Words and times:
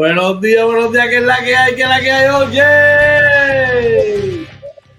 Buenos 0.00 0.40
días, 0.40 0.64
buenos 0.64 0.90
días, 0.92 1.08
que 1.08 1.18
es 1.18 1.24
la 1.24 1.44
que 1.44 1.54
hay, 1.54 1.74
que 1.74 1.82
es 1.82 1.88
la 1.90 2.00
que 2.00 2.10
hay, 2.10 2.28
oye. 2.30 2.62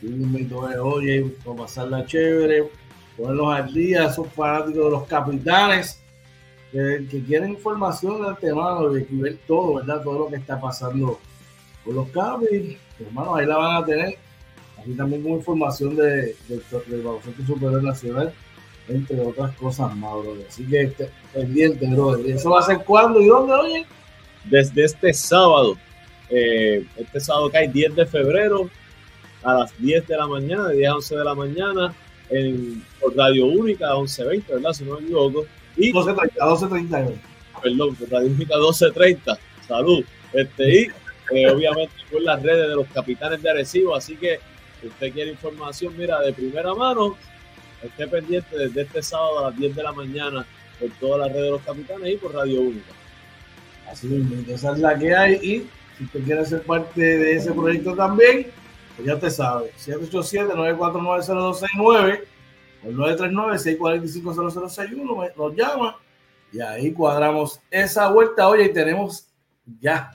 Sí, 0.00 0.06
invito 0.06 0.66
a 0.66 0.82
oye, 0.82 1.34
a 1.46 1.56
pasarla 1.56 2.04
chévere, 2.04 2.68
ponerlos 3.16 3.54
al 3.54 3.72
día, 3.72 4.06
esos 4.06 4.28
fanáticos 4.32 4.84
de 4.84 4.90
los 4.90 5.04
capitanes 5.04 6.00
que, 6.72 7.22
quieren 7.26 7.50
información 7.50 8.22
de 8.22 8.28
antemano, 8.30 8.88
de 8.90 9.06
ver 9.10 9.38
todo, 9.46 9.74
¿verdad? 9.74 10.02
Todo 10.02 10.20
lo 10.20 10.28
que 10.28 10.36
está 10.36 10.60
pasando 10.60 11.18
con 11.84 11.94
los 11.94 12.08
capitanes, 12.08 12.78
hermanos, 12.98 13.38
ahí 13.38 13.46
la 13.46 13.56
van 13.56 13.82
a 13.82 13.86
tener. 13.86 14.18
Aquí 14.78 14.94
también 14.94 15.22
con 15.22 15.32
información 15.32 15.94
de, 15.94 16.34
del, 16.48 16.62
del 16.88 17.02
Baloncesto 17.02 17.46
Superior 17.46 17.82
Nacional 17.84 18.32
entre 18.88 19.20
otras 19.20 19.54
cosas 19.56 19.94
más, 19.96 20.12
brother. 20.12 20.46
Así 20.48 20.64
que 20.64 20.82
este, 20.82 21.10
pendiente, 21.32 21.86
brother. 21.86 22.30
¿Eso 22.30 22.50
va 22.50 22.60
a 22.60 22.62
ser 22.62 22.78
cuándo 22.84 23.20
y 23.20 23.26
dónde, 23.26 23.52
oye? 23.52 23.86
Desde 24.44 24.84
este 24.84 25.12
sábado. 25.12 25.76
Eh, 26.28 26.84
este 26.96 27.20
sábado 27.20 27.50
cae 27.50 27.68
10 27.68 27.94
de 27.94 28.06
febrero 28.06 28.70
a 29.42 29.54
las 29.54 29.78
10 29.78 30.06
de 30.06 30.16
la 30.16 30.26
mañana, 30.26 30.68
de 30.68 30.76
10 30.78 30.88
a 30.88 30.94
11 30.96 31.16
de 31.16 31.24
la 31.24 31.34
mañana, 31.34 31.94
en 32.30 32.84
por 33.00 33.16
Radio 33.16 33.46
Única 33.46 33.88
a 33.88 33.94
11.20, 33.94 34.46
¿verdad? 34.48 34.72
Si 34.72 34.84
no 34.84 34.96
me 34.96 35.04
equivoco. 35.04 35.46
Y 35.76 35.92
12.30, 35.92 36.30
12.30. 36.38 37.12
Perdón, 37.62 37.94
por 37.96 38.10
Radio 38.10 38.28
Única 38.28 38.54
12.30. 38.56 39.38
Salud. 39.66 40.04
Este, 40.32 40.80
y 40.80 40.88
eh, 41.34 41.50
obviamente 41.50 41.92
por 42.10 42.22
las 42.22 42.42
redes 42.42 42.68
de 42.68 42.74
los 42.74 42.86
capitanes 42.88 43.42
de 43.42 43.50
Arecibo, 43.50 43.94
así 43.94 44.16
que 44.16 44.40
si 44.80 44.88
usted 44.88 45.12
quiere 45.12 45.30
información, 45.30 45.94
mira, 45.96 46.20
de 46.20 46.32
primera 46.32 46.74
mano, 46.74 47.16
esté 47.82 48.06
pendiente 48.06 48.56
desde 48.56 48.82
este 48.82 49.02
sábado 49.02 49.40
a 49.40 49.50
las 49.50 49.58
10 49.58 49.74
de 49.76 49.82
la 49.82 49.92
mañana 49.92 50.46
por 50.78 50.90
todas 51.00 51.20
las 51.20 51.28
redes 51.32 51.44
de 51.44 51.50
los 51.50 51.62
capitanes 51.62 52.12
y 52.12 52.16
por 52.16 52.34
Radio 52.34 52.62
Única. 52.62 52.92
Así 53.90 54.06
mismo, 54.06 54.36
esa 54.52 54.72
es 54.72 54.78
la 54.78 54.98
que 54.98 55.14
hay 55.14 55.34
y 55.34 55.68
si 55.98 56.04
usted 56.04 56.24
quiere 56.24 56.46
ser 56.46 56.62
parte 56.62 57.00
de 57.00 57.36
ese 57.36 57.52
proyecto 57.52 57.94
también, 57.94 58.46
pues 58.96 59.08
ya 59.08 59.18
te 59.18 59.30
sabe, 59.30 59.70
787-949-0269 59.78 62.24
o 62.84 62.88
939-645-0061 62.88 65.32
nos 65.36 65.56
llama 65.56 65.96
y 66.52 66.60
ahí 66.60 66.92
cuadramos 66.92 67.60
esa 67.70 68.10
vuelta. 68.10 68.48
Oye, 68.48 68.66
y 68.66 68.72
tenemos 68.72 69.26
ya, 69.80 70.12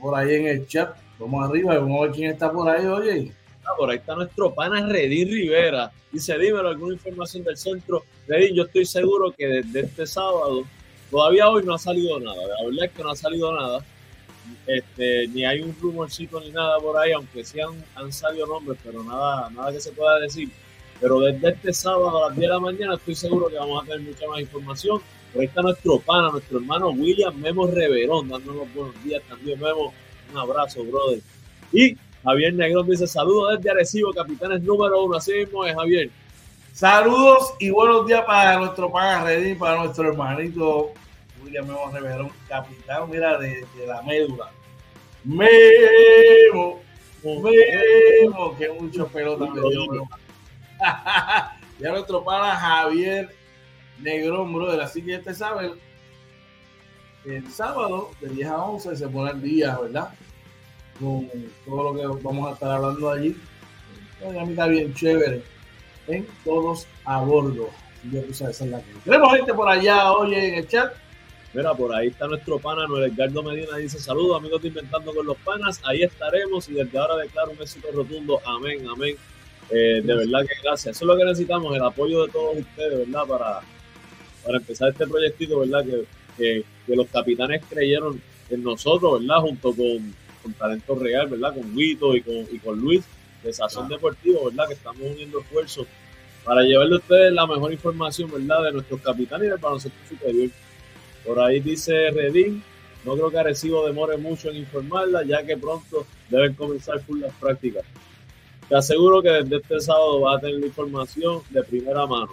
por 0.00 0.14
ahí 0.14 0.34
en 0.34 0.46
el 0.46 0.66
chat, 0.66 0.96
vamos 1.18 1.48
arriba, 1.48 1.78
vamos 1.78 1.98
a 1.98 2.02
ver 2.04 2.12
quién 2.12 2.30
está 2.30 2.50
por 2.50 2.68
ahí, 2.68 2.86
oye. 2.86 3.32
Por 3.76 3.90
ahí 3.90 3.98
está 3.98 4.14
nuestro 4.14 4.54
pana 4.54 4.86
Redín 4.86 5.28
Rivera. 5.28 5.90
Dice, 6.10 6.38
dímelo, 6.38 6.68
alguna 6.68 6.94
información 6.94 7.44
del 7.44 7.56
centro. 7.56 8.04
Redín, 8.26 8.54
yo 8.54 8.64
estoy 8.64 8.84
seguro 8.84 9.32
que 9.36 9.46
desde 9.46 9.80
este 9.80 10.06
sábado, 10.06 10.64
todavía 11.10 11.48
hoy 11.48 11.64
no 11.64 11.74
ha 11.74 11.78
salido 11.78 12.18
nada. 12.20 12.36
La 12.36 12.64
verdad 12.64 12.84
es 12.84 12.90
que 12.92 13.02
no 13.02 13.10
ha 13.10 13.16
salido 13.16 13.54
nada. 13.54 13.84
Este, 14.66 15.28
ni 15.28 15.44
hay 15.44 15.60
un 15.60 15.74
rumorcito 15.80 16.40
ni 16.40 16.50
nada 16.50 16.78
por 16.78 16.96
ahí, 16.98 17.12
aunque 17.12 17.44
sí 17.44 17.58
han, 17.60 18.12
salido 18.12 18.46
nombres, 18.46 18.78
pero 18.84 19.02
nada, 19.02 19.50
nada 19.50 19.72
que 19.72 19.80
se 19.80 19.92
pueda 19.92 20.18
decir. 20.18 20.50
Pero 21.00 21.20
desde 21.20 21.50
este 21.50 21.72
sábado 21.72 22.24
a 22.24 22.28
las 22.28 22.36
10 22.36 22.48
de 22.48 22.54
la 22.54 22.60
mañana 22.60 22.94
estoy 22.94 23.14
seguro 23.14 23.48
que 23.48 23.56
vamos 23.56 23.82
a 23.82 23.86
tener 23.86 24.00
mucha 24.02 24.26
más 24.28 24.40
información. 24.40 25.00
Por 25.32 25.40
ahí 25.40 25.46
está 25.48 25.62
nuestro 25.62 25.98
pana, 25.98 26.30
nuestro 26.30 26.58
hermano 26.58 26.90
William 26.90 27.34
Memo 27.36 27.66
Reverón, 27.66 28.28
dándonos 28.28 28.72
buenos 28.74 29.02
días 29.02 29.22
también. 29.28 29.58
Memo, 29.58 29.92
un 30.30 30.38
abrazo, 30.38 30.84
brother. 30.84 31.20
Y 31.72 31.96
Javier 32.24 32.54
Negrón 32.54 32.88
dice 32.88 33.06
saludos 33.06 33.56
desde 33.56 33.70
Arecibo, 33.70 34.12
capitanes 34.12 34.62
número 34.62 35.04
uno. 35.04 35.16
Así 35.16 35.32
mismo 35.32 35.64
es, 35.64 35.74
Javier. 35.74 36.10
Saludos 36.72 37.54
y 37.58 37.70
buenos 37.70 38.06
días 38.06 38.22
para 38.24 38.58
nuestro 38.58 38.90
pana 38.90 39.24
Redín, 39.24 39.58
para 39.58 39.76
nuestro 39.78 40.08
hermanito 40.08 40.92
William 41.42 41.66
Memo 41.66 41.90
Reverón, 41.92 42.30
capitán, 42.48 43.10
mira, 43.10 43.38
de, 43.38 43.66
la 43.86 44.02
médula. 44.02 44.50
Memo, 45.24 46.80
Memo, 47.24 48.56
que 48.56 48.68
mucho 48.68 49.06
pelota 49.08 49.46
me 49.52 49.60
dio. 49.60 50.08
ya 51.80 51.90
nuestro 51.90 52.22
pana 52.22 52.54
Javier 52.54 53.34
Negrón, 53.98 54.52
brother. 54.54 54.80
Así 54.80 55.02
que 55.02 55.16
este 55.16 55.34
sabe, 55.34 55.72
el 57.24 57.50
sábado 57.50 58.12
de 58.20 58.28
10 58.28 58.48
a 58.48 58.64
11 58.64 58.96
se 58.96 59.08
pone 59.08 59.32
el 59.32 59.42
día, 59.42 59.76
¿verdad? 59.78 60.10
Con 61.02 61.28
todo 61.66 61.92
lo 61.92 61.94
que 61.94 62.22
vamos 62.22 62.48
a 62.48 62.54
estar 62.54 62.70
hablando 62.70 63.10
allí. 63.10 63.36
Una 64.20 64.32
dinámica 64.32 64.66
bien 64.68 64.94
chévere 64.94 65.42
en 66.06 66.26
todos 66.44 66.86
a 67.04 67.20
bordo. 67.20 67.70
Tenemos 69.04 69.32
gente 69.32 69.54
por 69.54 69.68
allá, 69.68 70.12
oye, 70.12 70.48
en 70.48 70.54
el 70.54 70.68
chat. 70.68 70.92
Mira, 71.54 71.74
por 71.74 71.94
ahí 71.94 72.08
está 72.08 72.26
nuestro 72.26 72.58
pana, 72.58 72.86
Noel 72.86 73.12
Edgardo 73.12 73.42
Medina, 73.42 73.76
dice 73.76 73.98
saludos 73.98 74.38
amigos 74.38 74.62
de 74.62 74.68
Inventando 74.68 75.14
con 75.14 75.26
los 75.26 75.36
Panas, 75.38 75.82
ahí 75.84 76.02
estaremos 76.02 76.66
y 76.70 76.72
desde 76.72 76.98
ahora 76.98 77.16
declaro 77.16 77.50
un 77.50 77.60
éxito 77.60 77.88
rotundo, 77.92 78.40
amén, 78.46 78.86
amén. 78.88 79.16
Eh, 79.68 80.00
de 80.02 80.14
verdad 80.14 80.40
que 80.46 80.54
gracias, 80.62 80.96
eso 80.96 81.04
es 81.04 81.08
lo 81.08 81.16
que 81.16 81.24
necesitamos, 81.26 81.76
el 81.76 81.84
apoyo 81.84 82.24
de 82.24 82.32
todos 82.32 82.56
ustedes, 82.56 83.06
¿verdad? 83.06 83.26
Para, 83.26 83.60
para 84.42 84.56
empezar 84.56 84.88
este 84.88 85.06
proyectito, 85.06 85.58
¿verdad? 85.58 85.84
Que, 85.84 86.04
que, 86.38 86.64
que 86.86 86.96
los 86.96 87.06
capitanes 87.08 87.62
creyeron 87.68 88.20
en 88.48 88.62
nosotros, 88.62 89.20
¿verdad? 89.20 89.42
Junto 89.42 89.74
con, 89.74 90.14
con 90.42 90.52
talento 90.54 90.94
real, 90.94 91.28
¿verdad? 91.28 91.54
Con 91.54 91.74
Guito 91.74 92.16
y 92.16 92.22
con, 92.22 92.34
y 92.50 92.58
con 92.58 92.78
Luis 92.78 93.04
de 93.42 93.52
Sazón 93.52 93.88
Deportivo, 93.88 94.46
¿verdad? 94.46 94.68
Que 94.68 94.74
estamos 94.74 95.00
uniendo 95.02 95.40
esfuerzos 95.40 95.86
para 96.44 96.62
llevarle 96.62 96.96
a 96.96 96.98
ustedes 96.98 97.32
la 97.32 97.46
mejor 97.46 97.72
información, 97.72 98.30
¿verdad? 98.30 98.64
De 98.64 98.72
nuestros 98.72 99.00
capitanes 99.00 99.46
y 99.46 99.50
del 99.50 99.58
baloncesto 99.58 99.98
superior. 100.08 100.50
Por 101.24 101.40
ahí 101.40 101.60
dice 101.60 102.10
Redín, 102.10 102.62
no 103.04 103.14
creo 103.14 103.30
que 103.30 103.38
Arecibo 103.38 103.86
demore 103.86 104.16
mucho 104.16 104.50
en 104.50 104.56
informarla, 104.56 105.24
ya 105.24 105.44
que 105.44 105.56
pronto 105.56 106.06
deben 106.28 106.54
comenzar 106.54 107.00
full 107.00 107.20
las 107.20 107.32
prácticas. 107.34 107.84
te 108.68 108.76
aseguro 108.76 109.22
que 109.22 109.30
desde 109.30 109.56
este 109.56 109.80
sábado 109.80 110.20
vas 110.20 110.38
a 110.38 110.40
tener 110.40 110.60
la 110.60 110.66
información 110.66 111.42
de 111.50 111.62
primera 111.62 112.06
mano. 112.06 112.32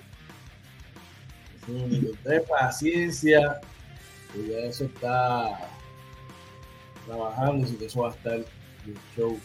de 1.68 2.42
paciencia, 2.42 3.60
y 4.36 4.52
ya 4.52 4.60
eso 4.60 4.86
está 4.86 5.70
trabajando, 7.10 7.66
así 7.66 7.76
que 7.76 7.86
eso 7.86 8.02
va 8.02 8.10
a 8.10 8.12
estar 8.12 8.34
el 8.36 8.46
show. 9.16 9.40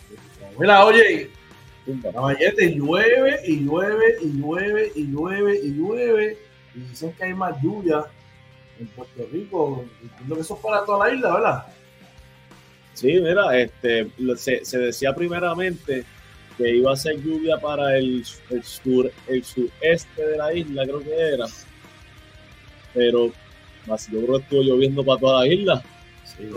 Mira, 0.58 0.84
oye, 0.84 1.30
caballete, 2.02 2.74
llueve 2.74 3.40
y 3.46 3.64
llueve 3.64 4.16
y 4.22 4.32
llueve 4.32 4.92
y 4.94 5.06
llueve 5.06 5.60
y 5.62 5.70
llueve 5.72 6.38
y 6.74 6.80
dicen 6.80 7.12
que 7.12 7.24
hay 7.24 7.34
más 7.34 7.60
lluvia 7.62 8.04
en 8.78 8.86
Puerto 8.88 9.26
Rico. 9.32 9.84
Entiendo 10.02 10.34
que 10.34 10.40
eso 10.40 10.54
es 10.54 10.60
para 10.60 10.84
toda 10.84 11.08
la 11.08 11.14
isla, 11.14 11.34
¿verdad? 11.34 11.66
Sí, 12.94 13.12
mira, 13.20 13.58
este, 13.58 14.08
se, 14.36 14.64
se 14.64 14.78
decía 14.78 15.14
primeramente 15.14 16.04
que 16.56 16.76
iba 16.76 16.92
a 16.92 16.96
ser 16.96 17.20
lluvia 17.20 17.58
para 17.58 17.96
el, 17.96 18.24
el, 18.50 18.62
sur, 18.62 19.10
el 19.26 19.44
sureste 19.44 20.26
de 20.26 20.36
la 20.36 20.54
isla, 20.54 20.84
creo 20.84 21.00
que 21.00 21.12
era. 21.12 21.46
Pero 22.92 23.32
yo 23.88 24.24
creo 24.24 24.38
que 24.38 24.42
estuvo 24.44 24.62
lloviendo 24.62 25.04
para 25.04 25.20
toda 25.20 25.40
la 25.40 25.52
isla. 25.52 25.82
Sí, 26.24 26.50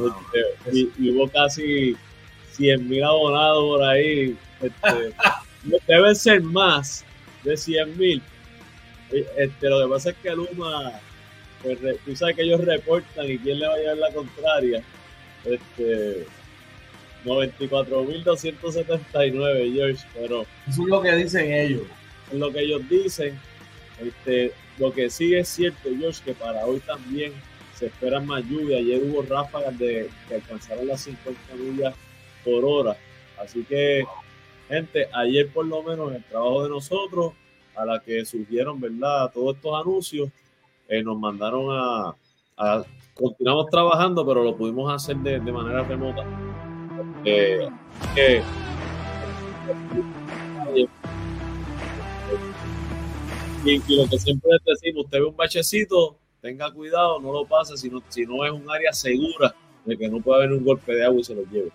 y, 0.98 1.10
hubo 1.12 1.30
casi 1.30 1.96
100 2.54 2.88
mil 2.88 3.04
abonados 3.04 3.64
por 3.64 3.84
ahí. 3.84 4.36
Este, 4.62 5.14
deben 5.88 6.16
ser 6.16 6.42
más 6.42 7.04
de 7.44 7.58
100 7.58 7.98
mil. 7.98 8.22
Este, 9.12 9.70
lo 9.70 9.84
que 9.84 9.90
pasa 9.94 10.10
es 10.10 10.16
que 10.18 10.36
Luma, 10.36 11.00
pues, 11.64 11.80
tú 12.04 12.14
sabes 12.16 12.36
que 12.36 12.42
ellos 12.44 12.64
reportan 12.64 13.30
y 13.30 13.38
quién 13.38 13.60
le 13.60 13.68
va 13.68 13.76
a 13.76 13.78
llevar 13.78 13.98
la 13.98 14.12
contraria. 14.12 14.82
Este, 15.46 16.26
94.279, 17.26 19.74
George, 19.74 20.06
pero... 20.14 20.46
Eso 20.68 20.84
es 20.84 20.88
lo 20.88 21.02
que 21.02 21.16
dicen 21.16 21.52
ellos. 21.52 21.82
Es 22.32 22.38
lo 22.38 22.52
que 22.52 22.60
ellos 22.62 22.88
dicen. 22.90 23.40
Este, 24.02 24.54
lo 24.78 24.94
que 24.94 25.10
sí 25.10 25.34
es 25.36 25.48
cierto, 25.48 25.90
George, 25.98 26.22
que 26.24 26.34
para 26.34 26.64
hoy 26.66 26.80
también 26.82 27.34
se 27.78 27.88
espera 27.88 28.20
más 28.20 28.44
lluvia. 28.46 28.78
Ayer 28.78 29.02
hubo 29.04 29.22
ráfagas 29.22 29.78
de 29.78 30.10
que 30.28 30.36
alcanzaron 30.36 30.88
las 30.88 31.02
50 31.02 31.56
millas 31.56 31.96
por 32.44 32.66
hora. 32.66 32.98
Así 33.38 33.64
que, 33.64 34.06
gente, 34.68 35.08
ayer 35.14 35.50
por 35.50 35.66
lo 35.66 35.84
menos 35.84 36.14
el 36.14 36.24
trabajo 36.24 36.64
de 36.64 36.70
nosotros, 36.70 37.34
a 37.76 37.86
la 37.86 38.00
que 38.00 38.26
surgieron, 38.26 38.80
¿verdad? 38.80 39.32
Todos 39.34 39.56
estos 39.56 39.80
anuncios, 39.80 40.30
eh, 40.88 41.04
nos 41.04 41.20
mandaron 41.20 41.68
a, 41.72 42.16
Continuamos 43.14 43.68
trabajando, 43.68 44.26
pero 44.26 44.44
lo 44.44 44.56
pudimos 44.56 44.92
hacer 44.92 45.18
de 45.18 45.52
manera 45.52 45.84
remota 45.84 46.26
eh, 47.26 47.68
y, 53.66 53.96
lo 53.96 54.08
que 54.08 54.18
siempre 54.18 54.52
decimos, 54.66 55.06
usted 55.06 55.20
ve 55.20 55.26
un 55.26 55.36
bachecito, 55.36 56.18
tenga 56.42 56.72
cuidado, 56.72 57.20
no 57.20 57.32
lo 57.32 57.46
pase 57.46 57.78
si 57.78 57.90
no, 57.90 58.02
si 58.10 58.26
no 58.26 58.46
es 58.46 58.52
un 58.52 58.70
área 58.70 58.94
segura 58.94 59.54
de 59.86 59.98
que 59.98 60.10
no 60.10 60.20
pueda 60.20 60.40
haber 60.40 60.54
un 60.54 60.64
golpe 60.64 60.94
de 60.94 61.06
agua 61.06 61.20
y 61.20 61.24
se 61.24 61.36
lo 61.36 61.44
lleve. 61.44 61.72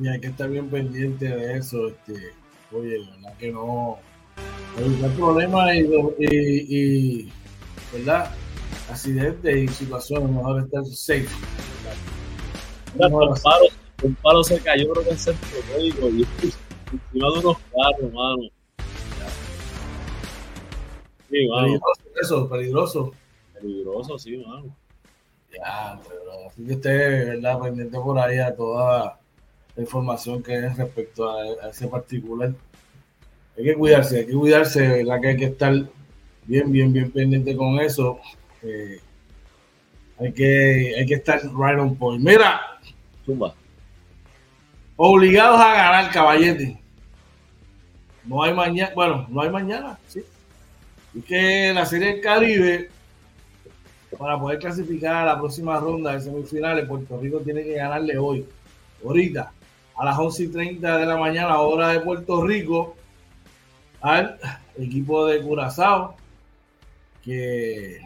Y 0.00 0.08
hay 0.08 0.20
que 0.20 0.28
estar 0.28 0.48
bien 0.48 0.68
pendiente 0.70 1.28
de 1.28 1.58
eso. 1.58 1.88
Este, 1.88 2.32
oye, 2.72 2.98
la 2.98 3.10
verdad 3.16 3.36
que 3.38 3.52
no. 3.52 3.98
Hay 4.76 5.10
problemas 5.16 5.74
y, 5.74 5.84
y, 6.20 7.32
¿verdad? 7.92 8.30
Accidentes 8.88 9.56
y 9.56 9.68
situaciones, 9.68 10.30
mejor 10.30 10.62
estar 10.62 10.84
safe. 10.84 11.28
Mira, 12.94 13.08
un 14.02 14.14
palo 14.22 14.44
se 14.44 14.60
cayó 14.60 14.92
creo 14.92 15.04
que 15.04 15.10
en 15.10 15.18
centro 15.18 15.58
médico 15.76 16.08
y 16.08 16.22
encima 16.22 17.32
de 17.32 17.38
unos 17.40 17.56
carros, 17.58 18.12
mano. 18.12 18.42
Sí. 21.28 21.48
Peligroso 21.48 22.02
eso, 22.22 22.48
peligroso. 22.48 23.12
Peligroso, 23.60 24.18
sí, 24.18 24.36
mano. 24.38 24.74
Ya, 25.52 25.98
pero 26.06 26.48
así 26.48 26.64
que 26.64 26.72
esté, 26.74 26.88
¿verdad? 27.24 27.60
Pendiente 27.60 27.98
por 27.98 28.18
ahí 28.18 28.38
a 28.38 28.54
toda 28.54 29.18
la 29.74 29.82
información 29.82 30.42
que 30.42 30.66
es 30.66 30.76
respecto 30.76 31.30
a, 31.30 31.68
ese 31.70 31.88
particular. 31.88 32.52
Hay 33.56 33.64
que 33.64 33.74
cuidarse, 33.74 34.18
hay 34.18 34.26
que 34.26 34.34
cuidarse, 34.34 34.86
¿verdad? 34.86 35.20
Que 35.20 35.28
hay 35.28 35.36
que 35.36 35.44
estar 35.46 35.72
bien, 36.44 36.70
bien, 36.70 36.92
bien 36.92 37.10
pendiente 37.10 37.56
con 37.56 37.78
eso. 37.80 38.20
Eh, 38.62 39.00
hay 40.18 40.32
que, 40.32 40.94
hay 40.98 41.06
que 41.06 41.14
estar 41.14 41.40
right 41.42 41.78
on 41.78 41.96
point. 41.96 42.22
Mira, 42.22 42.60
Zumba 43.24 43.54
obligados 44.98 45.60
a 45.60 45.74
ganar, 45.74 46.10
caballete. 46.10 46.76
No 48.24 48.42
hay 48.42 48.52
mañana, 48.52 48.92
bueno, 48.94 49.26
no 49.30 49.40
hay 49.40 49.48
mañana, 49.48 49.98
sí. 50.08 50.22
Y 51.14 51.22
que 51.22 51.72
la 51.72 51.86
Serie 51.86 52.14
del 52.14 52.20
Caribe, 52.20 52.90
para 54.16 54.38
poder 54.38 54.58
clasificar 54.58 55.16
a 55.16 55.26
la 55.26 55.38
próxima 55.38 55.78
ronda 55.78 56.12
de 56.12 56.20
semifinales, 56.20 56.86
Puerto 56.86 57.18
Rico 57.20 57.40
tiene 57.40 57.62
que 57.62 57.74
ganarle 57.74 58.16
hoy, 58.16 58.46
ahorita, 59.04 59.52
a 59.96 60.04
las 60.04 60.18
11 60.18 60.44
y 60.44 60.48
30 60.48 60.98
de 60.98 61.06
la 61.06 61.16
mañana, 61.16 61.58
hora 61.60 61.88
de 61.88 62.00
Puerto 62.00 62.46
Rico, 62.46 62.96
al 64.00 64.38
equipo 64.78 65.26
de 65.26 65.42
Curazao, 65.42 66.16
que, 67.22 68.00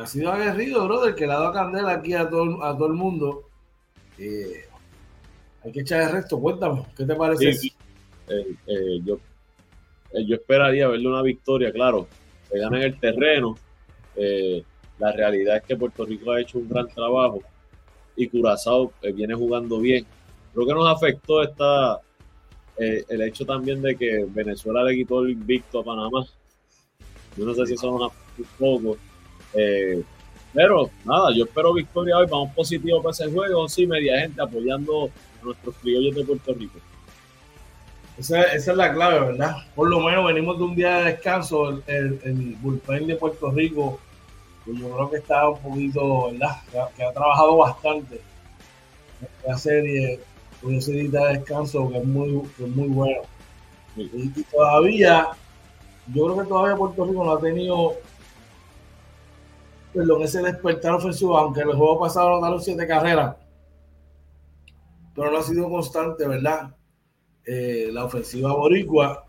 ha 0.00 0.06
sido 0.06 0.32
aguerrido, 0.32 0.84
brother, 0.86 1.14
que 1.14 1.26
le 1.26 1.32
ha 1.32 1.38
dado 1.38 1.52
candela 1.52 1.92
aquí 1.92 2.14
a 2.14 2.28
todo, 2.28 2.62
a 2.64 2.76
todo 2.76 2.88
el 2.88 2.94
mundo. 2.94 3.44
Eh, 4.18 4.64
hay 5.62 5.72
que 5.72 5.80
echar 5.80 6.02
el 6.02 6.12
resto. 6.12 6.40
Cuéntame, 6.40 6.82
¿qué 6.96 7.04
te 7.04 7.14
parece? 7.14 7.50
Eh, 8.28 8.56
eh, 8.66 9.00
yo, 9.04 9.20
yo 10.12 10.34
esperaría 10.34 10.88
verle 10.88 11.08
una 11.08 11.22
victoria, 11.22 11.70
claro, 11.70 12.08
que 12.50 12.58
ganen 12.58 12.82
el 12.82 12.98
terreno. 12.98 13.56
La 14.98 15.12
realidad 15.12 15.56
es 15.56 15.62
que 15.64 15.76
Puerto 15.76 16.04
Rico 16.04 16.32
ha 16.32 16.40
hecho 16.40 16.58
un 16.58 16.68
gran 16.68 16.88
trabajo 16.88 17.40
y 18.16 18.28
Curazao 18.28 18.92
viene 19.14 19.34
jugando 19.34 19.78
bien. 19.78 20.06
Creo 20.54 20.66
que 20.66 20.72
nos 20.72 20.88
afectó 20.88 21.42
esta, 21.42 22.00
el 22.78 23.22
hecho 23.22 23.44
también 23.44 23.82
de 23.82 23.94
que 23.96 24.24
Venezuela 24.28 24.82
le 24.82 24.96
quitó 24.96 25.22
el 25.22 25.30
invicto 25.30 25.80
a 25.80 25.84
Panamá. 25.84 26.26
Yo 27.36 27.44
no 27.44 27.54
sé 27.54 27.66
si 27.66 27.74
eso 27.74 27.90
nos 27.90 28.10
afectó 28.10 28.64
un 28.64 28.82
poco. 28.82 28.98
pero 30.54 30.90
nada, 31.04 31.30
yo 31.36 31.44
espero 31.44 31.74
victoria 31.74 32.16
hoy. 32.16 32.26
Vamos 32.30 32.54
positivo 32.54 33.02
para 33.02 33.12
ese 33.12 33.30
juego. 33.30 33.68
Sí, 33.68 33.86
media 33.86 34.20
gente 34.20 34.40
apoyando 34.40 35.10
nuestros 35.42 35.74
criollos 35.76 36.14
de 36.14 36.24
Puerto 36.24 36.54
Rico. 36.54 36.78
Esa, 38.18 38.42
es 38.44 38.66
la 38.68 38.94
clave, 38.94 39.20
¿verdad? 39.20 39.56
Por 39.74 39.90
lo 39.90 40.00
menos 40.00 40.26
venimos 40.26 40.56
de 40.56 40.64
un 40.64 40.74
día 40.74 40.98
de 40.98 41.04
descanso. 41.12 41.82
El, 41.86 42.18
el, 42.24 42.56
bullpen 42.62 43.06
de 43.06 43.16
Puerto 43.16 43.50
Rico, 43.50 44.00
yo 44.66 44.90
creo 44.90 45.10
que 45.10 45.16
está 45.16 45.48
un 45.48 45.58
poquito, 45.60 46.32
¿verdad? 46.32 46.56
Que, 46.96 47.04
ha 47.04 47.12
trabajado 47.12 47.56
bastante 47.58 48.20
en 49.20 49.50
la 49.50 49.58
serie. 49.58 50.20
Ese 50.68 50.92
día 50.92 51.20
de 51.20 51.38
descanso 51.38 51.88
que 51.90 51.98
es 51.98 52.04
muy, 52.04 52.42
muy 52.58 52.88
bueno. 52.88 53.22
Y, 53.96 54.28
todavía, 54.44 55.28
yo 56.12 56.24
creo 56.24 56.38
que 56.38 56.48
todavía 56.48 56.76
Puerto 56.76 57.04
Rico 57.04 57.24
no 57.24 57.32
ha 57.32 57.40
tenido 57.40 57.94
perdón, 59.94 60.22
ese 60.22 60.42
despertar 60.42 60.92
ofensivo, 60.92 61.38
aunque 61.38 61.60
el 61.60 61.74
juego 61.74 62.00
pasado 62.00 62.30
nos 62.30 62.40
dieron 62.40 62.62
siete 62.62 62.86
carreras 62.86 63.36
pero 65.16 65.30
no 65.30 65.38
ha 65.38 65.42
sido 65.42 65.68
constante, 65.70 66.28
¿verdad? 66.28 66.76
Eh, 67.44 67.88
la 67.90 68.04
ofensiva 68.04 68.52
boricua. 68.52 69.24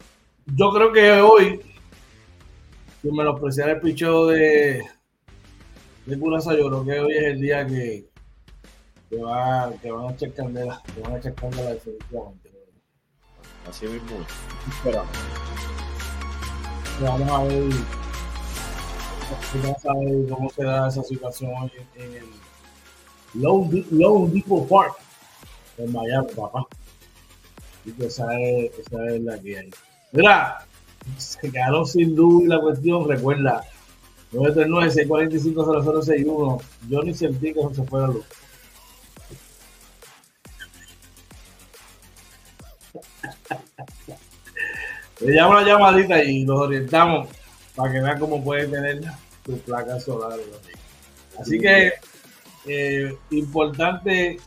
Yo 0.45 0.71
creo 0.71 0.91
que 0.91 1.11
hoy, 1.21 1.61
si 3.01 3.11
menospreciar 3.11 3.69
el 3.69 3.79
picheo 3.79 4.27
de, 4.27 4.83
de 6.07 6.17
Curaza, 6.17 6.55
yo 6.55 6.67
creo 6.69 6.85
que 6.85 6.99
hoy 7.01 7.17
es 7.17 7.23
el 7.25 7.41
día 7.41 7.67
que, 7.67 8.07
que, 9.09 9.17
va, 9.17 9.73
que 9.81 9.91
van 9.91 10.07
a 10.07 10.11
echar 10.11 10.33
candela, 10.33 10.81
que 10.95 11.01
van 11.01 11.13
a 11.13 11.17
echar 11.17 11.33
candela 11.35 11.73
definitivamente. 11.73 12.49
Así 13.69 13.85
mismo, 13.87 14.25
esperamos. 14.69 15.11
Vamos 17.01 17.29
a 17.29 17.43
ver, 17.43 17.63
vamos 19.61 19.85
a 19.85 19.93
ver 19.99 20.29
cómo 20.29 20.49
se 20.49 20.63
da 20.63 20.87
esa 20.87 21.03
situación 21.03 21.51
hoy 21.61 21.71
en, 21.95 22.13
el 22.13 22.25
Lone 23.33 24.31
Depot 24.31 24.67
Park 24.69 24.95
en 25.77 25.91
Miami, 25.91 26.27
papá. 26.33 26.65
Y 27.83 27.91
que 27.91 28.05
esa 28.05 28.33
es, 28.39 28.71
esa 28.79 29.05
es 29.07 29.21
la 29.23 29.37
que 29.39 29.59
hay. 29.59 29.69
Mira, 30.13 30.65
se 31.17 31.51
quedaron 31.51 31.85
sin 31.85 32.15
duda 32.15 32.55
la 32.55 32.61
cuestión, 32.61 33.09
recuerda, 33.09 33.61
939-645-0061. 34.33 36.61
Yo 36.89 37.03
ni 37.03 37.13
sentí 37.13 37.53
que 37.53 37.61
se 37.73 37.83
fuera 37.83 38.07
luz. 38.07 38.25
Le 45.19 45.31
llamo 45.31 45.55
la 45.55 45.63
llamadita 45.63 46.23
y 46.23 46.45
los 46.45 46.61
orientamos 46.61 47.27
para 47.75 47.91
que 47.91 48.01
vean 48.01 48.19
cómo 48.19 48.43
pueden 48.43 48.69
tener 48.69 49.01
su 49.45 49.57
placa 49.61 49.99
solar. 49.99 50.37
Así 51.39 51.59
que, 51.59 51.93
eh, 52.67 53.17
importante 53.31 54.37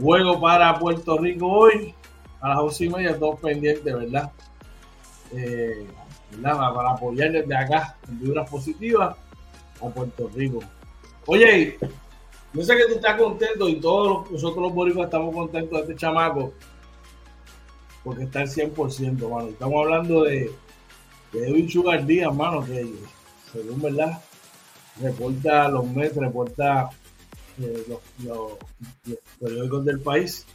Juego 0.00 0.40
para 0.40 0.78
Puerto 0.78 1.18
Rico 1.18 1.46
hoy 1.46 1.94
a 2.40 2.50
las 2.50 2.58
once 2.58 2.84
y 2.84 2.90
media, 2.90 3.18
todos 3.18 3.40
pendientes, 3.40 3.94
¿verdad? 3.94 4.30
Eh, 5.32 5.86
Para 6.42 6.90
apoyar 6.90 7.32
desde 7.32 7.56
acá 7.56 7.96
en 8.08 8.20
vibras 8.20 8.48
positivas 8.48 9.16
a 9.80 9.88
Puerto 9.88 10.30
Rico. 10.34 10.60
Oye, 11.26 11.78
yo 12.52 12.62
sé 12.62 12.76
que 12.76 12.86
tú 12.86 12.94
estás 12.94 13.16
contento 13.16 13.68
y 13.68 13.80
todos 13.80 14.30
nosotros 14.30 14.62
los 14.62 14.74
boricuas 14.74 15.06
estamos 15.06 15.34
contentos 15.34 15.78
de 15.78 15.92
este 15.92 15.96
chamaco 15.96 16.52
porque 18.04 18.24
está 18.24 18.40
al 18.40 18.48
100%, 18.48 19.28
mano. 19.28 19.48
Estamos 19.48 19.82
hablando 19.82 20.24
de, 20.24 20.50
de 21.32 21.48
Edwin 21.48 21.70
Sugar 21.70 22.04
Díaz, 22.04 22.34
mano, 22.34 22.64
que 22.64 22.86
según 23.50 23.80
verdad 23.80 24.22
reporta 25.00 25.68
los 25.68 25.86
Mets, 25.86 26.16
reporta 26.16 26.90
eh, 27.60 27.84
los, 27.88 28.00
los, 28.24 29.16
periódicos 29.40 29.84
del 29.86 30.00
país. 30.00 30.46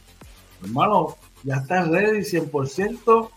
Hermano, 0.62 1.16
ya 1.42 1.56
está 1.56 1.84
ready 1.84 2.20
100%. 2.20 3.30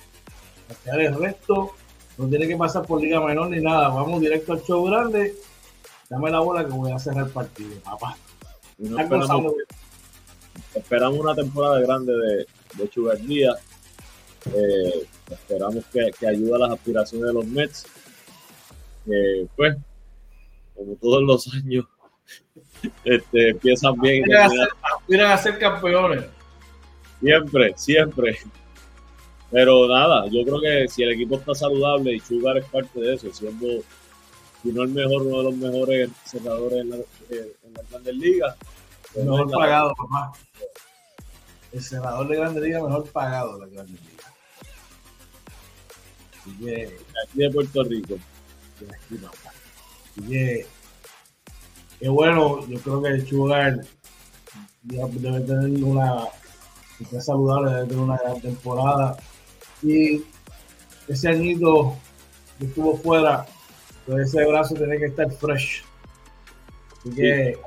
Hacer 0.70 1.02
el 1.02 1.16
resto. 1.16 1.74
No 2.18 2.28
tiene 2.28 2.48
que 2.48 2.58
pasar 2.58 2.86
por 2.86 3.02
Liga 3.02 3.20
Menor 3.20 3.50
ni 3.50 3.62
nada. 3.62 3.90
Vamos 3.90 4.22
directo 4.22 4.54
al 4.54 4.64
show 4.64 4.86
grande. 4.86 5.36
Dame 6.10 6.30
la 6.30 6.40
bola 6.40 6.66
que 6.66 6.72
voy 6.72 6.92
a 6.92 7.00
cerrar 7.00 7.26
el 7.26 7.32
partido, 7.32 7.76
papá. 7.84 8.16
No 8.78 9.00
esperamos, 9.00 9.54
esperamos, 10.76 11.20
una 11.20 11.36
temporada 11.36 11.80
grande 11.80 12.14
de, 12.14 12.46
de 12.76 12.92
Sugar 12.92 13.18
Díaz. 13.18 13.60
Eh, 14.54 15.08
esperamos 15.32 15.86
que, 15.92 16.12
que, 16.20 16.28
ayude 16.28 16.56
a 16.56 16.60
las 16.60 16.72
aspiraciones 16.72 17.28
de 17.28 17.34
los 17.34 17.46
Mets. 17.46 17.86
Eh, 19.08 19.48
pues, 19.56 19.76
como 20.76 20.96
todos 20.96 21.24
los 21.24 21.54
años, 21.54 21.86
este, 23.06 23.50
empiezan 23.50 24.00
bien. 24.00 24.24
Aspiran 24.36 25.32
a, 25.32 25.38
ser 25.38 25.58
campeones. 25.58 26.26
Siempre, 27.22 27.74
siempre. 27.78 28.38
Pero 29.54 29.88
nada, 29.88 30.26
yo 30.32 30.44
creo 30.44 30.60
que 30.60 30.88
si 30.88 31.04
el 31.04 31.12
equipo 31.12 31.36
está 31.36 31.54
saludable 31.54 32.16
y 32.16 32.20
Sugar 32.20 32.58
es 32.58 32.66
parte 32.66 33.00
de 33.00 33.14
eso, 33.14 33.32
siendo, 33.32 33.68
si 34.64 34.72
no 34.72 34.82
el 34.82 34.90
mejor, 34.90 35.22
uno 35.22 35.38
de 35.38 35.44
los 35.44 35.56
mejores 35.58 36.10
cerradores 36.26 36.80
en, 36.80 36.90
la, 36.90 36.96
en 36.96 37.74
las 37.76 37.88
grandes 37.92 38.16
ligas. 38.16 38.56
Pues 39.14 39.24
mejor 39.24 39.52
pagado, 39.52 39.94
papá. 39.96 40.34
El 41.72 41.84
cerrador 41.84 42.28
de 42.30 42.36
grandes 42.36 42.64
ligas 42.64 42.82
mejor 42.82 43.08
pagado 43.12 43.54
de 43.54 43.60
las 43.60 43.72
grandes 43.72 44.02
ligas. 44.02 44.26
Así 46.40 46.58
que, 46.58 46.98
aquí 47.24 47.38
de 47.38 47.50
Puerto 47.52 47.84
Rico. 47.84 48.16
De 48.80 48.96
aquí, 48.96 49.16
papá. 49.24 49.54
Así 50.18 50.30
que, 50.30 50.66
qué 52.00 52.10
bueno, 52.10 52.68
yo 52.68 52.80
creo 52.80 53.04
que 53.04 53.10
el 53.10 53.28
Sugar 53.28 53.82
debe 54.82 55.42
tener 55.42 55.84
una, 55.84 56.24
si 56.98 57.04
está 57.04 57.22
saludable, 57.22 57.72
debe 57.72 57.86
tener 57.86 58.04
una 58.04 58.18
gran 58.18 58.42
temporada. 58.42 59.16
Y 59.84 60.24
ese 61.08 61.30
añito 61.30 61.96
que 62.58 62.66
estuvo 62.66 62.98
fuera, 62.98 63.46
pues 64.06 64.30
ese 64.30 64.46
brazo 64.46 64.76
tiene 64.76 64.98
que 64.98 65.06
estar 65.06 65.30
fresh. 65.32 65.84
Así 67.00 67.16
que 67.16 67.58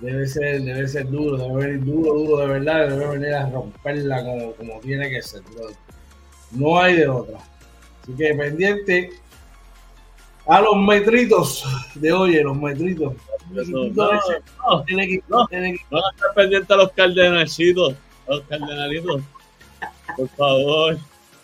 debe 0.00 0.26
ser, 0.26 0.62
debe 0.62 0.88
ser 0.88 1.08
duro, 1.08 1.36
debe 1.36 1.66
venir 1.66 1.84
duro, 1.84 2.14
duro 2.14 2.36
de 2.38 2.46
verdad, 2.46 2.88
debe 2.88 3.06
venir 3.18 3.34
a 3.34 3.48
romperla 3.50 4.24
como, 4.24 4.52
como 4.52 4.80
tiene 4.80 5.08
que 5.10 5.22
ser. 5.22 5.42
No 6.50 6.78
hay 6.78 6.96
de 6.96 7.08
otra. 7.08 7.38
Así 8.02 8.12
que 8.14 8.34
pendiente 8.34 9.10
a 10.46 10.60
los 10.60 10.76
metritos 10.76 11.64
de 11.94 12.12
oye, 12.12 12.42
los 12.42 12.56
metritos. 12.56 13.14
No, 13.50 13.62
no, 13.90 14.10
no, 14.68 14.82
tiene 14.84 15.06
que, 15.06 15.22
no, 15.28 15.46
tiene 15.46 15.74
que... 15.74 15.80
no 15.90 15.98
estar 16.10 16.34
pendiente 16.34 16.74
a 16.74 16.76
los 16.78 16.92
cardenalitos, 16.92 17.94
a 18.26 18.30
los 18.30 18.40
cardenalitos. 18.42 19.22
Por 20.16 20.28
favor. 20.30 20.98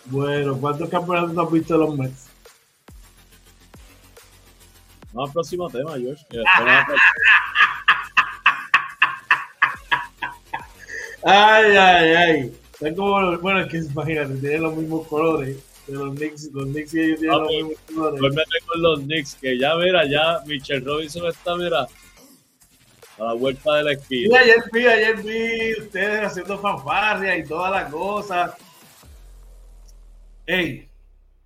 Bueno, 0.07 0.57
¿cuántos 0.59 0.89
campeonatos 0.89 1.39
has 1.39 1.53
visto 1.53 1.75
de 1.75 1.81
los 1.81 1.97
Mets? 1.97 2.31
Vamos 5.13 5.31
al 5.31 5.33
próximo 5.33 5.69
tema, 5.69 5.99
George. 5.99 6.25
ay, 11.25 11.77
ay, 11.77 12.15
ay. 12.15 12.57
Es 12.81 12.95
como, 12.97 13.39
bueno, 13.39 13.61
es 13.61 13.69
que 13.69 13.79
imagínate, 13.79 14.35
tienen 14.37 14.63
los 14.63 14.77
mismos 14.77 15.07
colores. 15.09 15.59
De 15.87 15.95
los 15.97 16.15
Knicks, 16.15 16.51
los 16.53 16.67
Knicks 16.67 16.95
y 16.95 17.01
ellos 17.01 17.19
tienen 17.21 17.37
okay. 17.37 17.61
los 17.61 17.69
mismos 17.69 17.87
colores. 17.95 18.21
Pues 18.21 18.35
me 18.35 18.43
con 18.67 18.83
los 18.83 19.01
Knicks, 19.01 19.35
que 19.35 19.59
ya, 19.59 19.75
mira, 19.77 20.07
ya 20.07 20.41
Michelle 20.47 20.85
Robinson 20.85 21.27
está, 21.27 21.57
mira, 21.57 21.89
a 23.19 23.25
la 23.25 23.33
vuelta 23.35 23.75
de 23.77 23.83
la 23.85 23.93
esquina. 23.93 24.29
Y 24.33 24.37
ayer 24.37 24.63
vi, 24.73 24.87
ayer 24.87 25.17
vi 25.23 25.73
ustedes 25.83 26.27
haciendo 26.27 26.59
fanfarria 26.59 27.37
y 27.37 27.45
todas 27.45 27.73
las 27.73 27.93
cosas. 27.93 28.53
Ey, 30.47 30.89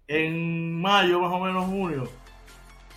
en 0.08 0.80
mayo, 0.80 1.20
más 1.20 1.32
o 1.32 1.40
menos 1.40 1.66
junio, 1.66 2.08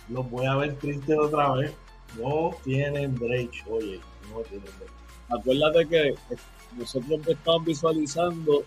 los 0.08 0.30
voy 0.30 0.46
a 0.46 0.56
ver 0.56 0.74
tristes 0.76 1.16
otra 1.18 1.52
vez. 1.52 1.72
No 2.16 2.50
tienen 2.64 3.14
break, 3.14 3.50
oye, 3.68 4.00
no 4.30 4.40
tienen 4.42 4.70
break. 4.78 4.92
Acuérdate 5.30 5.88
que 5.88 6.14
nosotros 6.76 7.20
estamos 7.26 7.64
visualizando 7.64 8.64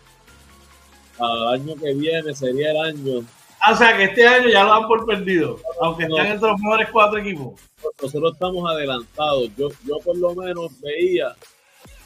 al 1.19 1.53
año 1.53 1.75
que 1.75 1.93
viene, 1.93 2.35
sería 2.35 2.71
el 2.71 2.77
año. 2.77 3.25
Ah, 3.59 3.73
o 3.73 3.75
sea 3.75 3.95
que 3.95 4.05
este 4.05 4.27
año 4.27 4.49
ya 4.49 4.63
lo 4.63 4.71
dan 4.71 4.87
por 4.87 5.05
perdido, 5.05 5.59
aunque 5.81 6.07
no, 6.07 6.17
están 6.17 6.33
entre 6.33 6.49
los 6.49 6.59
mejores 6.59 6.89
cuatro 6.91 7.19
equipos. 7.19 7.61
Nosotros 8.01 8.33
estamos 8.33 8.69
adelantados. 8.69 9.49
Yo, 9.55 9.69
yo 9.85 9.97
por 10.03 10.17
lo 10.17 10.33
menos 10.35 10.79
veía 10.81 11.35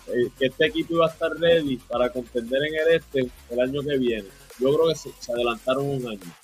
eh, 0.08 0.30
que 0.38 0.48
este 0.48 0.66
equipo 0.68 0.96
iba 0.96 1.06
a 1.06 1.10
estar 1.10 1.32
ready 1.32 1.78
para 1.78 2.10
contender 2.10 2.62
en 2.64 2.76
el 2.76 2.96
este 2.96 3.30
el 3.50 3.60
año 3.60 3.82
que 3.82 3.98
viene. 3.98 4.28
Yo 4.60 4.74
creo 4.74 4.90
que 4.90 4.96
se, 4.96 5.12
se 5.20 5.32
adelantaron 5.32 5.90
un 5.90 6.08
año. 6.08 6.36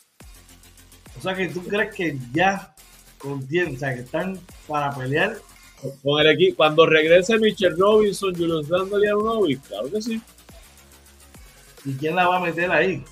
O 1.17 1.21
sea 1.21 1.35
que 1.35 1.47
tú 1.49 1.63
crees 1.63 1.93
que 1.93 2.17
ya 2.33 2.73
contienen, 3.17 3.75
o 3.75 3.79
sea 3.79 3.93
que 3.93 4.01
están 4.01 4.39
para 4.67 4.93
pelear. 4.95 5.37
Con 6.03 6.21
el 6.21 6.31
equipo, 6.31 6.57
cuando 6.57 6.85
regrese 6.85 7.37
Michelle 7.37 7.75
Robinson, 7.75 8.35
Julius 8.35 8.69
Randle 8.69 9.05
y 9.05 9.07
Aronovic, 9.07 9.61
claro 9.67 9.89
que 9.89 10.01
sí. 10.01 10.21
¿Y 11.85 11.93
quién 11.93 12.15
la 12.15 12.27
va 12.27 12.37
a 12.37 12.39
meter 12.39 12.71
ahí? 12.71 13.03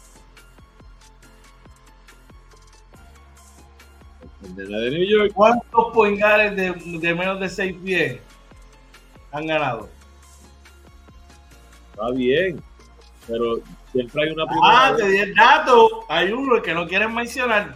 De 4.42 4.68
la 4.68 4.78
de 4.80 4.92
New 4.92 5.04
York. 5.04 5.32
¿Cuántos 5.34 5.94
poingares 5.94 6.56
de, 6.56 7.00
de 7.00 7.16
menos 7.16 7.40
de 7.40 7.50
6 7.50 7.76
pies 7.84 8.20
han 9.32 9.48
ganado? 9.48 9.90
Está 11.92 12.12
bien, 12.12 12.62
pero 13.28 13.60
siempre 13.92 14.24
hay 14.24 14.30
una 14.32 14.46
primera. 14.46 14.88
Ah, 14.88 14.96
te 14.96 15.08
di 15.08 15.18
el 15.18 15.34
dato. 15.34 16.06
Hay 16.08 16.32
uno 16.32 16.62
que 16.62 16.74
no 16.74 16.88
quieren 16.88 17.14
mencionar. 17.14 17.76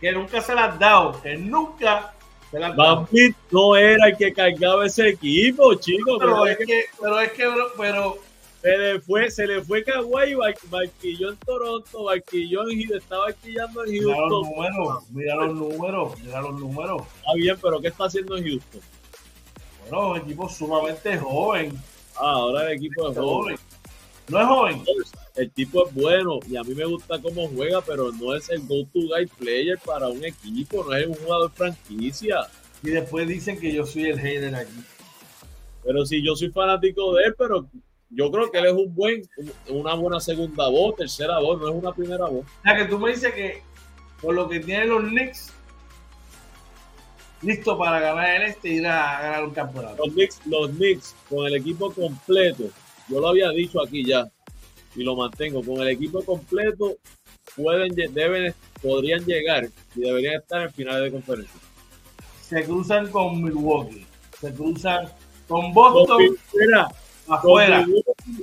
Que 0.00 0.12
nunca 0.12 0.40
se 0.40 0.54
las 0.54 0.78
dado. 0.78 1.20
Que 1.22 1.36
nunca 1.36 2.12
se 2.50 2.58
las 2.58 2.72
ha 2.72 2.76
dado. 2.76 3.08
no 3.50 3.76
era 3.76 4.08
el 4.08 4.16
que 4.16 4.32
cargaba 4.32 4.86
ese 4.86 5.10
equipo, 5.10 5.74
chicos. 5.74 6.18
Pero, 6.18 6.42
pero 6.42 6.46
es 6.46 6.58
que, 6.58 6.84
pero 7.00 7.20
es 7.20 7.32
que, 7.32 7.54
pero. 7.76 8.18
Se 8.64 8.78
le 8.78 8.98
fue, 8.98 9.30
se 9.30 9.46
le 9.46 9.60
fue 9.62 9.84
Kawhi, 9.84 10.36
barquilló 10.70 11.32
en 11.32 11.36
Toronto, 11.36 12.04
barquilló 12.04 12.66
en 12.66 12.78
Houston, 12.78 12.96
estaba 12.96 13.24
barquillando 13.24 13.84
en 13.84 13.92
Houston. 13.92 14.14
Mira 14.14 14.26
los 14.26 14.46
números, 14.46 15.10
mira 15.10 15.34
los 15.34 15.54
números, 15.54 16.20
mira 16.22 16.40
los 16.40 16.60
números. 16.60 17.02
Está 17.18 17.34
bien, 17.34 17.58
pero 17.60 17.78
¿qué 17.82 17.88
está 17.88 18.04
haciendo 18.06 18.38
en 18.38 18.44
Houston? 18.44 18.80
Bueno, 19.82 20.10
un 20.12 20.16
equipo 20.16 20.48
sumamente 20.48 21.18
joven. 21.18 21.76
Ah, 22.16 22.30
ahora 22.30 22.70
el 22.70 22.78
equipo 22.78 23.10
es 23.10 23.18
joven. 23.18 23.56
No 24.28 24.40
es 24.40 24.46
joven. 24.46 24.84
El 25.36 25.50
tipo 25.50 25.86
es 25.86 25.94
bueno 25.94 26.38
y 26.48 26.56
a 26.56 26.62
mí 26.62 26.74
me 26.74 26.84
gusta 26.84 27.20
cómo 27.20 27.48
juega, 27.48 27.80
pero 27.82 28.12
no 28.12 28.34
es 28.34 28.48
el 28.50 28.60
go-to 28.66 29.00
guy 29.00 29.26
player 29.38 29.78
para 29.84 30.08
un 30.08 30.24
equipo, 30.24 30.84
no 30.84 30.94
es 30.94 31.06
un 31.06 31.14
jugador 31.14 31.50
franquicia. 31.50 32.46
Y 32.82 32.90
después 32.90 33.26
dicen 33.26 33.58
que 33.58 33.72
yo 33.72 33.84
soy 33.84 34.06
el 34.06 34.18
hater 34.18 34.54
aquí. 34.54 34.84
Pero 35.84 36.06
si 36.06 36.24
yo 36.24 36.34
soy 36.36 36.50
fanático 36.50 37.14
de 37.14 37.24
él, 37.24 37.34
pero 37.36 37.66
yo 38.10 38.30
creo 38.30 38.50
que 38.50 38.58
él 38.58 38.66
es 38.66 38.72
un 38.72 38.94
buen, 38.94 39.22
una 39.68 39.94
buena 39.94 40.20
segunda 40.20 40.68
voz, 40.68 40.96
tercera 40.96 41.38
voz, 41.40 41.60
no 41.60 41.68
es 41.68 41.74
una 41.74 41.92
primera 41.92 42.26
voz. 42.26 42.44
O 42.44 42.62
sea 42.62 42.76
que 42.76 42.84
tú 42.86 42.98
me 42.98 43.10
dices 43.10 43.34
que 43.34 43.62
por 44.22 44.34
lo 44.34 44.48
que 44.48 44.60
tienen 44.60 44.88
los 44.88 45.02
Knicks, 45.02 45.52
listo 47.42 47.76
para 47.76 48.00
ganar 48.00 48.36
el 48.36 48.42
este 48.50 48.68
y 48.68 48.76
ir 48.76 48.86
a 48.86 49.20
ganar 49.20 49.44
un 49.44 49.50
campeonato. 49.50 50.06
Los 50.06 50.14
Knicks, 50.14 50.40
los 50.46 50.70
Knicks 50.70 51.14
con 51.28 51.46
el 51.46 51.56
equipo 51.56 51.92
completo, 51.92 52.64
yo 53.08 53.20
lo 53.20 53.28
había 53.28 53.50
dicho 53.50 53.82
aquí 53.82 54.04
ya 54.04 54.28
y 54.96 55.02
lo 55.02 55.16
mantengo, 55.16 55.62
con 55.62 55.80
el 55.80 55.88
equipo 55.88 56.22
completo 56.24 56.96
pueden, 57.56 57.94
deben, 57.94 58.54
podrían 58.82 59.24
llegar 59.24 59.68
y 59.94 60.00
deberían 60.00 60.40
estar 60.40 60.62
en 60.62 60.72
finales 60.72 61.04
de 61.04 61.12
conferencia. 61.12 61.60
Se 62.42 62.64
cruzan 62.64 63.10
con 63.10 63.42
Milwaukee, 63.42 64.06
se 64.40 64.52
cruzan 64.52 65.08
con 65.48 65.72
Boston. 65.72 66.36
Mira, 66.54 66.88
afuera. 67.28 67.86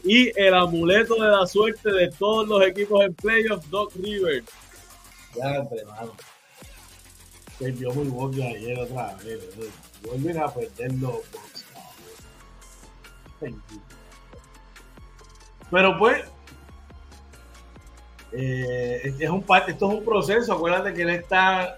Y 0.03 0.31
el 0.39 0.53
amuleto 0.53 1.15
de 1.15 1.29
la 1.29 1.45
suerte 1.45 1.91
de 1.91 2.09
todos 2.09 2.47
los 2.47 2.63
equipos 2.63 3.05
en 3.05 3.13
playoffs, 3.13 3.69
Doc 3.69 3.93
Rivers. 3.95 4.45
Ya, 5.35 5.55
entre 5.55 5.85
mano. 5.85 6.13
Perdió 7.57 7.91
bueno 7.93 8.31
ayer 8.43 8.79
otra 8.79 9.15
vez. 9.23 9.39
Vuelven 10.03 10.37
a 10.39 10.51
perder 10.51 10.93
los 10.95 11.19
Pero 15.71 15.97
pues, 15.97 16.23
eh, 18.33 19.15
es 19.19 19.29
un 19.29 19.45
esto 19.67 19.89
es 19.89 19.97
un 19.97 20.05
proceso. 20.05 20.53
Acuérdate 20.53 20.93
que 20.93 21.01
él 21.03 21.09
está 21.11 21.77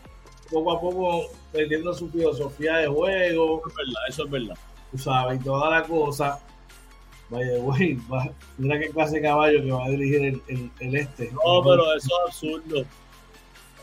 poco 0.52 0.72
a 0.72 0.82
poco 0.82 1.28
perdiendo 1.52 1.94
su 1.94 2.10
filosofía 2.10 2.78
de 2.78 2.88
juego. 2.88 3.62
Eso 3.62 3.70
es 3.70 3.76
verdad, 3.76 4.02
eso 4.10 4.26
es 4.26 4.32
verdad. 4.32 4.58
Tú 4.92 4.98
sabes, 4.98 5.40
y 5.40 5.44
toda 5.44 5.70
la 5.70 5.84
cosa. 5.84 6.40
Vaya, 7.30 7.58
güey, 7.60 7.98
mira 8.58 8.80
qué 8.80 8.90
clase 8.90 9.16
de 9.16 9.22
caballo 9.22 9.64
que 9.64 9.72
va 9.72 9.86
a 9.86 9.90
dirigir 9.90 10.42
el, 10.48 10.72
el, 10.80 10.96
este. 10.96 11.32
No, 11.32 11.64
pero 11.64 11.96
eso 11.96 12.10
es 12.28 12.28
absurdo. 12.28 12.86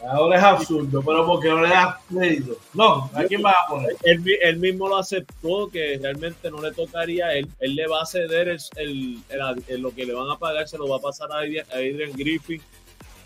Ahora 0.09 0.39
es 0.39 0.43
absurdo, 0.43 1.03
pero 1.05 1.27
porque 1.27 1.49
no 1.49 1.61
le 1.61 1.69
das 1.69 1.97
crédito. 2.09 2.57
No, 2.73 3.11
¿a 3.13 3.25
quién 3.25 3.45
va 3.45 3.51
a 3.51 3.69
poner? 3.69 3.97
Él, 4.03 4.57
mismo 4.57 4.89
lo 4.89 4.97
aceptó 4.97 5.69
que 5.71 5.99
realmente 6.01 6.51
no 6.51 6.63
le 6.63 6.73
tocaría 6.73 7.27
a 7.27 7.35
él. 7.35 7.49
Él 7.61 7.75
le 7.77 7.87
va 7.87 8.03
a 8.03 8.07
ceder 8.07 8.57
el, 8.77 9.21
lo 9.79 9.95
que 9.95 10.07
le 10.07 10.15
van 10.15 10.31
a 10.31 10.39
pagar, 10.39 10.67
se 10.69 10.79
lo 10.79 10.89
va 10.89 10.97
a 10.97 11.01
pasar 11.01 11.31
a 11.33 11.39
Adrian, 11.39 12.13
Griffin. 12.15 12.63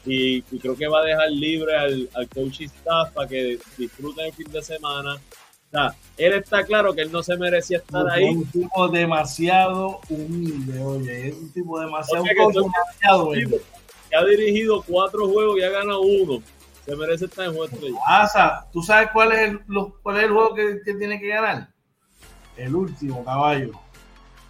Y, 0.05 0.43
creo 0.43 0.77
que 0.77 0.89
va 0.89 1.01
a 1.01 1.05
dejar 1.05 1.31
libre 1.31 1.77
al, 1.77 2.11
al 2.15 2.29
coaching 2.29 2.67
staff 2.67 3.13
para 3.13 3.29
que 3.29 3.59
disfruten 3.79 4.27
el 4.27 4.33
fin 4.33 4.51
de 4.51 4.63
semana. 4.63 5.15
O 5.15 5.71
sea, 5.71 5.95
él 6.17 6.33
está 6.35 6.65
claro 6.65 6.93
que 6.93 7.03
él 7.03 7.13
no 7.13 7.23
se 7.23 7.37
merecía 7.37 7.79
estar 7.79 8.09
ahí. 8.11 8.29
Es 8.29 8.37
un 8.37 8.47
tipo 8.47 8.89
demasiado 8.89 10.01
humilde, 10.09 10.83
oye, 10.83 11.29
es 11.29 11.35
un 11.37 11.53
tipo 11.53 11.81
demasiado, 11.81 12.25
demasiado 12.25 13.29
humilde. 13.29 13.63
Que 14.11 14.17
ha 14.17 14.25
dirigido 14.25 14.83
cuatro 14.83 15.29
juegos 15.29 15.59
y 15.59 15.63
ha 15.63 15.71
ganado 15.71 16.03
uno 16.03 16.43
se 16.85 16.97
merece 16.97 17.25
estar 17.25 17.47
en 17.47 17.55
juego 17.55 17.77
Pasa, 18.07 18.67
¿tú 18.73 18.83
sabes 18.83 19.09
cuál 19.13 19.33
es 19.33 19.39
el, 19.51 19.61
cuál 20.03 20.17
es 20.19 20.25
el 20.25 20.31
juego 20.31 20.55
que, 20.55 20.81
tiene 20.99 21.19
que 21.19 21.29
ganar? 21.29 21.69
El 22.57 22.75
último, 22.75 23.25
caballo. 23.25 23.73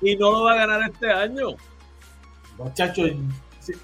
Y 0.00 0.16
no 0.16 0.32
lo 0.32 0.44
va 0.44 0.52
a 0.52 0.56
ganar 0.56 0.90
este 0.90 1.10
año. 1.10 1.50
Muchachos, 2.58 3.10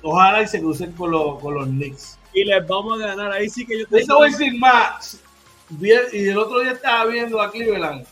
ojalá 0.02 0.42
y 0.42 0.48
se 0.48 0.60
crucen 0.60 0.92
con, 0.92 1.12
los, 1.12 1.40
con 1.40 1.54
los 1.54 1.66
Knicks. 1.66 2.18
Y 2.34 2.44
les 2.44 2.66
vamos 2.66 3.00
a 3.00 3.06
ganar. 3.06 3.32
Ahí 3.32 3.48
sí 3.48 3.64
que 3.64 3.80
yo 3.80 3.86
te 3.86 4.04
voy 4.12 4.28
a 4.28 4.30
decir 4.30 4.58
más. 4.58 5.20
Y 5.80 6.28
el 6.28 6.38
otro 6.38 6.60
día 6.60 6.72
estaba 6.72 7.06
viendo 7.06 7.40
a 7.40 7.50
Cleveland. 7.50 8.06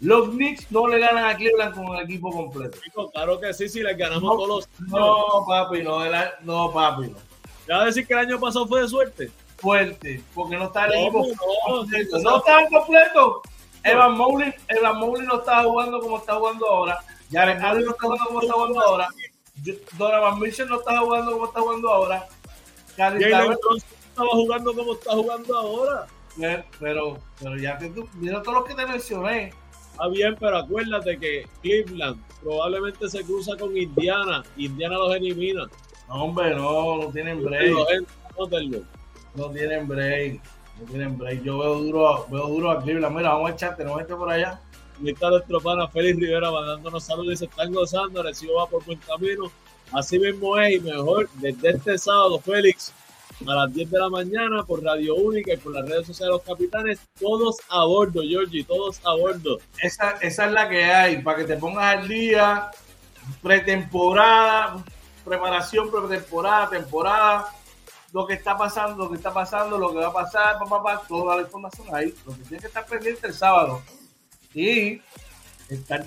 Los 0.00 0.30
Knicks 0.30 0.70
no 0.70 0.86
le 0.86 0.98
ganan 0.98 1.24
a 1.24 1.36
Cleveland 1.36 1.74
con 1.74 1.96
el 1.96 2.04
equipo 2.04 2.30
completo. 2.30 2.78
claro 3.12 3.40
que 3.40 3.52
sí, 3.52 3.68
si 3.68 3.82
les 3.82 3.96
ganamos 3.96 4.36
todos 4.36 4.48
los. 4.48 4.68
No, 4.88 5.44
papi, 5.46 5.82
no, 5.82 6.00
no, 6.42 6.72
papi, 6.72 7.08
no. 7.08 7.33
¿Ya 7.68 7.80
a 7.80 7.84
decir 7.86 8.06
que 8.06 8.12
el 8.12 8.20
año 8.20 8.38
pasado 8.38 8.66
fue 8.66 8.82
de 8.82 8.88
suerte? 8.88 9.30
Fuerte, 9.56 10.22
porque 10.34 10.56
no 10.56 10.64
está 10.64 10.86
el 10.86 10.94
equipo. 10.94 11.26
No, 11.68 11.84
no, 12.22 12.36
estaban 12.38 12.66
completos. 12.68 13.40
Evan 13.82 14.16
Mobley, 14.16 14.52
Evan 14.68 14.98
Mobley 14.98 15.26
no 15.26 15.36
estaba 15.36 15.64
jugando 15.64 16.00
como 16.00 16.18
está 16.18 16.34
jugando 16.34 16.66
ahora. 16.66 16.98
Jared 17.30 17.60
Allen 17.60 17.84
no 17.84 17.90
está 17.92 18.06
jugando 18.06 18.26
como 18.26 18.40
está 18.40 18.52
jugando 18.54 18.80
ahora. 18.80 19.08
Donovan 19.96 20.40
Mitchell 20.40 20.68
no 20.68 20.78
está 20.78 20.98
jugando 20.98 21.32
como 21.32 21.46
está 21.46 21.60
jugando 21.60 21.90
ahora. 21.90 22.28
Jalen 22.96 23.30
no 23.30 23.76
estaba 23.76 24.28
jugando 24.30 24.74
como 24.74 24.92
está 24.94 25.12
jugando 25.12 25.58
ahora. 25.58 26.06
Pero, 26.80 27.18
pero 27.40 27.56
ya 27.56 27.78
que 27.78 27.88
tú, 27.90 28.08
mira 28.14 28.42
todos 28.42 28.58
los 28.58 28.66
que 28.66 28.74
te 28.74 28.86
mencioné. 28.86 29.52
Está 29.92 30.08
bien, 30.08 30.36
pero 30.38 30.58
acuérdate 30.58 31.18
que 31.18 31.46
Cleveland 31.62 32.20
probablemente 32.42 33.08
se 33.08 33.22
cruza 33.22 33.56
con 33.56 33.76
Indiana. 33.76 34.42
Indiana 34.56 34.96
los 34.96 35.14
elimina. 35.14 35.66
No, 36.08 36.14
hombre, 36.24 36.54
no, 36.54 36.98
no 36.98 37.08
tienen 37.10 37.42
break. 37.42 37.72
No 37.72 37.86
tienen 39.48 39.88
break. 39.88 40.40
No 40.78 40.86
tienen 40.86 41.18
break. 41.18 41.42
Yo 41.42 41.58
veo 41.58 41.74
duro, 41.76 42.26
veo 42.30 42.48
duro 42.48 42.70
a 42.70 42.82
Cleveland. 42.82 43.16
Mira, 43.16 43.30
vamos 43.30 43.50
a 43.50 43.54
echar, 43.54 43.76
tenemos 43.76 44.00
este 44.00 44.14
por 44.14 44.30
allá. 44.30 44.60
Y 45.02 45.10
está 45.10 45.30
nuestro 45.30 45.60
pana 45.60 45.88
Félix 45.88 46.18
Rivera 46.18 46.50
mandándonos 46.50 47.02
saludos 47.02 47.34
y 47.34 47.36
se 47.38 47.44
están 47.46 47.72
gozando. 47.72 48.22
Recibo 48.22 48.56
va 48.56 48.66
por 48.66 48.84
buen 48.84 48.98
camino. 48.98 49.50
Así 49.92 50.18
mismo 50.18 50.58
es 50.58 50.76
y 50.76 50.80
mejor 50.80 51.28
desde 51.34 51.70
este 51.70 51.98
sábado, 51.98 52.38
Félix, 52.38 52.92
a 53.46 53.54
las 53.54 53.72
10 53.72 53.90
de 53.90 53.98
la 53.98 54.08
mañana 54.08 54.64
por 54.64 54.82
Radio 54.82 55.14
Única 55.14 55.52
y 55.52 55.56
por 55.56 55.72
las 55.72 55.88
redes 55.88 56.06
sociales 56.06 56.32
de 56.32 56.38
los 56.38 56.42
capitanes, 56.42 57.00
todos 57.20 57.56
a 57.68 57.84
bordo, 57.84 58.22
Georgie, 58.22 58.64
todos 58.64 59.00
a 59.04 59.14
bordo. 59.14 59.58
Esa, 59.82 60.12
esa 60.20 60.46
es 60.46 60.52
la 60.52 60.68
que 60.68 60.84
hay, 60.84 61.22
para 61.22 61.38
que 61.38 61.44
te 61.44 61.56
pongas 61.56 61.98
al 61.98 62.08
día, 62.08 62.70
pretemporada, 63.42 64.84
preparación, 65.24 65.90
pretemporada, 65.90 66.70
temporada, 66.70 67.48
lo 68.12 68.26
que 68.26 68.34
está 68.34 68.56
pasando, 68.56 69.04
lo 69.04 69.10
que 69.10 69.16
está 69.16 69.32
pasando, 69.32 69.76
lo 69.76 69.90
que 69.90 69.98
va 69.98 70.08
a 70.08 70.12
pasar, 70.12 70.58
papá, 70.58 71.02
toda 71.08 71.36
la 71.36 71.42
información 71.42 71.88
ahí. 71.92 72.14
Lo 72.24 72.32
que 72.34 72.42
tiene 72.42 72.60
que 72.60 72.68
estar 72.68 72.86
pendiente 72.86 73.26
el 73.26 73.34
sábado. 73.34 73.82
Y 74.54 75.00
estar 75.68 76.06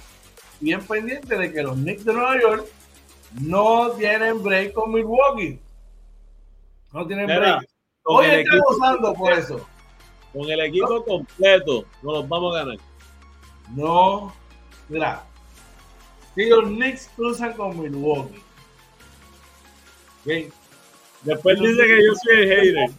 bien 0.62 0.86
pendiente 0.86 1.38
de 1.38 1.51
que 1.51 1.63
los 1.63 1.75
Knicks 1.75 2.06
de 2.06 2.13
Nueva 2.13 2.39
York 2.41 2.65
no 3.41 3.91
tienen 3.91 4.41
break 4.41 4.73
con 4.73 4.93
Milwaukee. 4.93 5.60
No 6.93 7.06
tienen 7.06 7.27
break. 7.27 7.67
Hoy 8.03 8.25
está 8.27 8.58
gozando 8.65 9.13
por 9.13 9.34
eso. 9.34 9.67
Con 10.32 10.49
el 10.49 10.62
equipo 10.62 11.03
completo, 11.03 11.84
no 12.01 12.13
los 12.13 12.30
vamos 12.30 12.56
a 12.56 12.60
ganar. 12.60 12.77
No, 13.75 14.34
mira, 14.88 15.25
si 16.36 16.45
los 16.45 16.63
Knicks 16.65 17.10
cruzan 17.17 17.51
con 17.51 17.77
Milwaukee 17.77 18.46
Después 21.23 21.59
dice 21.59 21.83
que 21.83 22.05
yo 22.05 22.13
soy 22.15 22.41
el 22.41 22.49
hater. 22.49 22.89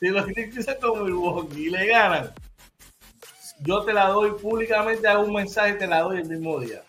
Si 0.00 0.08
los 0.08 0.26
Knicks 0.26 0.66
como 0.80 1.04
Milwaukee 1.04 1.66
y 1.66 1.70
le 1.70 1.86
ganan, 1.86 2.32
yo 3.60 3.82
te 3.82 3.92
la 3.92 4.08
doy 4.08 4.32
públicamente, 4.32 5.08
hago 5.08 5.24
un 5.24 5.34
mensaje 5.34 5.74
y 5.74 5.78
te 5.78 5.86
la 5.86 6.00
doy 6.02 6.18
el 6.18 6.28
mismo 6.28 6.60
día. 6.60 6.82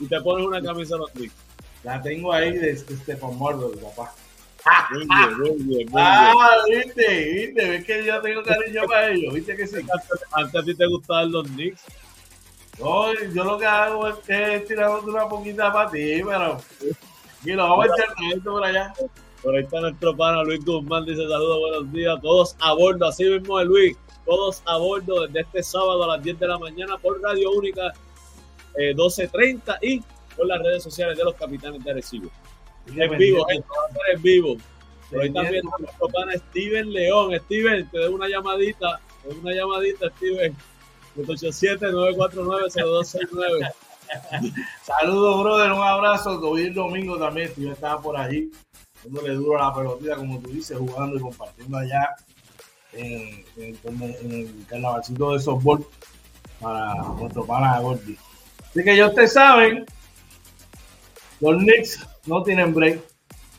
Y 0.00 0.06
te 0.06 0.20
pones 0.20 0.46
una 0.46 0.60
camisa 0.60 0.94
de 0.94 1.00
los 1.00 1.10
Knicks. 1.12 1.34
La 1.84 2.02
tengo 2.02 2.32
ahí 2.32 2.52
de 2.52 2.76
Stefan 2.76 3.38
Marbury, 3.38 3.78
papá. 3.78 4.12
Muy 4.90 5.06
bien, 5.06 5.38
muy 5.38 5.62
bien, 5.62 5.88
muy 5.92 6.02
ah, 6.04 6.34
viste, 6.68 7.24
viste, 7.32 7.70
ves 7.70 7.84
que 7.84 8.04
yo 8.04 8.20
tengo 8.20 8.42
cariño 8.42 8.82
para 8.88 9.10
ellos, 9.10 9.32
viste 9.32 9.56
que 9.56 9.64
sí. 9.64 9.76
Antes, 10.32 10.60
a 10.60 10.64
ti 10.64 10.74
te 10.74 10.86
gustaban 10.86 11.30
los 11.30 11.46
Knicks. 11.46 11.84
No, 12.80 13.14
yo 13.14 13.44
lo 13.44 13.58
que 13.58 13.66
hago 13.66 14.08
es, 14.08 14.16
es 14.26 14.66
tirar 14.66 14.90
una 14.90 15.28
poquita 15.28 15.72
para 15.72 15.90
ti, 15.90 16.20
pero 16.24 16.60
y 17.46 17.52
lo 17.52 17.62
vamos 17.62 17.86
a 17.86 17.88
echar 17.94 18.08
por 18.42 18.64
allá. 18.64 18.92
Por 19.42 19.54
ahí 19.54 19.62
está 19.62 19.80
nuestro 19.80 20.16
pana 20.16 20.42
Luis 20.42 20.64
Guzmán, 20.64 21.04
dice 21.04 21.22
saludos, 21.22 21.60
buenos 21.60 21.92
días, 21.92 22.20
todos 22.20 22.56
a 22.60 22.72
bordo, 22.72 23.06
así 23.06 23.24
mismo 23.24 23.58
de 23.58 23.66
Luis, 23.66 23.96
todos 24.24 24.62
a 24.66 24.78
bordo 24.78 25.26
desde 25.26 25.40
este 25.40 25.62
sábado 25.62 26.04
a 26.04 26.16
las 26.16 26.24
10 26.24 26.40
de 26.40 26.48
la 26.48 26.58
mañana 26.58 26.96
por 26.98 27.20
Radio 27.20 27.52
Única 27.52 27.92
12.30 28.74 29.78
y 29.82 30.02
por 30.36 30.46
las 30.46 30.62
redes 30.62 30.82
sociales 30.82 31.16
de 31.16 31.24
los 31.24 31.34
capitanes 31.34 31.82
de 31.84 31.90
Arecibo. 31.90 32.30
En 32.88 33.18
vivo, 33.18 33.44
gente, 33.46 33.66
en 34.14 34.22
vivo. 34.22 34.56
Por 35.10 35.22
ahí 35.22 35.32
también 35.32 35.64
está 35.64 35.76
nuestro 35.78 36.08
pana 36.08 36.34
Steven 36.34 36.92
León. 36.92 37.32
Steven, 37.44 37.88
te 37.90 37.98
doy 37.98 38.12
una 38.12 38.28
llamadita, 38.28 39.00
te 39.22 39.28
doy 39.28 39.38
una 39.38 39.54
llamadita, 39.54 40.10
Steven. 40.16 40.54
887-949-0269. 41.16 43.72
Saludos, 44.82 45.42
brother, 45.42 45.72
un 45.72 45.82
abrazo. 45.82 46.40
Hoy 46.40 46.64
el 46.64 46.74
domingo 46.74 47.18
también, 47.18 47.52
yo 47.56 47.72
estaba 47.72 48.00
por 48.00 48.16
allí, 48.16 48.50
dándole 49.04 49.34
duro 49.34 49.58
a 49.58 49.68
la 49.68 49.74
pelotita, 49.74 50.16
como 50.16 50.38
tú 50.40 50.50
dices, 50.50 50.78
jugando 50.78 51.16
y 51.16 51.20
compartiendo 51.20 51.78
allá 51.78 52.14
en, 52.92 53.44
el 53.56 54.66
carnavalcito 54.68 55.32
de 55.32 55.40
softball 55.40 55.86
para 56.60 56.94
nuestro 57.18 57.44
pana 57.44 57.80
Gordy. 57.80 58.16
Así 58.70 58.84
que 58.84 58.96
ya 58.96 59.08
ustedes 59.08 59.32
saben, 59.32 59.86
los 61.40 61.56
Knicks 61.56 62.06
no 62.26 62.42
tienen 62.42 62.74
break. 62.74 63.00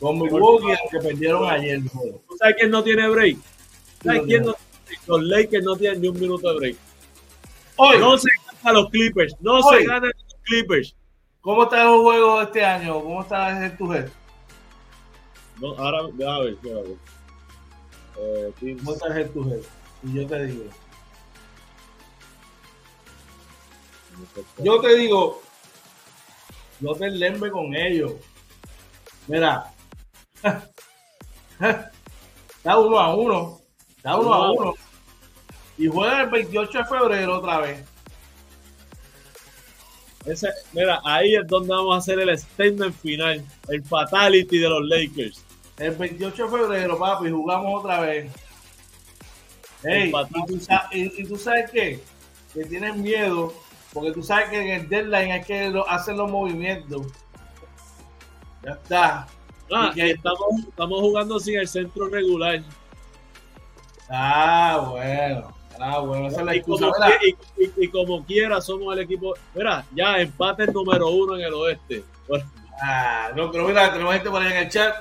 Con 0.00 0.20
Milwaukee, 0.20 0.78
que 0.92 0.98
perdieron 1.00 1.50
ayer. 1.50 1.80
¿Sabes 2.38 2.54
quién 2.56 2.70
no 2.70 2.84
tiene 2.84 3.08
break? 3.08 3.36
¿Sabes 4.04 4.22
quién 4.26 4.44
no 4.44 4.54
Los 5.08 5.22
Lakers 5.24 5.64
no 5.64 5.76
tienen 5.76 6.00
ni 6.00 6.08
un 6.08 6.20
minuto 6.20 6.52
de 6.52 6.56
break. 6.56 6.76
Hoy. 7.76 7.98
No 7.98 8.16
se 8.16 8.28
ganan 8.46 8.82
los 8.82 8.90
Clippers, 8.90 9.34
no 9.40 9.60
se 9.62 9.84
ganan 9.84 10.12
Clippers. 10.48 10.96
¿Cómo 11.42 11.64
está 11.64 11.82
el 11.82 12.00
juego 12.00 12.42
este 12.42 12.64
año? 12.64 13.00
¿Cómo 13.02 13.20
está 13.22 13.64
el 13.64 13.76
tu 13.76 13.92
head? 13.92 14.08
No, 15.60 15.68
ahora, 15.78 15.98
a 16.00 16.40
ver, 16.40 16.56
a 16.62 16.80
ver. 16.80 16.96
Eh, 18.18 18.76
¿Cómo 18.78 18.92
está 18.92 19.18
el 19.18 19.30
tu? 19.30 19.62
Y 20.02 20.14
yo 20.14 20.26
te 20.26 20.46
digo. 20.46 20.64
Yo 24.58 24.80
te 24.80 24.96
digo, 24.96 25.42
yo 26.80 26.94
te 26.94 27.08
lembe 27.08 27.50
con 27.50 27.74
ellos. 27.74 28.14
Mira, 29.28 29.72
está 31.60 32.78
uno 32.78 32.98
a 32.98 33.14
uno, 33.14 33.60
está 33.96 34.16
uno 34.16 34.34
a 34.34 34.50
uno. 34.52 34.74
Y 35.76 35.86
juega 35.86 36.22
el 36.22 36.30
28 36.30 36.78
de 36.78 36.84
febrero 36.84 37.38
otra 37.38 37.58
vez 37.58 37.87
mira, 40.72 41.00
ahí 41.04 41.34
es 41.34 41.46
donde 41.46 41.70
vamos 41.70 41.94
a 41.94 41.98
hacer 41.98 42.20
el 42.20 42.38
statement 42.38 42.94
final, 42.94 43.44
el 43.68 43.82
fatality 43.84 44.58
de 44.58 44.68
los 44.68 44.82
Lakers. 44.86 45.44
El 45.78 45.94
28 45.96 46.44
de 46.44 46.50
febrero, 46.50 46.98
papi, 46.98 47.30
jugamos 47.30 47.84
otra 47.84 48.00
vez. 48.00 48.32
Hey, 49.84 50.12
y, 50.92 51.24
tú, 51.24 51.36
sabes 51.36 51.70
qué? 51.70 52.02
Que 52.52 52.64
tienen 52.64 53.00
miedo, 53.00 53.54
porque 53.92 54.10
tú 54.10 54.22
sabes 54.22 54.50
que 54.50 54.60
en 54.60 54.80
el 54.80 54.88
deadline 54.88 55.30
hay 55.30 55.42
que 55.42 55.72
hacer 55.88 56.16
los 56.16 56.30
movimientos. 56.30 57.06
Ya 58.64 58.72
está. 58.72 59.28
Ah, 59.72 59.92
que 59.94 60.10
estamos, 60.10 60.40
estamos 60.68 61.00
jugando 61.00 61.38
sin 61.38 61.58
el 61.58 61.68
centro 61.68 62.08
regular. 62.08 62.62
Ah, 64.08 64.88
bueno. 64.90 65.57
Ah, 65.80 66.00
bueno, 66.00 66.28
esa 66.28 66.40
es 66.40 66.46
la 66.46 66.56
y, 66.56 66.62
como, 66.62 66.92
y, 67.22 67.64
y, 67.64 67.72
y, 67.76 67.88
como 67.88 68.24
quiera, 68.24 68.60
somos 68.60 68.96
el 68.96 69.02
equipo. 69.02 69.34
Mira, 69.54 69.84
ya 69.94 70.20
empate 70.20 70.64
el 70.64 70.72
número 70.72 71.08
uno 71.08 71.36
en 71.36 71.42
el 71.42 71.54
oeste. 71.54 72.04
Bueno. 72.26 72.50
Ah, 72.82 73.30
no, 73.34 73.50
pero 73.50 73.66
mira, 73.66 73.92
tenemos 73.92 74.14
gente 74.14 74.30
por 74.30 74.42
ahí 74.42 74.52
en 74.52 74.58
el 74.58 74.68
chat. 74.68 74.94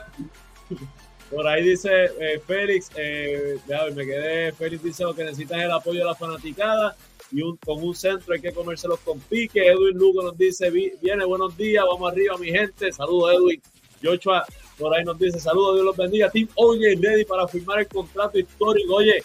Por 1.29 1.45
ahí 1.45 1.63
dice 1.63 1.89
eh, 2.19 2.41
Félix, 2.45 2.89
eh, 2.95 3.59
me 3.93 4.05
quedé, 4.05 4.53
Félix 4.53 4.81
dice 4.81 5.03
lo 5.03 5.13
que 5.13 5.25
necesitas 5.25 5.57
es 5.57 5.65
el 5.65 5.71
apoyo 5.71 5.99
de 5.99 6.05
la 6.05 6.15
fanaticada 6.15 6.95
y 7.31 7.41
un, 7.41 7.57
con 7.57 7.83
un 7.83 7.93
centro 7.93 8.33
hay 8.33 8.39
que 8.39 8.53
comérselos 8.53 8.99
con 8.99 9.19
pique. 9.19 9.67
Edwin 9.67 9.97
Lugo 9.97 10.23
nos 10.23 10.37
dice, 10.37 10.69
viene, 10.69 11.25
buenos 11.25 11.55
días, 11.57 11.83
vamos 11.85 12.11
arriba 12.11 12.37
mi 12.37 12.47
gente. 12.47 12.91
Saludos 12.93 13.33
Edwin. 13.33 13.61
Joshua 14.01 14.45
por 14.77 14.95
ahí 14.95 15.03
nos 15.03 15.17
dice, 15.17 15.39
saludos, 15.39 15.75
Dios 15.75 15.85
los 15.85 15.97
bendiga. 15.97 16.29
Team 16.29 16.47
Oye, 16.55 16.97
ready 17.01 17.25
para 17.25 17.47
firmar 17.47 17.79
el 17.79 17.87
contrato 17.87 18.39
histórico. 18.39 18.95
Oye, 18.95 19.23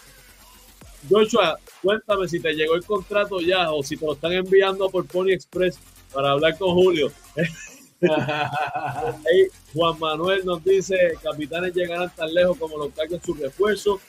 Joshua, 1.09 1.57
cuéntame 1.81 2.27
si 2.27 2.39
te 2.39 2.53
llegó 2.53 2.75
el 2.75 2.85
contrato 2.85 3.39
ya 3.41 3.71
o 3.71 3.83
si 3.83 3.97
te 3.97 4.05
lo 4.05 4.13
están 4.13 4.33
enviando 4.33 4.89
por 4.89 5.05
Pony 5.05 5.29
Express 5.29 5.79
para 6.13 6.31
hablar 6.31 6.57
con 6.57 6.73
Julio. 6.73 7.11
Ahí 8.01 9.47
Juan 9.73 9.99
Manuel 9.99 10.45
nos 10.45 10.63
dice, 10.63 11.13
capitanes 11.21 11.73
llegarán 11.73 12.13
tan 12.15 12.33
lejos 12.33 12.57
como 12.57 12.77
los 12.77 12.93
carguen 12.93 13.21
su 13.23 13.33
refuerzo. 13.33 13.99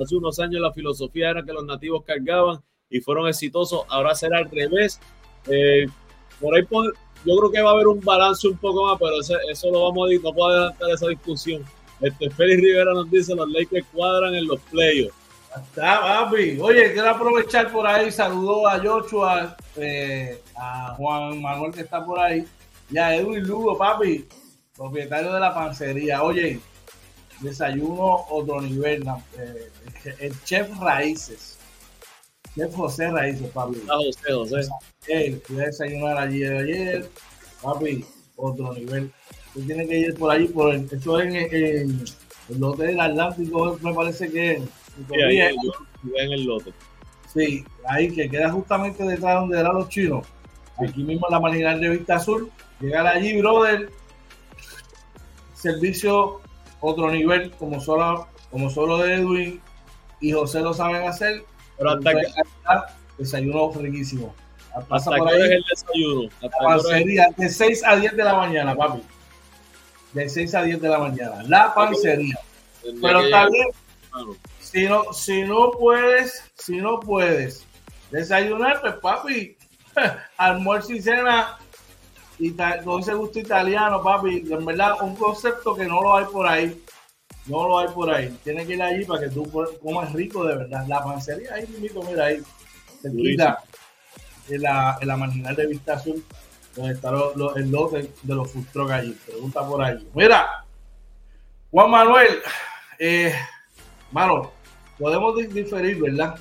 Hace 0.00 0.16
unos 0.16 0.38
años 0.38 0.60
la 0.60 0.72
filosofía 0.72 1.30
era 1.30 1.42
que 1.42 1.52
los 1.52 1.64
nativos 1.64 2.04
cargaban 2.04 2.60
y 2.88 3.00
fueron 3.00 3.28
exitosos. 3.28 3.82
Ahora 3.88 4.14
será 4.14 4.38
al 4.38 4.50
revés. 4.50 5.00
Eh, 5.48 5.86
por 6.40 6.54
ahí 6.54 6.62
yo 7.24 7.36
creo 7.36 7.50
que 7.50 7.62
va 7.62 7.70
a 7.70 7.74
haber 7.74 7.88
un 7.88 8.00
balance 8.00 8.46
un 8.46 8.56
poco 8.58 8.86
más, 8.86 8.98
pero 8.98 9.20
eso, 9.20 9.70
lo 9.70 9.82
vamos 9.82 10.06
a 10.06 10.08
decir, 10.08 10.24
no 10.24 10.32
puedo 10.32 10.50
adelantar 10.50 10.90
esa 10.90 11.08
discusión. 11.08 11.64
Este 12.00 12.30
Félix 12.30 12.62
Rivera 12.62 12.94
nos 12.94 13.10
dice 13.10 13.34
los 13.34 13.50
Lakers 13.50 13.86
cuadran 13.92 14.34
en 14.36 14.46
los 14.46 14.60
playoffs. 14.70 15.17
Está, 15.56 16.00
papi. 16.00 16.58
Oye, 16.60 16.92
quiero 16.92 17.10
aprovechar 17.10 17.72
por 17.72 17.86
ahí, 17.86 18.12
saludo 18.12 18.68
a 18.68 18.78
Joshua, 18.78 19.56
eh, 19.76 20.42
a 20.56 20.94
Juan 20.96 21.40
Manuel 21.40 21.72
que 21.72 21.80
está 21.80 22.04
por 22.04 22.18
ahí, 22.20 22.44
y 22.90 22.98
a 22.98 23.16
Edwin 23.16 23.46
Lugo, 23.46 23.76
papi, 23.76 24.26
propietario 24.76 25.32
de 25.32 25.40
la 25.40 25.54
pancería. 25.54 26.22
Oye, 26.22 26.60
desayuno 27.40 28.26
otro 28.28 28.60
nivel, 28.60 29.04
eh, 29.38 29.70
el 30.20 30.44
chef 30.44 30.68
Raíces. 30.78 31.58
Chef 32.54 32.74
José 32.74 33.10
Raíces, 33.10 33.48
papi. 33.50 33.82
Ah, 33.88 33.96
José, 33.96 34.32
José. 34.32 34.68
Él, 35.06 35.42
fui 35.44 35.60
a 35.60 35.66
desayunar 35.66 36.18
ayer, 36.18 36.56
ayer, 36.56 37.10
papi, 37.62 38.04
otro 38.36 38.74
nivel. 38.74 39.10
Tú 39.54 39.62
tienes 39.62 39.88
que 39.88 39.98
ir 39.98 40.14
por 40.14 40.30
allí, 40.30 40.46
por 40.48 40.74
el, 40.74 40.84
esto 40.84 41.20
es 41.20 41.34
en, 41.34 41.36
en 41.36 42.04
el 42.50 42.64
hotel 42.64 42.88
del 42.88 43.00
Atlántico, 43.00 43.78
me 43.82 43.94
parece 43.94 44.30
que 44.30 44.62
Sí, 45.06 45.20
ahí, 45.20 45.38
en 45.38 46.32
el 46.32 46.44
lote. 46.44 46.72
Sí, 47.32 47.64
ahí 47.86 48.10
que 48.10 48.28
queda 48.28 48.50
justamente 48.50 49.04
detrás 49.04 49.40
donde 49.40 49.60
eran 49.60 49.74
los 49.74 49.88
chinos. 49.88 50.26
Aquí 50.78 51.02
mismo 51.02 51.26
en 51.28 51.32
la 51.32 51.40
marginal 51.40 51.80
de 51.80 51.90
Vista 51.90 52.16
Azul. 52.16 52.50
Llegar 52.80 53.06
allí, 53.06 53.38
brother. 53.38 53.90
Servicio 55.54 56.40
otro 56.80 57.10
nivel, 57.10 57.50
como 57.52 57.80
solo, 57.80 58.28
como 58.50 58.70
solo 58.70 58.98
de 58.98 59.14
Edwin 59.14 59.60
y 60.20 60.32
José 60.32 60.60
lo 60.60 60.72
saben 60.72 61.06
hacer. 61.08 61.44
Pero 61.76 61.90
hasta 61.90 62.12
que. 62.12 62.26
Desayuno 63.18 63.72
riquísimo. 63.72 64.34
Pasa 64.88 65.10
hasta 65.10 65.16
por 65.16 65.28
ahí, 65.28 65.42
es 65.42 65.50
el 65.50 65.64
desayuno. 65.68 66.30
pancería, 66.62 67.28
de 67.36 67.48
6 67.48 67.82
a 67.84 67.96
10 67.96 68.16
de 68.16 68.24
la 68.24 68.36
mañana, 68.36 68.76
papi. 68.76 69.02
De 70.12 70.28
6 70.28 70.54
a 70.54 70.62
10 70.62 70.80
de 70.80 70.88
la 70.88 70.98
mañana. 70.98 71.42
La 71.48 71.74
pancería. 71.74 72.38
Pero 73.02 73.20
está 73.22 73.48
bien. 73.48 73.68
Si 74.70 74.86
no, 74.86 75.12
si 75.14 75.44
no 75.44 75.70
puedes, 75.70 76.44
si 76.54 76.76
no 76.76 77.00
puedes 77.00 77.64
desayunar, 78.10 78.82
pues 78.82 78.94
papi, 78.96 79.56
almuerzo 80.36 80.92
y 80.92 81.00
cena 81.00 81.56
y 82.38 82.52
con 82.84 83.00
ese 83.00 83.14
gusto 83.14 83.38
italiano, 83.38 84.02
papi, 84.02 84.44
en 84.50 84.64
verdad, 84.66 84.92
un 85.00 85.16
concepto 85.16 85.74
que 85.74 85.86
no 85.86 86.02
lo 86.02 86.16
hay 86.16 86.26
por 86.26 86.46
ahí. 86.46 86.84
No 87.46 87.66
lo 87.66 87.78
hay 87.78 87.88
por 87.88 88.10
ahí. 88.10 88.38
Tienes 88.44 88.66
que 88.66 88.74
ir 88.74 88.82
allí 88.82 89.06
para 89.06 89.20
que 89.20 89.30
tú 89.30 89.50
comas 89.82 90.12
rico 90.12 90.44
de 90.44 90.56
verdad. 90.56 90.84
La 90.86 91.02
pancería 91.02 91.54
ahí 91.54 91.66
mismo, 91.80 92.02
mira 92.02 92.26
ahí. 92.26 92.42
Cerquita, 93.00 93.64
en 94.50 94.62
la, 94.62 94.98
en 95.00 95.08
la 95.08 95.16
marginal 95.16 95.56
de 95.56 95.66
Vista 95.66 95.94
Azul, 95.94 96.22
donde 96.76 96.92
está 96.92 97.10
el 97.56 97.70
lote 97.70 98.12
de 98.22 98.34
los 98.34 98.52
food 98.52 98.90
allí. 98.90 99.12
Pregunta 99.26 99.66
por 99.66 99.82
ahí. 99.82 100.06
Mira, 100.14 100.64
Juan 101.70 101.90
Manuel, 101.90 102.42
eh, 102.98 103.34
mano, 104.12 104.52
podemos 104.98 105.36
diferir, 105.36 106.00
¿verdad? 106.00 106.34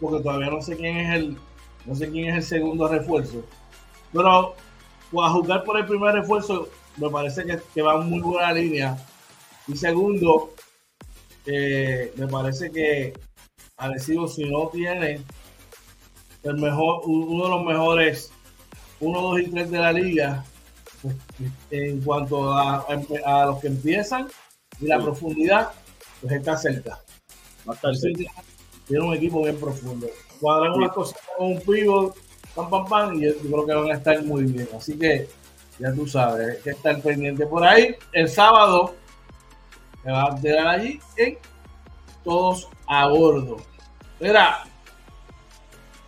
Porque 0.00 0.22
todavía 0.22 0.50
no 0.50 0.62
sé 0.62 0.76
quién 0.76 0.96
es 0.96 1.14
el, 1.14 1.36
no 1.84 1.94
sé 1.94 2.10
quién 2.10 2.30
es 2.30 2.36
el 2.36 2.42
segundo 2.42 2.88
refuerzo. 2.88 3.44
Pero 4.12 4.54
pues, 5.10 5.26
a 5.26 5.30
jugar 5.30 5.64
por 5.64 5.78
el 5.78 5.86
primer 5.86 6.14
refuerzo, 6.14 6.68
me 6.96 7.10
parece 7.10 7.44
que, 7.74 7.82
va 7.82 8.00
muy 8.00 8.20
buena 8.20 8.52
línea. 8.52 8.96
Y 9.66 9.76
segundo, 9.76 10.52
eh, 11.46 12.12
me 12.16 12.26
parece 12.26 12.70
que 12.70 13.12
Arecibo, 13.76 14.28
si 14.28 14.44
no 14.44 14.68
tiene 14.68 15.22
el 16.42 16.54
mejor, 16.56 17.02
uno 17.04 17.44
de 17.44 17.50
los 17.50 17.64
mejores 17.64 18.32
1, 19.00 19.20
2 19.20 19.40
y 19.40 19.50
3 19.50 19.70
de 19.70 19.78
la 19.78 19.92
liga, 19.92 20.44
pues, 21.02 21.16
en 21.70 22.00
cuanto 22.02 22.52
a, 22.52 22.86
a, 23.24 23.46
los 23.46 23.60
que 23.60 23.68
empiezan 23.68 24.28
y 24.80 24.86
la 24.86 24.98
profundidad, 24.98 25.72
pues 26.20 26.34
está 26.34 26.56
cerca. 26.56 27.00
Tiene 28.86 29.04
un 29.04 29.14
equipo 29.14 29.42
bien 29.42 29.58
profundo. 29.58 30.08
Cuadran 30.40 30.72
unas 30.72 30.92
cosas 30.92 31.20
con 31.36 31.52
un 31.52 31.60
pivot, 31.60 32.16
pam, 32.54 32.70
pam, 32.70 32.86
pam, 32.86 33.14
y 33.14 33.26
yo 33.26 33.36
creo 33.36 33.66
que 33.66 33.74
van 33.74 33.90
a 33.90 33.94
estar 33.94 34.24
muy 34.24 34.44
bien. 34.44 34.68
Así 34.76 34.98
que 34.98 35.28
ya 35.78 35.92
tú 35.94 36.06
sabes, 36.06 36.56
hay 36.56 36.62
que 36.62 36.70
estar 36.70 37.00
pendiente 37.00 37.46
por 37.46 37.64
ahí. 37.64 37.94
El 38.12 38.28
sábado 38.28 38.94
me 40.04 40.12
va 40.12 40.24
a 40.24 40.40
quedar 40.40 40.66
allí 40.66 41.00
en 41.16 41.38
Todos 42.24 42.68
a 42.86 43.06
Bordo. 43.08 43.56
Mira, 44.18 44.64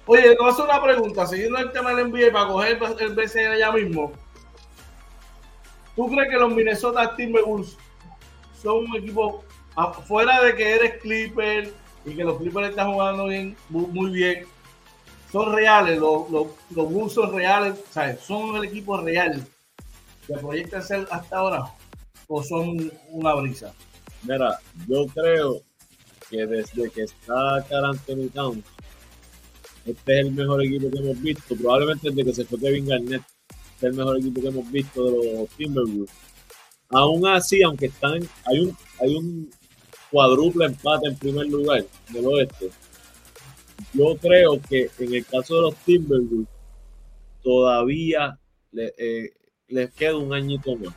oye, 0.07 0.23
te 0.23 0.37
voy 0.37 0.49
a 0.49 0.53
hacer 0.53 0.65
una 0.65 0.83
pregunta, 0.83 1.27
siguiendo 1.27 1.59
el 1.59 1.73
tema 1.73 1.95
del 1.95 2.11
NBA 2.11 2.33
para 2.33 2.49
coger 2.49 2.79
el 3.01 3.15
BCN 3.15 3.59
ya 3.59 3.73
mismo. 3.73 4.13
¿Tú 5.97 6.09
crees 6.09 6.31
que 6.31 6.37
los 6.37 6.53
Minnesota 6.53 7.15
Timberwolves 7.17 7.77
son 8.63 8.85
un 8.87 8.97
equipo 8.97 9.45
fuera 10.07 10.43
de 10.43 10.55
que 10.55 10.75
eres 10.75 11.01
Clipper 11.01 11.73
y 12.05 12.15
que 12.15 12.25
los 12.25 12.39
Clippers 12.39 12.71
están 12.71 12.93
jugando 12.93 13.27
bien, 13.27 13.57
muy, 13.69 14.11
bien, 14.11 14.45
son 15.31 15.55
reales, 15.55 15.99
los, 15.99 16.31
los, 16.31 16.49
los 16.71 17.13
son 17.13 17.33
reales, 17.35 17.79
¿sabes? 17.91 18.21
son 18.21 18.57
el 18.57 18.65
equipo 18.65 19.01
real 19.01 19.47
que 20.27 20.35
proyectan 20.35 20.83
ser 20.83 21.07
hasta 21.11 21.39
ahora 21.39 21.65
o 22.29 22.43
son 22.43 22.93
una 23.11 23.35
brisa. 23.35 23.73
Mira, 24.23 24.59
yo 24.89 25.07
creo 25.07 25.63
que 26.31 26.47
desde 26.47 26.91
que 26.91 27.03
está 27.03 27.65
Carl 27.69 27.87
Anthony 27.87 28.29
Towns, 28.33 28.65
este 29.85 30.21
es 30.21 30.27
el 30.27 30.33
mejor 30.33 30.65
equipo 30.65 30.91
que 30.91 30.99
hemos 30.99 31.21
visto, 31.21 31.57
probablemente 31.57 32.11
desde 32.11 32.25
que 32.25 32.35
se 32.35 32.45
fue 32.45 32.61
Kevin 32.61 32.87
Garnett, 32.87 33.23
este 33.51 33.87
es 33.87 33.93
el 33.93 33.95
mejor 33.95 34.19
equipo 34.19 34.41
que 34.41 34.49
hemos 34.49 34.71
visto 34.71 35.05
de 35.05 35.35
los 35.35 35.49
Timberwolves. 35.51 36.11
Aún 36.91 37.27
así, 37.27 37.63
aunque 37.63 37.87
están, 37.87 38.21
hay 38.45 38.61
un, 38.61 38.77
hay 39.01 39.15
un 39.17 39.51
cuádruple 40.13 40.67
empate 40.67 41.09
en 41.09 41.17
primer 41.17 41.47
lugar 41.47 41.85
del 42.11 42.27
oeste. 42.27 42.71
Yo 43.95 44.15
creo 44.17 44.61
que 44.61 44.91
en 44.99 45.15
el 45.15 45.27
caso 45.27 45.57
de 45.57 45.63
los 45.63 45.75
Timberwolves 45.77 46.47
todavía 47.43 48.39
eh, 48.77 49.31
les 49.69 49.91
queda 49.93 50.17
un 50.17 50.33
añito 50.33 50.77
más 50.77 50.95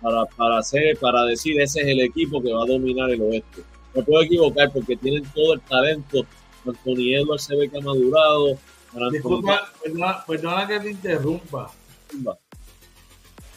para, 0.00 0.24
para, 0.26 0.58
hacer, 0.58 0.96
para 0.98 1.24
decir 1.24 1.60
ese 1.60 1.80
es 1.80 1.88
el 1.88 2.00
equipo 2.00 2.40
que 2.40 2.52
va 2.52 2.62
a 2.62 2.66
dominar 2.66 3.10
el 3.10 3.20
oeste. 3.22 3.62
Me 3.94 4.02
puedo 4.02 4.22
equivocar 4.22 4.70
porque 4.72 4.96
tienen 4.96 5.24
todo 5.34 5.54
el 5.54 5.60
talento. 5.62 6.24
Anthony 6.66 7.14
Edwards 7.14 7.44
se 7.44 7.56
ve 7.56 7.68
que 7.68 7.78
ha 7.78 7.80
madurado. 7.80 8.58
Disculpa, 9.10 9.72
perdona, 10.26 10.66
que 10.66 10.80
te 10.80 10.90
interrumpa. 10.90 11.70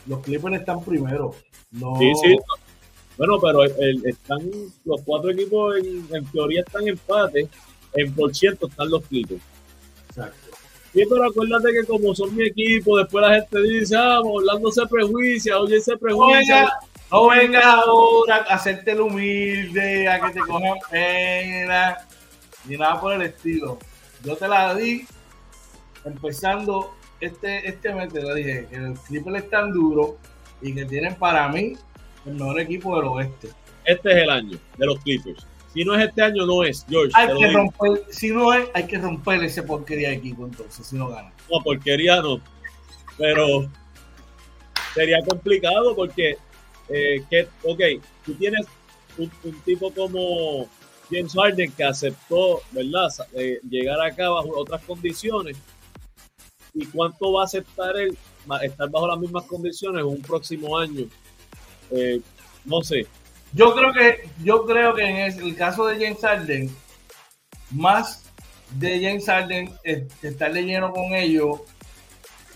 Los 0.06 0.19
Clippers 0.22 0.56
están 0.56 0.84
primero. 0.84 1.36
No, 1.72 1.98
sí, 2.00 2.12
sí, 2.24 2.38
bueno, 3.19 3.38
pero 3.38 3.65
están 3.65 4.49
los 4.86 5.01
cuatro 5.01 5.32
equipos 5.32 5.75
en, 5.77 6.25
teoría 6.32 6.62
están 6.62 6.88
empate. 6.88 7.49
En 7.93 8.15
por 8.15 8.34
cierto 8.34 8.67
están 8.67 8.89
los 8.89 9.03
Clippers. 9.08 9.41
Exacto. 10.08 10.58
Sí, 10.93 11.03
pero 11.08 11.25
acuérdate 11.25 11.73
que 11.73 11.86
como 11.86 12.15
son 12.15 12.34
mi 12.34 12.47
equipo, 12.47 12.97
después 12.97 13.27
la 13.27 13.36
gente 13.36 13.62
dice, 13.62 13.97
ah, 13.97 14.21
Orlando 14.21 14.71
se 14.71 14.86
prejuicia, 14.88 15.60
oye 15.60 15.82
se 15.82 15.97
prejuicia. 15.97 16.71
No 17.12 17.27
vengas 17.27 17.65
ahora 17.65 18.38
a 18.38 18.53
hacerte 18.53 18.91
el 18.91 19.01
humilde, 19.01 20.08
a 20.08 20.21
que 20.21 20.34
te 20.36 20.39
cojan 20.39 20.77
pena, 20.89 21.97
ni 22.63 22.77
nada 22.77 23.01
por 23.01 23.13
el 23.13 23.23
estilo. 23.23 23.79
Yo 24.23 24.38
te 24.38 24.47
la 24.47 24.73
di 24.75 25.05
empezando 26.05 26.93
este, 27.19 27.67
este 27.67 27.93
mes, 27.93 28.13
te 28.13 28.21
lo 28.21 28.34
dije, 28.34 28.65
que 28.69 28.77
el 28.77 28.93
Clipper 28.93 29.36
es 29.36 29.49
tan 29.49 29.73
duro 29.73 30.17
y 30.62 30.73
que 30.73 30.86
tienen 30.86 31.15
para 31.15 31.49
mí 31.49 31.73
el 32.25 32.34
mejor 32.34 32.60
equipo 32.60 32.95
del 32.97 33.05
oeste. 33.05 33.49
Este 33.86 34.12
es 34.12 34.17
el 34.17 34.29
año 34.29 34.58
de 34.77 34.86
los 34.86 34.99
Clippers. 34.99 35.45
Si 35.73 35.84
no 35.84 35.95
es 35.95 36.08
este 36.08 36.21
año, 36.21 36.45
no 36.45 36.63
es, 36.63 36.86
George. 36.89 37.12
Hay 37.15 37.27
que 37.38 37.51
romper, 37.51 38.03
si 38.10 38.32
no 38.32 38.53
es, 38.53 38.69
hay 38.73 38.88
que 38.88 38.97
romper 38.97 39.43
ese 39.43 39.62
porquería 39.63 40.10
de 40.10 40.15
equipo 40.15 40.45
entonces, 40.45 40.86
si 40.86 40.95
no 40.95 41.10
gana. 41.10 41.32
No, 41.51 41.62
porquería 41.63 42.21
no. 42.21 42.39
Pero 43.17 43.69
sería 44.95 45.17
complicado 45.27 45.95
porque, 45.95 46.38
eh, 46.89 47.23
que, 47.29 47.47
ok, 47.63 48.03
tú 48.25 48.34
tienes 48.34 48.65
un, 49.17 49.29
tipo 49.63 49.93
como 49.93 50.67
James 51.12 51.34
Harden 51.34 51.71
que 51.71 51.84
aceptó, 51.84 52.62
¿verdad?, 52.71 53.10
eh, 53.34 53.60
llegar 53.69 54.01
acá 54.01 54.29
bajo 54.29 54.60
otras 54.60 54.84
condiciones. 54.84 55.58
¿Y 56.73 56.86
cuánto 56.88 57.34
va 57.34 57.41
a 57.41 57.45
aceptar 57.45 57.95
él 57.97 58.17
estar 58.63 58.89
bajo 58.89 59.08
las 59.08 59.19
mismas 59.19 59.45
condiciones 59.45 60.03
un 60.03 60.21
próximo 60.21 60.77
año? 60.77 61.05
Eh, 61.91 62.21
no 62.65 62.82
sé. 62.82 63.06
Yo 63.54 63.73
creo 63.73 63.91
que, 63.93 64.30
yo 64.43 64.65
creo 64.65 64.93
que 64.93 65.04
en 65.04 65.17
el 65.17 65.56
caso 65.56 65.88
de 65.88 65.95
James 65.95 66.21
Harden, 66.21 66.75
más 67.71 68.23
de 68.71 69.02
James 69.02 69.25
Harden 69.25 69.73
estar 70.21 70.52
lleno 70.54 70.91
con 70.91 71.13
ellos, 71.13 71.62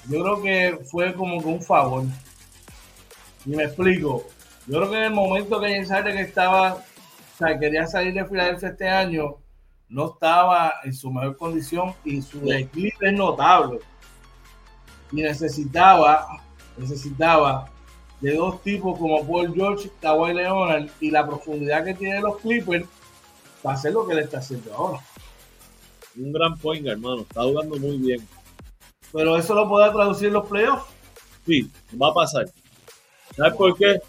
yo 0.10 0.22
creo 0.22 0.42
que 0.42 0.80
fue 0.86 1.14
como 1.14 1.42
que 1.42 1.48
un 1.48 1.62
favor. 1.62 2.04
Y 3.46 3.52
me 3.52 3.64
explico. 3.64 4.26
Yo 4.68 4.78
creo 4.78 4.92
que 4.92 4.98
en 4.98 5.04
el 5.04 5.14
momento 5.14 5.60
que 5.60 5.72
James 5.74 5.90
Harden 5.90 6.18
estaba, 6.18 6.76
o 6.76 7.38
sea, 7.38 7.58
quería 7.58 7.88
salir 7.88 8.14
de 8.14 8.26
Filadelfia 8.26 8.70
este 8.70 8.88
año, 8.88 9.38
no 9.90 10.14
estaba 10.14 10.76
en 10.84 10.94
su 10.94 11.12
mejor 11.12 11.38
condición 11.38 11.94
y 12.04 12.22
su 12.22 12.40
declive 12.42 12.96
es 13.02 13.14
notable. 13.14 13.80
Y 15.12 15.22
necesitaba, 15.22 16.28
necesitaba 16.78 17.73
de 18.24 18.36
dos 18.38 18.62
tipos 18.64 18.98
como 18.98 19.28
Paul 19.28 19.54
George, 19.54 19.92
Kawhi 20.02 20.34
Leonard 20.34 20.88
y 21.02 21.12
la 21.12 21.28
profundidad 21.28 21.84
que 21.84 21.94
tienen 21.94 22.24
los 22.24 22.38
Clippers 22.38 22.86
para 23.62 23.76
hacer 23.76 23.92
lo 23.92 24.08
que 24.08 24.16
le 24.16 24.22
está 24.22 24.38
haciendo 24.38 24.74
ahora. 24.74 25.02
Un 26.16 26.32
gran 26.32 26.58
point, 26.58 26.88
hermano. 26.88 27.24
Está 27.24 27.44
jugando 27.44 27.78
muy 27.78 27.98
bien. 27.98 28.26
Pero 29.12 29.36
eso 29.36 29.54
lo 29.54 29.68
puede 29.68 29.92
traducir 29.92 30.28
en 30.28 30.36
los 30.36 30.48
playoffs. 30.48 30.86
Sí, 31.46 31.70
va 32.02 32.12
a 32.12 32.14
pasar. 32.14 32.46
¿Sabes 33.36 33.56
por 33.56 33.78
qué? 33.78 34.00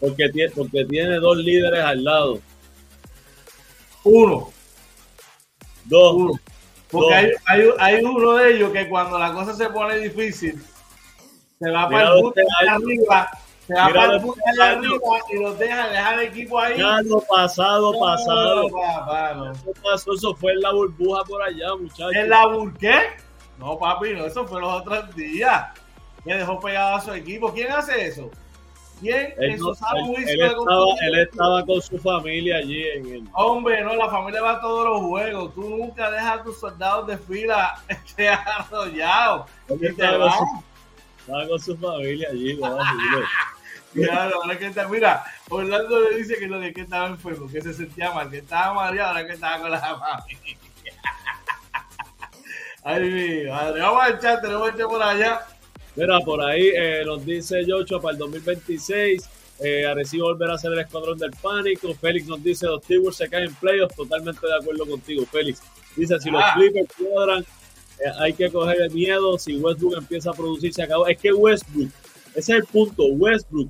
Porque 0.00 0.30
tiene, 0.30 0.50
porque 0.50 0.86
tiene 0.86 1.16
dos 1.16 1.36
líderes 1.36 1.84
al 1.84 2.02
lado. 2.02 2.38
Uno. 4.02 4.50
Dos. 5.84 6.14
Uno. 6.14 6.32
Porque 6.90 7.14
Hay, 7.14 7.30
hay, 7.44 7.68
hay, 7.78 8.02
uno 8.02 8.32
de 8.32 8.54
ellos 8.54 8.72
que 8.72 8.88
cuando 8.88 9.18
la 9.18 9.34
cosa 9.34 9.52
se 9.52 9.68
pone 9.68 9.98
difícil, 9.98 10.58
se 11.58 11.70
va 11.70 11.86
para 11.90 12.12
el 12.14 12.68
arriba, 12.70 13.30
se 13.68 13.74
va 13.74 13.88
para 13.88 14.16
el 14.16 14.22
de 14.22 14.62
arriba 14.62 14.98
y 15.30 15.36
los 15.36 15.58
deja, 15.58 15.88
deja 15.88 16.14
el 16.14 16.20
equipo 16.20 16.58
ahí. 16.58 16.78
Ya 16.78 17.02
lo 17.02 17.20
pasado, 17.20 17.92
pasado. 18.00 18.66
Eso 19.52 19.72
pasó, 19.82 20.14
eso 20.14 20.34
fue 20.34 20.52
en 20.52 20.62
la 20.62 20.72
burbuja 20.72 21.22
por 21.24 21.42
allá, 21.42 21.76
muchachos. 21.78 22.14
¿En 22.14 22.30
la 22.30 22.46
burbuja? 22.46 23.02
No, 23.58 23.78
papi, 23.78 24.14
no, 24.14 24.24
eso 24.24 24.46
fue 24.46 24.62
los 24.62 24.72
otros 24.72 25.14
días. 25.14 25.66
Que 26.24 26.34
dejó 26.34 26.58
pegado 26.58 26.96
a 26.96 27.00
su 27.02 27.12
equipo. 27.12 27.52
¿Quién 27.52 27.70
hace 27.70 28.06
eso? 28.06 28.30
¿Quién? 29.00 29.34
Él, 29.36 29.52
eso 29.52 29.74
sabe 29.74 30.00
él, 30.16 30.40
estaba, 30.40 30.84
él 31.02 31.18
estaba 31.18 31.66
con 31.66 31.82
su 31.82 31.98
familia 31.98 32.56
allí 32.56 32.88
en 32.88 33.06
el... 33.06 33.24
Hombre, 33.34 33.84
no, 33.84 33.94
la 33.94 34.08
familia 34.08 34.40
va 34.40 34.52
a 34.52 34.60
todos 34.62 34.88
los 34.88 35.00
juegos. 35.02 35.54
Tú 35.54 35.68
nunca 35.68 36.10
dejas 36.10 36.40
a 36.40 36.42
tus 36.42 36.58
soldados 36.58 37.06
de 37.06 37.18
fila 37.18 37.82
este, 37.88 38.30
arrollados. 38.30 39.50
Estaba, 39.68 40.34
estaba, 41.20 41.48
con 41.48 41.60
su 41.60 41.76
familia 41.76 42.28
allí, 42.32 42.58
Mira, 43.98 44.30
ahora 44.30 44.58
que 44.58 44.66
está, 44.66 44.88
mira, 44.88 45.24
Orlando 45.48 46.08
le 46.08 46.18
dice 46.18 46.36
que 46.38 46.46
lo 46.46 46.60
de 46.60 46.72
que 46.72 46.82
estaba 46.82 47.08
enfermo, 47.08 47.50
que 47.50 47.60
se 47.60 47.74
sentía 47.74 48.12
mal, 48.12 48.30
que 48.30 48.38
estaba 48.38 48.74
mareado, 48.74 49.10
ahora 49.10 49.26
que 49.26 49.32
estaba 49.32 49.60
con 49.60 49.70
la 49.70 49.80
familia. 49.80 50.58
Ay, 52.84 53.02
mi 53.02 53.50
madre. 53.50 53.80
Vamos 53.80 54.02
a 54.02 54.10
echar, 54.10 54.40
tenemos 54.40 54.68
este 54.68 54.84
por 54.84 55.02
allá. 55.02 55.40
Mira, 55.96 56.20
por 56.20 56.40
ahí 56.40 56.70
eh, 56.74 57.02
nos 57.04 57.24
dice 57.24 57.64
Yocho 57.66 58.00
para 58.00 58.12
el 58.12 58.18
2026. 58.18 59.28
Eh, 59.60 59.84
Arecibo 59.84 60.28
volverá 60.28 60.54
a 60.54 60.58
ser 60.58 60.72
el 60.72 60.78
escuadrón 60.78 61.18
del 61.18 61.32
pánico. 61.42 61.92
Félix 61.94 62.28
nos 62.28 62.42
dice: 62.42 62.66
Los 62.66 62.82
Tigers 62.82 63.16
se 63.16 63.28
caen 63.28 63.46
en 63.46 63.54
playoffs. 63.56 63.96
Totalmente 63.96 64.46
de 64.46 64.54
acuerdo 64.54 64.86
contigo, 64.86 65.26
Félix. 65.26 65.60
Dice: 65.96 66.20
Si 66.20 66.30
los 66.30 66.42
ah. 66.42 66.52
Clippers 66.54 66.88
cuadran, 66.96 67.42
eh, 67.42 68.12
hay 68.20 68.32
que 68.32 68.50
coger 68.50 68.82
el 68.82 68.90
miedo. 68.92 69.36
Si 69.38 69.56
Westbrook 69.56 69.98
empieza 69.98 70.30
a 70.30 70.34
producir, 70.34 70.72
se 70.72 70.84
acabó. 70.84 71.08
Es 71.08 71.18
que 71.18 71.32
Westbrook, 71.32 71.90
ese 72.36 72.38
es 72.38 72.48
el 72.50 72.64
punto. 72.64 73.06
Westbrook 73.06 73.68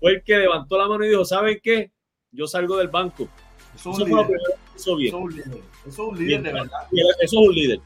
fue 0.00 0.12
el 0.12 0.22
que 0.22 0.36
levantó 0.36 0.78
la 0.78 0.88
mano 0.88 1.04
y 1.04 1.08
dijo: 1.08 1.24
¿Saben 1.24 1.58
qué? 1.62 1.90
Yo 2.32 2.46
salgo 2.46 2.76
del 2.76 2.88
banco. 2.88 3.28
Eso, 3.74 3.90
es 3.90 3.98
un 3.98 4.08
líder. 4.08 4.40
Eso 4.74 4.98
es 4.98 5.12
un 5.12 5.32
líder. 5.34 5.60
Eso 5.86 5.88
es 5.88 5.98
un 5.98 6.18
líder, 6.18 6.42
de 6.42 6.52
verdad. 6.52 6.88
Eso 6.90 7.18
es 7.20 7.32
un 7.32 7.54
líder 7.54 7.80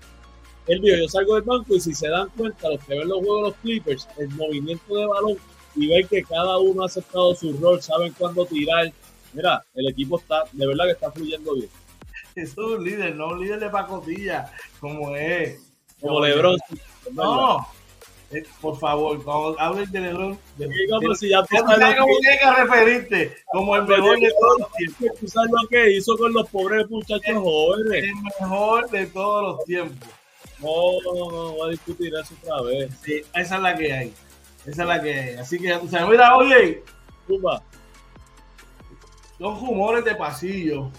él 0.71 0.81
dijo, 0.81 0.97
yo 0.97 1.09
salgo 1.09 1.35
del 1.35 1.43
banco 1.43 1.75
y 1.75 1.81
si 1.81 1.95
se 1.95 2.09
dan 2.09 2.29
cuenta 2.37 2.69
los 2.69 2.85
que 2.85 2.97
ven 2.97 3.09
los 3.09 3.19
juegos 3.19 3.43
de 3.43 3.49
los 3.49 3.57
Clippers, 3.59 4.09
el 4.19 4.29
movimiento 4.31 4.97
de 4.97 5.07
balón 5.07 5.37
y 5.75 5.89
ven 5.89 6.07
que 6.07 6.23
cada 6.23 6.59
uno 6.59 6.83
ha 6.83 6.87
aceptado 6.87 7.35
su 7.35 7.53
rol, 7.55 7.83
saben 7.83 8.13
cuándo 8.17 8.47
tirar. 8.47 8.93
Mira, 9.33 9.65
el 9.75 9.89
equipo 9.89 10.19
está, 10.19 10.45
de 10.53 10.67
verdad 10.67 10.85
que 10.85 10.93
está 10.93 11.11
fluyendo 11.11 11.55
bien. 11.55 11.69
Eso 12.37 12.73
es 12.73 12.79
un 12.79 12.85
líder, 12.85 13.17
no 13.17 13.29
un 13.29 13.41
líder 13.41 13.59
de 13.59 13.71
pacotilla, 13.71 14.53
como 14.79 15.17
es. 15.17 15.73
Como 16.01 16.25
Lebron. 16.25 16.57
No, 17.13 17.67
eh, 18.33 18.45
por 18.61 18.79
favor, 18.79 19.23
cuando 19.25 19.61
hables 19.61 19.91
de 19.91 20.01
Lebron, 20.01 20.39
de, 20.57 20.69
como 20.89 21.15
si 21.17 21.31
ya 21.31 21.43
tú 21.43 21.57
sabes 21.57 21.97
tienes 22.21 22.41
que 22.41 22.63
referirte, 22.63 23.37
como 23.51 23.75
el 23.75 23.83
mejor 23.89 24.21
de 24.21 24.33
todos 24.41 24.61
los 24.61 24.73
tiempos. 24.73 25.19
Tú 25.19 25.29
sabes 25.29 25.51
lo 25.51 25.69
que 25.69 25.91
hizo 25.97 26.17
con 26.17 26.33
los 26.33 26.49
pobres 26.49 26.89
muchachos 26.89 27.35
jóvenes. 27.35 28.05
El 28.05 28.15
mejor 28.23 28.89
de 28.91 29.07
todos 29.07 29.43
los 29.43 29.65
tiempos. 29.65 30.09
No, 30.61 30.69
no, 31.05 31.31
no, 31.31 31.53
voy 31.55 31.69
a 31.69 31.71
discutir 31.73 32.13
eso 32.15 32.35
otra 32.41 32.63
vez. 32.63 32.93
Sí, 33.03 33.21
esa 33.35 33.57
es 33.57 33.63
la 33.63 33.75
que 33.75 33.93
hay. 33.93 34.15
Esa 34.65 34.83
es 34.83 34.89
la 34.89 35.03
que 35.03 35.13
hay. 35.13 35.35
Así 35.35 35.59
que, 35.59 35.73
o 35.73 35.89
sea, 35.89 36.07
mira, 36.07 36.37
oye. 36.37 36.85
Tumba. 37.27 37.63
Son 39.39 39.59
rumores 39.59 40.05
de 40.05 40.15
pasillo. 40.15 40.91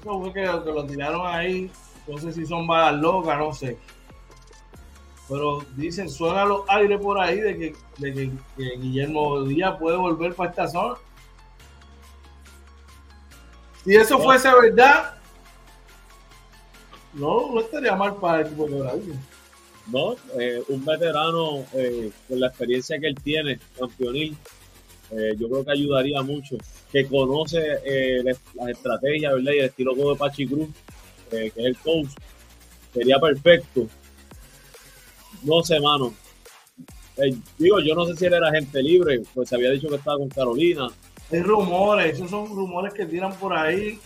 Eso 0.00 0.18
fue 0.18 0.32
que, 0.32 0.42
que 0.42 0.72
lo 0.72 0.86
tiraron 0.86 1.24
ahí. 1.24 1.70
No 2.08 2.18
sé 2.18 2.32
si 2.32 2.44
son 2.46 2.66
balas 2.66 3.00
locas, 3.00 3.38
no 3.38 3.52
sé. 3.52 3.78
Pero 5.28 5.64
dicen, 5.76 6.10
suena 6.10 6.44
los 6.44 6.62
aires 6.68 7.00
por 7.00 7.18
ahí 7.18 7.40
de 7.40 7.56
que, 7.56 7.76
de 7.98 8.12
que, 8.12 8.30
que 8.56 8.76
Guillermo 8.78 9.42
Díaz 9.44 9.78
puede 9.78 9.96
volver 9.96 10.34
para 10.34 10.50
esta 10.50 10.68
zona. 10.68 10.96
Si 13.84 13.94
eso 13.94 14.18
fuese 14.18 14.48
verdad, 14.48 15.14
no, 17.14 17.52
no 17.52 17.60
estaría 17.60 17.94
mal 17.94 18.16
para 18.16 18.40
el 18.40 18.46
equipo 18.46 18.66
de 18.66 19.14
No, 19.86 20.16
eh, 20.38 20.62
un 20.68 20.84
veterano 20.84 21.64
eh, 21.74 22.10
con 22.28 22.40
la 22.40 22.48
experiencia 22.48 22.98
que 22.98 23.08
él 23.08 23.14
tiene, 23.22 23.58
campeonil, 23.78 24.36
eh, 25.10 25.34
yo 25.38 25.48
creo 25.48 25.64
que 25.64 25.72
ayudaría 25.72 26.22
mucho. 26.22 26.56
Que 26.90 27.06
conoce 27.06 27.60
las 28.54 28.68
estrategias 28.68 29.34
¿verdad? 29.34 29.52
y 29.52 29.58
el 29.58 29.64
estilo 29.64 29.94
de 29.94 30.16
Pachi 30.16 30.46
Cruz, 30.46 30.68
que 31.30 31.46
es 31.46 31.56
el 31.56 31.76
coach, 31.78 32.10
sería 32.92 33.18
perfecto. 33.18 33.86
No 35.44 35.62
sé, 35.62 35.78
mano. 35.80 36.12
digo, 37.58 37.80
yo 37.80 37.94
no 37.94 38.06
sé 38.06 38.16
si 38.16 38.26
él 38.26 38.34
era 38.34 38.50
gente 38.50 38.82
libre, 38.82 39.22
pues 39.34 39.48
se 39.48 39.54
había 39.54 39.70
dicho 39.70 39.88
que 39.88 39.96
estaba 39.96 40.18
con 40.18 40.28
Carolina. 40.28 40.88
Hay 41.30 41.40
rumores, 41.42 42.14
esos 42.14 42.30
son 42.30 42.48
rumores 42.48 42.92
que 42.92 43.06
tiran 43.06 43.34
por 43.36 43.56
ahí 43.56 43.98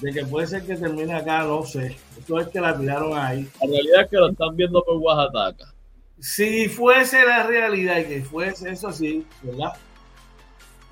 de 0.00 0.12
que 0.12 0.24
puede 0.24 0.46
ser 0.46 0.64
que 0.64 0.76
termine 0.76 1.14
acá, 1.14 1.44
no 1.44 1.64
sé. 1.64 1.96
Esto 2.18 2.40
es 2.40 2.48
que 2.48 2.60
la 2.60 2.76
tiraron 2.76 3.16
ahí. 3.16 3.48
La 3.60 3.68
realidad 3.68 4.02
es 4.02 4.10
que 4.10 4.16
lo 4.16 4.30
están 4.30 4.56
viendo 4.56 4.82
por 4.82 4.96
Oaxaca. 4.96 5.72
Si 6.18 6.68
fuese 6.68 7.24
la 7.24 7.46
realidad 7.46 7.98
y 7.98 8.04
que 8.04 8.22
fuese 8.22 8.70
eso 8.70 8.88
así, 8.88 9.26
¿verdad? 9.42 9.72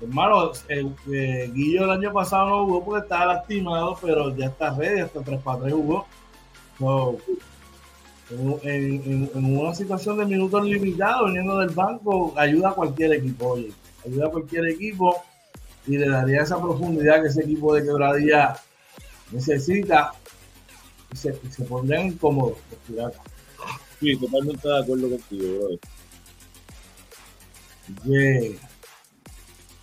Hermano, 0.01 0.51
el, 0.69 0.95
eh, 1.11 1.51
Guillo 1.53 1.83
el 1.83 1.91
año 1.91 2.13
pasado 2.13 2.49
no 2.49 2.65
jugó 2.65 2.85
porque 2.85 3.03
estaba 3.03 3.33
lastimado, 3.33 3.97
pero 4.01 4.35
ya 4.35 4.45
está 4.47 4.73
ready, 4.73 5.01
hasta 5.01 5.21
3 5.21 5.41
para 5.41 5.59
3 5.59 5.73
jugó. 5.73 6.07
En, 8.29 9.29
una 9.33 9.73
situación 9.73 10.17
de 10.17 10.25
minutos 10.25 10.63
limitados, 10.63 11.27
viniendo 11.27 11.57
del 11.57 11.69
banco, 11.69 12.33
ayuda 12.37 12.69
a 12.69 12.73
cualquier 12.73 13.13
equipo, 13.13 13.49
oye. 13.49 13.71
Ayuda 14.05 14.27
a 14.27 14.31
cualquier 14.31 14.67
equipo 14.69 15.23
y 15.87 15.97
le 15.97 16.07
daría 16.07 16.41
esa 16.41 16.61
profundidad 16.61 17.21
que 17.21 17.27
ese 17.27 17.41
equipo 17.41 17.73
de 17.73 17.83
quebradilla 17.83 18.55
necesita 19.31 20.13
y 21.11 21.17
se, 21.17 21.33
se 21.49 21.63
pondrían 21.65 22.07
incómodos 22.07 22.57
los 22.71 22.79
piratas. 22.87 23.21
Sí, 23.99 24.15
totalmente 24.15 24.67
de 24.67 24.79
acuerdo 24.79 25.09
contigo, 25.09 25.59
bro. 25.59 25.79
Yeah. 28.05 28.51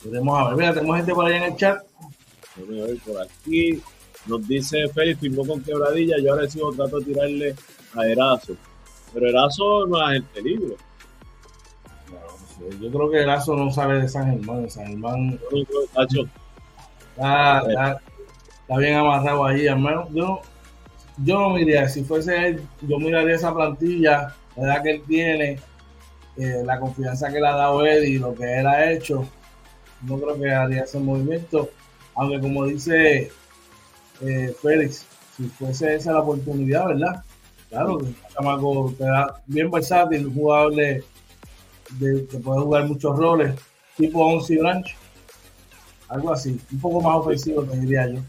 Podemos 0.02 0.38
a 0.38 0.48
ver, 0.48 0.56
mira, 0.56 0.74
tenemos 0.74 0.96
gente 0.96 1.12
por 1.14 1.26
ahí 1.26 1.34
en 1.34 1.42
el 1.42 1.56
chat. 1.56 1.82
Por 3.04 3.22
aquí. 3.22 3.82
Nos 4.26 4.46
dice 4.48 4.88
Félix, 4.88 5.20
firmó 5.20 5.46
con 5.46 5.62
quebradilla. 5.62 6.16
Yo 6.18 6.32
ahora 6.32 6.42
recibo 6.42 6.72
trato 6.72 7.00
de 7.00 7.04
tirarle 7.04 7.54
a 7.96 8.06
Erazo. 8.06 8.54
Pero 9.12 9.28
Erazo 9.28 9.86
no 9.86 10.10
es. 10.10 10.22
No, 10.22 10.76
no 12.60 12.76
Yo 12.80 12.90
creo 12.90 13.10
que 13.10 13.26
Lazo 13.26 13.56
no 13.56 13.70
sale 13.70 14.00
de 14.02 14.08
San 14.08 14.30
Germán. 14.30 14.70
San 14.70 14.86
Germán 14.86 15.38
está, 17.16 17.62
está, 17.62 18.78
bien 18.78 18.96
amarrado 18.96 19.44
ahí. 19.44 19.66
Hermano, 19.66 20.08
yo, 20.12 20.40
yo 21.24 21.40
no 21.40 21.50
miraría, 21.50 21.88
si 21.88 22.04
fuese 22.04 22.48
él, 22.48 22.62
yo 22.82 22.98
miraría 22.98 23.34
esa 23.34 23.54
plantilla, 23.54 24.34
la 24.56 24.64
edad 24.64 24.82
que 24.82 24.90
él 24.90 25.02
tiene, 25.06 25.58
eh, 26.36 26.62
la 26.64 26.78
confianza 26.78 27.32
que 27.32 27.40
le 27.40 27.48
ha 27.48 27.56
dado 27.56 27.84
él 27.86 28.04
y 28.04 28.18
lo 28.18 28.34
que 28.34 28.58
él 28.58 28.66
ha 28.66 28.90
hecho. 28.90 29.26
No 30.02 30.18
creo 30.18 30.38
que 30.38 30.50
haría 30.50 30.84
ese 30.84 30.98
movimiento. 30.98 31.70
Aunque 32.14 32.40
como 32.40 32.66
dice 32.66 33.30
eh, 34.20 34.54
Félix, 34.60 35.06
si 35.36 35.44
fuese 35.44 35.94
esa 35.94 36.12
la 36.12 36.20
oportunidad, 36.20 36.86
¿verdad? 36.88 37.22
Claro, 37.68 37.98
chamaco 38.32 38.94
bien 39.46 39.70
versátil, 39.70 40.32
jugable, 40.32 41.02
de, 41.90 42.26
que 42.26 42.38
puede 42.38 42.60
jugar 42.60 42.86
muchos 42.86 43.16
roles, 43.16 43.54
tipo 43.96 44.24
11 44.24 44.58
Branch, 44.58 44.96
algo 46.08 46.32
así, 46.32 46.60
un 46.72 46.80
poco 46.80 47.00
más 47.00 47.16
ofensivo, 47.16 47.64
te 47.64 47.76
diría 47.78 48.08
yo. 48.08 48.20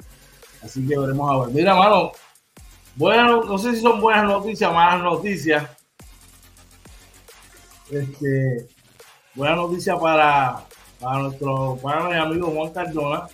Así 0.63 0.85
que 0.87 0.97
veremos 0.97 1.31
a 1.31 1.45
ver. 1.45 1.55
Mira, 1.55 1.75
mano, 1.75 2.11
bueno, 2.95 3.43
no 3.43 3.57
sé 3.57 3.75
si 3.75 3.81
son 3.81 4.01
buenas 4.01 4.25
noticias 4.25 4.73
malas 4.73 5.03
noticias. 5.03 5.69
Este, 7.91 8.67
buena 9.35 9.55
noticia 9.55 9.97
para, 9.97 10.65
para 10.99 11.19
nuestro 11.19 11.77
para 11.81 12.09
mi 12.09 12.15
amigo 12.15 12.47
Juan 12.47 12.73
Cardona, 12.73 13.27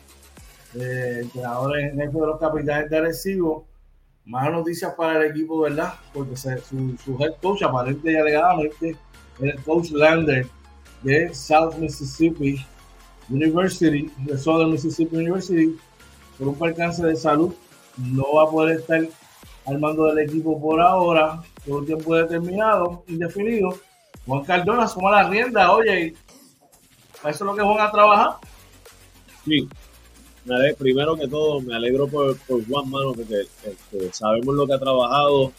eh, 0.75 1.21
entrenador 1.23 1.79
en 1.79 1.97
jefe 1.97 2.19
de 2.19 2.27
los 2.27 2.39
capitanes 2.39 2.89
de 2.89 2.97
Arecibo. 2.97 3.65
Más 4.25 4.51
noticias 4.51 4.93
para 4.95 5.19
el 5.19 5.31
equipo, 5.31 5.61
¿verdad? 5.61 5.93
Porque 6.13 6.35
su, 6.37 6.97
su 7.03 7.17
head 7.19 7.33
coach, 7.41 7.63
aparente 7.63 8.11
y 8.11 8.15
alegadamente, 8.15 8.95
el 9.39 9.61
coach 9.63 9.91
Lander 9.91 10.47
de 11.01 11.33
South 11.33 11.75
Mississippi 11.75 12.65
University, 13.29 14.11
de 14.19 14.37
Southern 14.37 14.71
Mississippi 14.71 15.17
University, 15.17 15.77
por 16.37 16.47
un 16.47 16.55
percance 16.55 17.03
de 17.05 17.15
salud, 17.15 17.53
no 17.97 18.23
va 18.35 18.43
a 18.43 18.49
poder 18.49 18.79
estar 18.79 19.01
al 19.65 19.79
mando 19.79 20.05
del 20.05 20.29
equipo 20.29 20.59
por 20.59 20.81
ahora, 20.81 21.41
por 21.65 21.81
un 21.81 21.85
tiempo 21.85 22.15
determinado, 22.15 23.03
indefinido. 23.07 23.77
Juan 24.25 24.43
Cardona 24.45 24.87
suma 24.87 25.11
la 25.11 25.29
rienda, 25.29 25.71
oye, 25.71 26.15
¿eso 27.17 27.29
es 27.29 27.41
lo 27.41 27.55
que 27.55 27.61
van 27.61 27.79
a 27.79 27.91
trabajar? 27.91 28.37
Sí, 29.45 29.67
primero 30.77 31.15
que 31.15 31.27
todo, 31.27 31.61
me 31.61 31.75
alegro 31.75 32.07
por, 32.07 32.37
Juan 32.47 32.89
Mano, 32.89 33.13
porque 33.13 33.41
este, 33.65 34.13
sabemos 34.13 34.55
lo 34.55 34.67
que 34.67 34.73
ha 34.73 34.79
trabajado, 34.79 35.51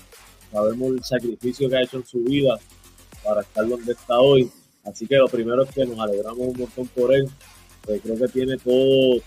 sabemos 0.53 0.92
el 0.92 1.05
sacrificio 1.05 1.68
que 1.68 1.77
ha 1.77 1.83
hecho 1.83 1.99
en 1.99 2.07
su 2.07 2.20
vida 2.20 2.59
para 3.25 3.40
estar 3.40 3.66
donde 3.66 3.92
está 3.92 4.20
hoy. 4.20 4.51
Así 4.85 5.07
que 5.07 5.16
lo 5.16 5.29
primero 5.29 5.62
es 5.62 5.70
que 5.70 5.87
nos 5.87 5.99
alegramos 5.99 6.38
un 6.38 6.59
montón 6.59 6.87
por 6.88 7.14
él. 7.14 7.29
Pues 7.83 8.01
creo 8.03 8.16
que 8.16 8.29
tiene 8.29 8.57
todo, 8.59 9.20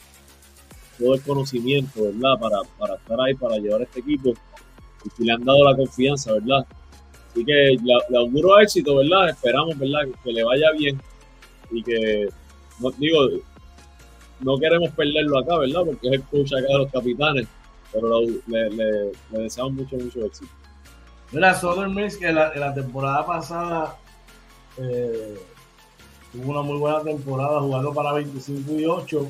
todo 0.97 1.15
el 1.15 1.21
conocimiento, 1.21 2.03
¿verdad? 2.03 2.39
Para, 2.39 2.57
para 2.77 2.95
estar 2.95 3.21
ahí, 3.21 3.33
para 3.35 3.57
llevar 3.57 3.81
este 3.81 3.99
equipo. 3.99 4.33
Y 5.05 5.09
si 5.15 5.23
le 5.23 5.33
han 5.33 5.43
dado 5.43 5.63
la 5.63 5.75
confianza, 5.75 6.33
¿verdad? 6.33 6.65
Así 7.31 7.45
que 7.45 7.77
le, 7.83 8.17
auguro 8.17 8.59
éxito, 8.59 8.95
¿verdad? 8.95 9.29
Esperamos, 9.29 9.77
¿verdad? 9.77 10.01
Que, 10.23 10.31
le 10.31 10.43
vaya 10.43 10.71
bien 10.71 10.99
y 11.71 11.83
que, 11.83 12.29
no, 12.79 12.91
digo, 12.91 13.27
no 14.39 14.57
queremos 14.57 14.89
perderlo 14.91 15.39
acá, 15.39 15.57
¿verdad? 15.57 15.81
Porque 15.85 16.07
es 16.07 16.13
el 16.13 16.23
coach 16.23 16.53
acá 16.53 16.67
de 16.67 16.77
los 16.77 16.91
capitanes, 16.91 17.47
pero 17.91 18.21
le, 18.47 19.11
deseamos 19.31 19.73
mucho, 19.73 19.95
mucho 19.97 20.25
éxito. 20.25 20.51
Mira, 21.31 21.53
Southern 21.53 21.93
Miss, 21.93 22.17
que 22.17 22.31
la, 22.31 22.55
la 22.55 22.73
temporada 22.73 23.25
pasada 23.25 23.97
eh, 24.77 25.37
tuvo 26.31 26.51
una 26.51 26.61
muy 26.61 26.77
buena 26.77 27.01
temporada 27.01 27.59
jugando 27.59 27.93
para 27.93 28.13
25 28.13 28.71
y 28.73 28.85
8. 28.85 29.27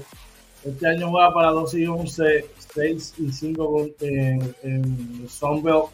Este 0.65 0.87
año 0.87 1.09
juega 1.09 1.33
para 1.33 1.51
12 1.51 1.79
y 1.79 1.87
11, 1.87 2.45
6 2.73 3.13
y 3.19 3.31
5 3.31 3.87
en, 4.01 4.55
en 4.63 5.29
Sunbelt 5.29 5.85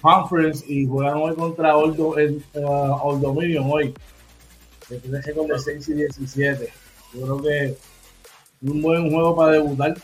Conference 0.00 0.64
y 0.66 0.86
juegan 0.86 1.16
hoy 1.16 1.34
contra 1.34 1.76
Old, 1.76 1.98
en, 2.18 2.44
uh, 2.54 3.18
Dominion 3.18 3.70
hoy. 3.70 3.94
Que 4.88 4.96
tiene 4.96 5.20
récord 5.20 5.48
de 5.48 5.58
6 5.58 5.88
y 5.88 5.94
17. 5.94 6.68
Yo 7.14 7.20
creo 7.20 7.42
que 7.42 7.76
un 8.62 8.80
buen 8.80 9.10
juego 9.10 9.34
para 9.36 9.52
debutar. 9.52 9.94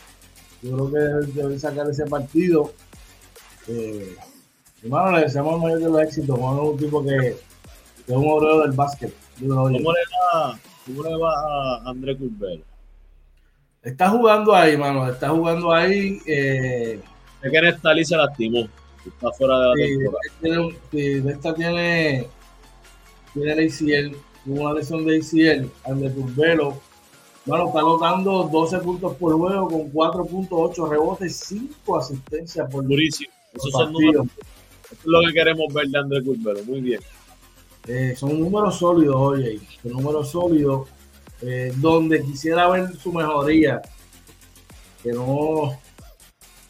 Yo 0.61 0.89
creo 0.89 0.91
que 0.91 1.31
deben 1.31 1.59
sacar 1.59 1.89
ese 1.89 2.05
partido. 2.05 2.73
Eh, 3.67 4.15
hermano, 4.83 5.17
le 5.17 5.23
deseamos 5.23 5.55
el 5.55 5.61
mayor 5.61 5.79
de 5.79 5.89
los 5.89 6.01
éxitos. 6.01 6.37
Juan 6.37 6.57
es 6.57 6.63
un 6.63 6.77
tipo 6.77 7.03
que, 7.03 7.27
es 7.27 7.37
un 8.07 8.29
obrero 8.29 8.61
del 8.61 8.71
básquet. 8.71 9.13
¿Cómo 9.39 9.69
le, 9.69 9.83
va, 9.83 10.59
¿Cómo 10.85 11.03
le 11.03 11.17
va 11.17 11.77
a 11.77 11.89
André 11.89 12.17
Curbelo? 12.17 12.63
Está 13.81 14.09
jugando 14.09 14.53
ahí, 14.53 14.75
mano. 14.75 15.07
Está 15.07 15.29
jugando 15.29 15.71
ahí. 15.71 16.19
Eh, 16.25 16.99
es 17.41 17.51
que 17.51 17.57
en 17.57 18.05
se 18.05 18.17
lastimó. 18.17 18.67
Está 19.05 19.31
fuera 19.31 19.59
de 19.59 19.67
la 19.67 19.75
sí, 19.75 19.97
temporada. 19.97 20.77
Tiene, 20.91 21.31
esta 21.31 21.55
tiene, 21.55 22.27
tiene 23.33 23.51
el 23.53 23.69
ACL, 23.69 24.17
una 24.45 24.73
lesión 24.73 25.05
de 25.05 25.17
ACL. 25.17 25.69
André 25.89 26.11
Curbelo 26.11 26.88
bueno, 27.49 27.67
está 27.67 27.79
anotando 27.79 28.43
12 28.43 28.79
puntos 28.79 29.15
por 29.15 29.33
juego 29.33 29.67
con 29.67 29.91
4.8 29.91 30.89
rebotes, 30.89 31.35
5 31.47 31.97
asistencias 31.97 32.71
por 32.71 32.87
Durísimo. 32.87 33.31
Esos 33.53 33.71
son 33.71 33.91
números. 33.91 34.27
Eso 34.85 34.93
es 34.93 35.05
lo 35.05 35.21
que 35.21 35.33
queremos 35.33 35.73
ver 35.73 35.87
de 35.87 35.99
André 35.99 36.23
Curbelo. 36.23 36.63
Muy 36.65 36.81
bien. 36.81 37.01
Eh, 37.87 38.15
son 38.15 38.39
números 38.39 38.77
sólidos, 38.77 39.15
oye. 39.15 39.59
Son 39.81 39.91
números 39.93 40.29
sólidos. 40.29 40.87
Eh, 41.41 41.73
donde 41.77 42.23
quisiera 42.23 42.69
ver 42.69 42.95
su 42.97 43.11
mejoría. 43.11 43.81
Que 45.01 45.11
no 45.11 45.79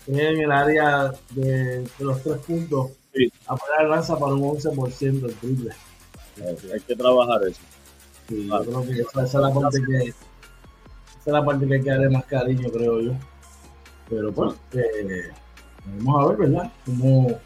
en 0.07 0.41
el 0.41 0.51
área 0.51 1.11
de, 1.31 1.87
los 1.99 2.23
tres 2.23 2.37
puntos. 2.39 2.91
Sí. 3.13 3.31
A 3.47 3.83
lanza 3.83 4.17
para 4.17 4.33
un 4.33 4.41
11% 4.41 5.25
el 5.25 5.35
triple. 5.35 5.71
Hay 6.73 6.79
que 6.81 6.95
trabajar 6.95 7.41
eso. 7.43 7.59
Sí, 8.29 8.47
yo 8.47 8.59
creo 8.63 8.85
que 8.85 9.01
esa 9.01 9.23
es 9.23 9.33
la 9.33 9.53
parte 9.53 9.79
que 9.85 10.13
la 11.31 11.43
parte 11.43 11.67
que 11.67 11.75
hay 11.75 11.81
que 11.81 11.89
darle 11.89 12.09
más 12.09 12.25
cariño, 12.25 12.69
creo 12.69 13.01
yo. 13.01 13.13
Pero 14.09 14.31
pues, 14.33 14.55
eh, 14.73 15.29
vamos 15.85 16.23
a 16.23 16.27
ver, 16.29 16.37
¿verdad? 16.37 16.71
Cómo, 16.85 17.39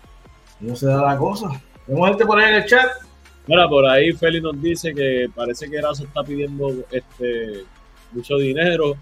cómo 0.60 0.76
se 0.76 0.88
da 0.88 1.02
la 1.02 1.18
cosa. 1.18 1.50
Tenemos 1.86 2.10
gente 2.10 2.26
por 2.26 2.40
ahí 2.40 2.50
en 2.50 2.56
el 2.56 2.66
chat. 2.66 2.88
Mira, 3.46 3.68
por 3.68 3.86
ahí 3.86 4.14
Félix 4.14 4.44
nos 4.44 4.62
dice 4.62 4.94
que 4.94 5.30
parece 5.36 5.70
que 5.70 5.78
Erazo 5.78 6.06
está 6.06 6.24
pidiendo 6.24 6.72
este 6.92 7.66
mucho 8.14 8.38
dinero. 8.38 8.96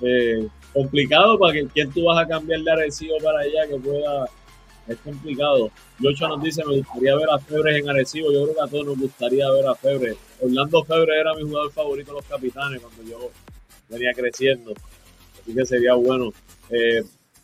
Eh, 0.00 0.48
complicado 0.72 1.38
para 1.38 1.52
que 1.52 1.66
quien 1.68 1.92
tú 1.92 2.04
vas 2.04 2.18
a 2.18 2.26
cambiar 2.26 2.60
de 2.60 2.72
Arecibo 2.72 3.16
para 3.22 3.40
allá 3.40 3.66
que 3.68 3.76
pueda. 3.76 4.26
Es 4.86 4.98
complicado. 4.98 5.70
Yocho 6.00 6.28
nos 6.28 6.42
dice: 6.42 6.62
Me 6.66 6.78
gustaría 6.78 7.16
ver 7.16 7.30
a 7.30 7.38
Febre 7.38 7.78
en 7.78 7.88
Arecibo. 7.88 8.32
Yo 8.32 8.42
creo 8.42 8.54
que 8.54 8.60
a 8.62 8.66
todos 8.66 8.86
nos 8.86 8.98
gustaría 8.98 9.50
ver 9.50 9.66
a 9.66 9.74
Febre. 9.74 10.16
Orlando 10.40 10.84
Febre 10.84 11.20
era 11.20 11.32
mi 11.34 11.42
jugador 11.42 11.72
favorito 11.72 12.10
de 12.10 12.16
los 12.18 12.26
capitanes 12.26 12.82
cuando 12.82 13.02
yo 13.10 13.30
venía 13.94 14.12
creciendo. 14.12 14.74
Así 15.40 15.54
que 15.54 15.66
sería 15.66 15.94
bueno. 15.94 16.32
Eh, 16.70 17.02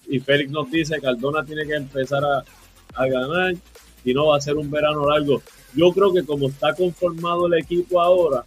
y 0.08 0.18
Félix 0.18 0.50
nos 0.50 0.70
dice 0.70 0.96
que 0.96 1.02
Cardona 1.02 1.44
tiene 1.44 1.66
que 1.66 1.74
empezar 1.74 2.22
a, 2.24 2.44
ganar 3.06 3.54
y 4.04 4.12
no 4.12 4.26
va 4.26 4.36
a 4.36 4.40
ser 4.40 4.56
un 4.56 4.70
verano 4.70 5.08
largo. 5.08 5.42
Yo 5.74 5.92
creo 5.92 6.12
que 6.12 6.24
como 6.24 6.48
está 6.48 6.74
conformado 6.74 7.46
el 7.46 7.54
equipo 7.54 8.00
ahora, 8.00 8.42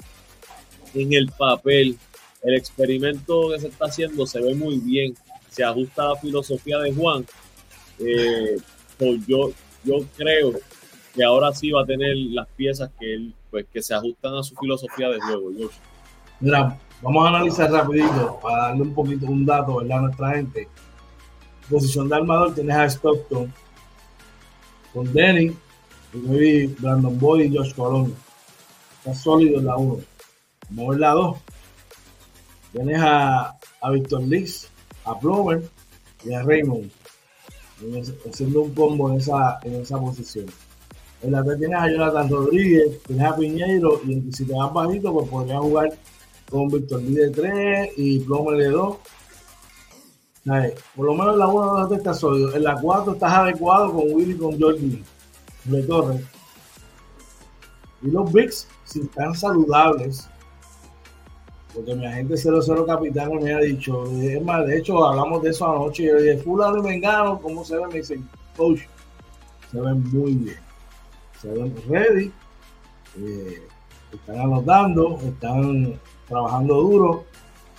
en 0.93 1.13
el 1.13 1.31
papel, 1.31 1.97
el 2.43 2.55
experimento 2.55 3.49
que 3.49 3.61
se 3.61 3.67
está 3.67 3.85
haciendo 3.85 4.27
se 4.27 4.41
ve 4.41 4.53
muy 4.53 4.79
bien, 4.79 5.15
se 5.49 5.63
ajusta 5.63 6.03
a 6.03 6.09
la 6.09 6.15
filosofía 6.17 6.79
de 6.79 6.93
Juan. 6.93 7.25
Eh, 7.99 8.57
pues 8.97 9.25
yo, 9.25 9.51
yo 9.85 10.05
creo 10.17 10.53
que 11.15 11.23
ahora 11.23 11.53
sí 11.53 11.71
va 11.71 11.83
a 11.83 11.85
tener 11.85 12.15
las 12.17 12.47
piezas 12.49 12.89
que 12.99 13.13
él, 13.13 13.33
pues, 13.49 13.65
que 13.71 13.81
se 13.81 13.93
ajustan 13.93 14.35
a 14.35 14.43
su 14.43 14.55
filosofía 14.55 15.09
de 15.09 15.19
juego. 15.21 15.51
Mira, 16.43 16.77
Vamos 17.03 17.25
a 17.25 17.29
analizar 17.29 17.69
rapidito 17.69 18.39
para 18.41 18.69
darle 18.69 18.83
un 18.83 18.93
poquito 18.93 19.25
un 19.25 19.45
dato. 19.45 19.81
A 19.81 19.83
nuestra 19.83 20.35
gente. 20.35 20.69
Posición 21.69 22.07
de 22.07 22.15
armador 22.15 22.55
tienes 22.55 22.75
a 22.77 22.85
Stockton 22.85 23.53
con 24.93 25.11
Denny, 25.11 25.53
Brandon 26.79 27.19
Boyd 27.19 27.51
y 27.51 27.57
Josh 27.57 27.73
Colón. 27.73 28.15
Está 28.99 29.13
sólido 29.13 29.59
en 29.59 29.65
la 29.65 29.75
1. 29.75 29.99
Vamos 30.69 30.97
la 30.97 31.09
2. 31.11 31.37
Tienes 32.71 33.01
a, 33.01 33.57
a 33.81 33.91
Victor 33.91 34.21
a 35.03 35.19
Plomer 35.19 35.69
y 36.23 36.33
a 36.33 36.41
Raymond. 36.41 36.89
Haciendo 38.29 38.61
un 38.61 38.73
combo 38.73 39.11
en 39.11 39.17
esa, 39.17 39.59
en 39.63 39.75
esa 39.75 39.99
posición. 39.99 40.45
En 41.21 41.33
la 41.33 41.43
3 41.43 41.59
tienes 41.59 41.79
a 41.79 41.89
Jonathan 41.89 42.29
Rodríguez, 42.29 43.03
tienes 43.03 43.25
a 43.25 43.35
Piñeiro 43.35 44.01
y 44.05 44.31
si 44.31 44.45
te 44.45 44.53
vas 44.53 44.71
bajito, 44.71 45.13
pues 45.13 45.27
podrías 45.27 45.59
jugar 45.59 45.89
con 46.53 46.67
Víctor 46.67 47.01
de 47.01 47.29
3 47.31 47.89
y 47.97 48.19
Plomer 48.19 48.59
de 48.59 48.69
2. 48.69 48.97
Por 50.95 51.05
lo 51.05 51.13
menos 51.15 51.33
en 51.33 51.39
la 51.39 51.47
1 51.47 51.87
no 51.87 51.95
está 51.95 52.13
sólido. 52.13 52.55
En 52.55 52.63
la 52.63 52.79
4 52.79 53.13
estás 53.13 53.33
adecuado 53.33 53.91
con 53.91 54.13
Willy 54.13 54.33
y 54.33 54.37
con 54.37 54.61
Jordi 54.61 55.03
de 55.63 55.83
Torres. 55.83 56.21
Y 58.03 58.11
los 58.11 58.31
Bigs, 58.31 58.67
si 58.83 59.01
están 59.01 59.33
saludables, 59.33 60.29
porque 61.73 61.95
mi 61.95 62.05
agente 62.05 62.37
00 62.37 62.85
capitán 62.85 63.31
me 63.41 63.51
ha 63.51 63.59
dicho, 63.59 64.05
es 64.21 64.43
más, 64.43 64.67
de 64.67 64.77
hecho 64.77 65.03
hablamos 65.03 65.41
de 65.41 65.49
eso 65.49 65.65
anoche, 65.65 66.03
y 66.03 66.07
yo 66.07 66.17
dije, 66.17 66.37
fulano 66.37 66.79
y 66.79 66.81
mengano, 66.83 67.39
¿cómo 67.41 67.65
se 67.65 67.77
ven? 67.77 67.87
Me 67.87 67.95
dicen, 67.95 68.29
coach, 68.55 68.81
se 69.71 69.79
ven 69.79 70.03
muy 70.11 70.33
bien, 70.33 70.59
se 71.41 71.47
ven 71.47 71.73
ready, 71.87 72.31
eh, 73.17 73.63
están 74.11 74.39
anotando, 74.41 75.17
están 75.23 75.97
trabajando 76.27 76.75
duro, 76.75 77.25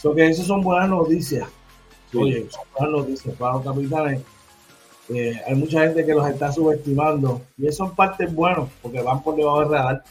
so 0.01 0.15
que 0.15 0.29
esas 0.29 0.47
son 0.47 0.63
buenas 0.63 0.89
noticias, 0.89 1.49
oye, 2.15 2.47
son 2.51 2.65
buenas 2.79 3.01
noticias 3.01 3.37
para 3.37 3.55
los 3.55 3.65
capitanes, 3.65 4.23
eh, 5.11 5.39
hay 5.47 5.55
mucha 5.55 5.83
gente 5.83 6.05
que 6.07 6.15
los 6.15 6.27
está 6.27 6.51
subestimando 6.51 7.43
y 7.59 7.67
eso 7.67 7.85
son 7.85 7.95
partes 7.95 8.33
buenas 8.33 8.69
porque 8.81 9.03
van 9.03 9.23
por 9.23 9.37
debajo 9.37 9.61
del 9.61 9.71
radar, 9.71 10.05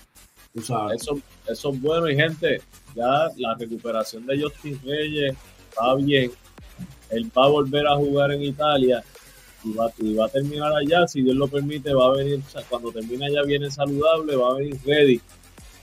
tú 0.53 0.61
sabes. 0.61 1.01
Eso, 1.01 1.17
eso 1.47 1.69
es 1.71 1.81
bueno 1.81 2.09
y 2.09 2.15
gente, 2.15 2.61
ya 2.95 3.27
la 3.37 3.55
recuperación 3.55 4.25
de 4.27 4.41
Justin 4.41 4.79
Reyes 4.83 5.35
va 5.79 5.95
bien. 5.95 6.31
Él 7.09 7.31
va 7.35 7.45
a 7.45 7.49
volver 7.49 7.87
a 7.87 7.95
jugar 7.95 8.31
en 8.31 8.43
Italia 8.43 9.03
y 9.63 9.73
va, 9.73 9.91
y 9.97 10.13
va 10.15 10.25
a 10.25 10.29
terminar 10.29 10.71
allá. 10.73 11.07
Si 11.07 11.21
Dios 11.21 11.35
lo 11.35 11.47
permite, 11.47 11.93
va 11.93 12.07
a 12.07 12.17
venir, 12.17 12.41
cuando 12.69 12.91
termine 12.91 13.27
allá, 13.27 13.43
viene 13.43 13.71
saludable, 13.71 14.35
va 14.35 14.49
a 14.49 14.53
venir 14.55 14.77
ready. 14.85 15.21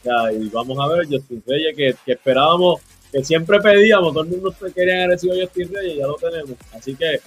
Y 0.04 0.48
vamos 0.48 0.78
a 0.78 0.88
ver 0.88 1.06
Justin 1.06 1.42
Reyes, 1.46 1.76
que, 1.76 1.94
que 2.04 2.12
esperábamos, 2.12 2.80
que 3.12 3.24
siempre 3.24 3.60
pedíamos, 3.60 4.12
todo 4.12 4.24
el 4.24 4.30
mundo 4.30 4.54
quería 4.74 5.04
haber 5.04 5.18
sido 5.18 5.34
Justin 5.40 5.72
Reyes, 5.74 5.98
ya 5.98 6.06
lo 6.06 6.14
tenemos. 6.14 6.56
Así 6.72 6.94
que 6.94 7.20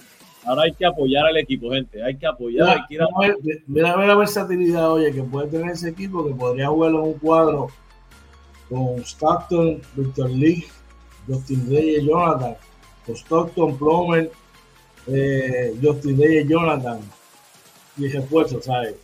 ahora 0.44 0.62
hay 0.62 0.72
que 0.72 0.86
apoyar 0.86 1.26
al 1.26 1.36
equipo, 1.36 1.70
gente. 1.70 2.02
Hay 2.02 2.16
que 2.16 2.26
apoyar. 2.26 2.86
Mira, 2.88 3.06
mira, 3.18 3.36
mira, 3.66 4.06
la 4.06 4.16
versatilidad, 4.16 4.92
oye, 4.92 5.12
que 5.12 5.22
puede 5.22 5.48
tener 5.48 5.70
ese 5.70 5.90
equipo, 5.90 6.26
que 6.26 6.34
podría 6.34 6.68
jugarlo 6.68 7.00
en 7.00 7.04
un 7.06 7.14
cuadro 7.14 7.68
con 8.68 8.98
Stockton, 9.04 9.80
Victor 9.94 10.30
Lee, 10.30 10.64
Justin 11.26 11.68
Reyes, 11.70 12.04
Jonathan, 12.04 12.56
con 13.06 13.14
Stockton, 13.14 13.78
Plomer, 13.78 14.30
eh, 15.06 15.74
Justin 15.82 16.18
Reyes, 16.18 16.48
Jonathan, 16.48 17.00
y 17.96 18.08
refuerzo, 18.08 18.60
¿sabes? 18.60 18.96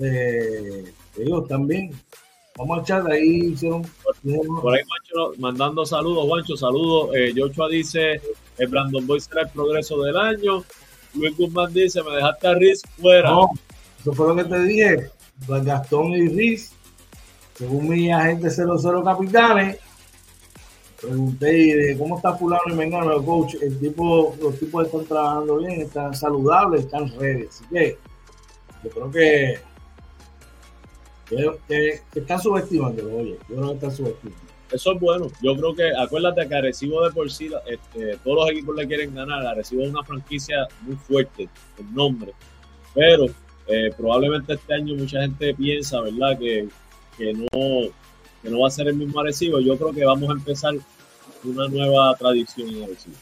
Eh, 0.00 0.92
digo, 1.16 1.44
también. 1.44 1.90
Vamos 2.58 2.78
a 2.78 2.82
echar 2.82 3.10
ahí. 3.10 3.52
Hicieron, 3.52 3.82
por 3.82 4.74
ahí, 4.74 4.82
Juancho, 4.84 5.40
mandando 5.40 5.86
saludos, 5.86 6.26
Juancho, 6.26 6.56
saludos. 6.56 7.10
Eh, 7.16 7.32
Joshua 7.34 7.68
dice: 7.68 8.20
el 8.58 8.68
Brandon 8.68 9.06
Boy 9.06 9.20
será 9.20 9.42
el 9.42 9.48
progreso 9.48 10.02
del 10.02 10.16
año. 10.16 10.64
Luis 11.14 11.36
Guzmán 11.36 11.72
dice: 11.72 12.02
Me 12.02 12.16
dejaste 12.16 12.48
a 12.48 12.54
Riz 12.54 12.82
fuera. 13.00 13.30
No, 13.30 13.50
eso 14.00 14.12
fue 14.12 14.28
lo 14.28 14.36
que 14.36 14.44
te 14.44 14.62
dije. 14.64 15.10
Gastón 15.46 16.08
y 16.14 16.28
Riz 16.28 16.72
según 17.58 17.88
mi 17.88 18.10
agente 18.12 18.50
00 18.50 19.02
Capitanes, 19.02 19.78
pregunté 21.00 21.96
cómo 21.98 22.16
está 22.16 22.34
fulano 22.34 22.62
y 22.68 22.74
mengano, 22.74 23.20
coach, 23.24 23.56
el 23.60 23.80
tipo, 23.80 24.36
los 24.40 24.56
tipos 24.60 24.86
están 24.86 25.04
trabajando 25.06 25.56
bien, 25.56 25.80
están 25.80 26.14
saludables, 26.14 26.84
están 26.84 27.08
redes. 27.18 27.48
Así 27.50 27.64
que 27.72 27.98
yo 28.84 28.90
creo 28.90 29.10
que, 29.10 29.58
que, 31.28 32.00
están 32.14 32.40
subestimando, 32.40 33.02
oye, 33.16 33.38
yo 33.48 33.56
creo 33.56 33.68
que 33.68 33.74
están 33.74 33.92
subestimando. 33.92 34.42
Eso 34.70 34.92
es 34.92 35.00
bueno. 35.00 35.28
Yo 35.42 35.56
creo 35.56 35.74
que, 35.74 35.90
acuérdate 35.96 36.46
que 36.46 36.54
Arecibo 36.54 37.02
de 37.02 37.10
por 37.10 37.30
sí, 37.30 37.50
este, 37.66 38.18
todos 38.18 38.40
los 38.40 38.50
equipos 38.50 38.76
le 38.76 38.86
quieren 38.86 39.14
ganar. 39.14 39.46
Arecibo 39.46 39.82
es 39.82 39.90
una 39.90 40.04
franquicia 40.04 40.68
muy 40.82 40.96
fuerte, 40.96 41.48
el 41.78 41.94
nombre. 41.94 42.32
Pero 42.94 43.26
eh, 43.66 43.90
probablemente 43.96 44.54
este 44.54 44.74
año 44.74 44.94
mucha 44.94 45.22
gente 45.22 45.54
piensa, 45.54 46.02
¿verdad? 46.02 46.38
Que 46.38 46.68
que 47.18 47.34
no, 47.34 47.90
que 48.42 48.48
no 48.48 48.60
va 48.60 48.68
a 48.68 48.70
ser 48.70 48.88
el 48.88 48.96
mismo 48.96 49.20
Arecibo. 49.20 49.58
Yo 49.58 49.76
creo 49.76 49.92
que 49.92 50.04
vamos 50.04 50.30
a 50.30 50.32
empezar 50.32 50.74
una 51.44 51.68
nueva 51.68 52.14
tradición 52.14 52.68
en 52.70 52.84
Arecibo. 52.84 53.16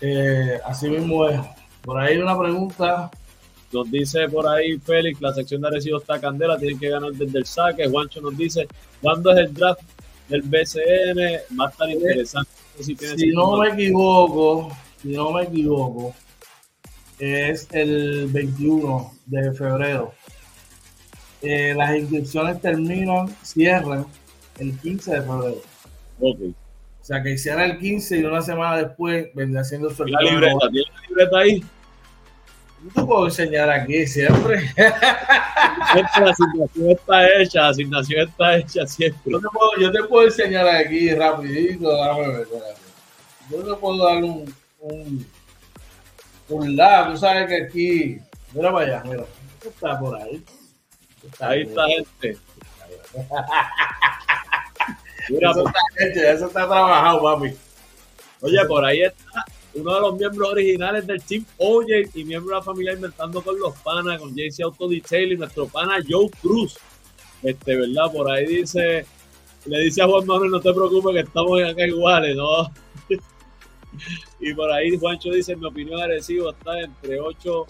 Eh, 0.00 0.58
así 0.66 0.90
mismo 0.90 1.26
es. 1.28 1.40
Por 1.82 1.98
ahí 1.98 2.18
una 2.18 2.38
pregunta. 2.38 3.10
Nos 3.72 3.90
dice 3.90 4.28
por 4.28 4.48
ahí 4.48 4.78
Félix, 4.78 5.20
la 5.20 5.32
sección 5.32 5.60
de 5.60 5.68
Arecibo 5.68 5.98
está 5.98 6.20
candela, 6.20 6.58
tienen 6.58 6.78
que 6.78 6.88
ganar 6.88 7.12
desde 7.12 7.38
el 7.38 7.46
saque. 7.46 7.88
Juancho 7.88 8.20
nos 8.20 8.36
dice, 8.36 8.66
¿cuándo 9.00 9.30
es 9.32 9.38
el 9.38 9.54
draft 9.54 9.82
del 10.28 10.42
BCN? 10.42 11.58
Va 11.58 11.66
a 11.66 11.70
estar 11.70 11.88
interesante. 11.88 12.50
Si, 12.80 12.96
si 12.96 13.28
no 13.28 13.58
me 13.58 13.68
equivoco, 13.68 14.76
si 15.00 15.08
no 15.08 15.30
me 15.32 15.44
equivoco, 15.44 16.14
es 17.18 17.68
el 17.70 18.26
21 18.28 19.12
de 19.26 19.52
febrero. 19.52 20.14
Eh, 21.42 21.74
las 21.76 21.96
inscripciones 21.96 22.60
terminan, 22.60 23.28
cierran 23.42 24.06
el 24.58 24.78
15 24.78 25.12
de 25.12 25.22
febrero. 25.22 25.62
Ok. 26.20 26.38
O 27.00 27.04
sea 27.04 27.22
que 27.22 27.38
cierra 27.38 27.64
el 27.64 27.78
15 27.78 28.18
y 28.18 28.24
una 28.24 28.42
semana 28.42 28.76
después 28.78 29.28
vendrá 29.34 29.64
siendo 29.64 29.90
su 29.90 30.04
La 30.04 30.20
libreta, 30.20 30.68
¿tiene 30.70 30.86
la 30.94 31.08
libreta 31.08 31.38
ahí? 31.38 31.64
No 32.82 32.90
te 32.94 33.02
puedo 33.02 33.26
enseñar 33.26 33.68
aquí 33.68 34.06
siempre. 34.06 34.72
la 34.76 36.30
asignación 36.30 36.90
está 36.90 37.34
hecha, 37.34 37.60
la 37.60 37.68
asignación 37.68 38.28
está 38.28 38.56
hecha 38.56 38.86
siempre. 38.86 39.32
Yo 39.32 39.38
te 39.38 39.46
puedo, 39.52 39.70
yo 39.78 39.92
te 39.92 40.02
puedo 40.04 40.26
enseñar 40.26 40.66
aquí 40.66 41.14
rapidito, 41.14 41.94
dame 41.94 42.28
ver, 42.28 42.48
Yo 43.50 43.62
te 43.62 43.74
puedo 43.78 44.06
dar 44.06 44.24
un, 44.24 44.54
un, 44.78 45.26
un 46.48 46.76
lado, 46.76 47.12
tú 47.12 47.18
sabes 47.18 47.48
que 47.48 47.64
aquí, 47.64 48.18
mira 48.54 48.72
para 48.72 48.86
allá, 48.86 49.02
mira, 49.04 49.24
está 49.62 49.98
por 49.98 50.16
ahí. 50.16 50.42
Ahí 51.40 51.62
está 51.62 51.86
gente. 51.86 52.38
eso, 55.28 55.66
está 55.66 55.80
gente, 55.98 56.32
eso 56.32 56.46
está 56.46 56.66
trabajado, 56.66 57.22
papi. 57.22 57.54
Oye, 58.40 58.64
por 58.66 58.86
ahí 58.86 59.02
está 59.02 59.44
uno 59.74 59.94
de 59.94 60.00
los 60.00 60.18
miembros 60.18 60.48
originales 60.50 61.06
del 61.06 61.22
Team 61.22 61.44
Oye 61.58 62.08
y 62.14 62.24
miembro 62.24 62.50
de 62.50 62.56
la 62.56 62.62
familia 62.62 62.92
Inventando 62.92 63.42
con 63.42 63.58
los 63.58 63.76
Panas, 63.78 64.20
con 64.20 64.34
JC 64.34 64.62
Auto 64.64 64.88
Detail 64.88 65.32
y 65.32 65.36
nuestro 65.36 65.66
pana 65.66 65.98
Joe 66.08 66.28
Cruz. 66.40 66.76
Este, 67.42 67.76
¿verdad? 67.76 68.12
Por 68.12 68.30
ahí 68.30 68.46
dice, 68.46 69.06
le 69.66 69.80
dice 69.80 70.02
a 70.02 70.06
Juan 70.06 70.26
Manuel, 70.26 70.50
no 70.50 70.60
te 70.60 70.72
preocupes 70.72 71.14
que 71.14 71.20
estamos 71.20 71.62
acá 71.62 71.86
iguales, 71.86 72.36
¿no? 72.36 72.70
y 74.40 74.54
por 74.54 74.70
ahí 74.72 74.96
Juancho 74.98 75.30
dice, 75.30 75.56
mi 75.56 75.66
opinión, 75.66 76.00
agresivo 76.00 76.50
está 76.50 76.80
entre 76.80 77.20
8, 77.20 77.66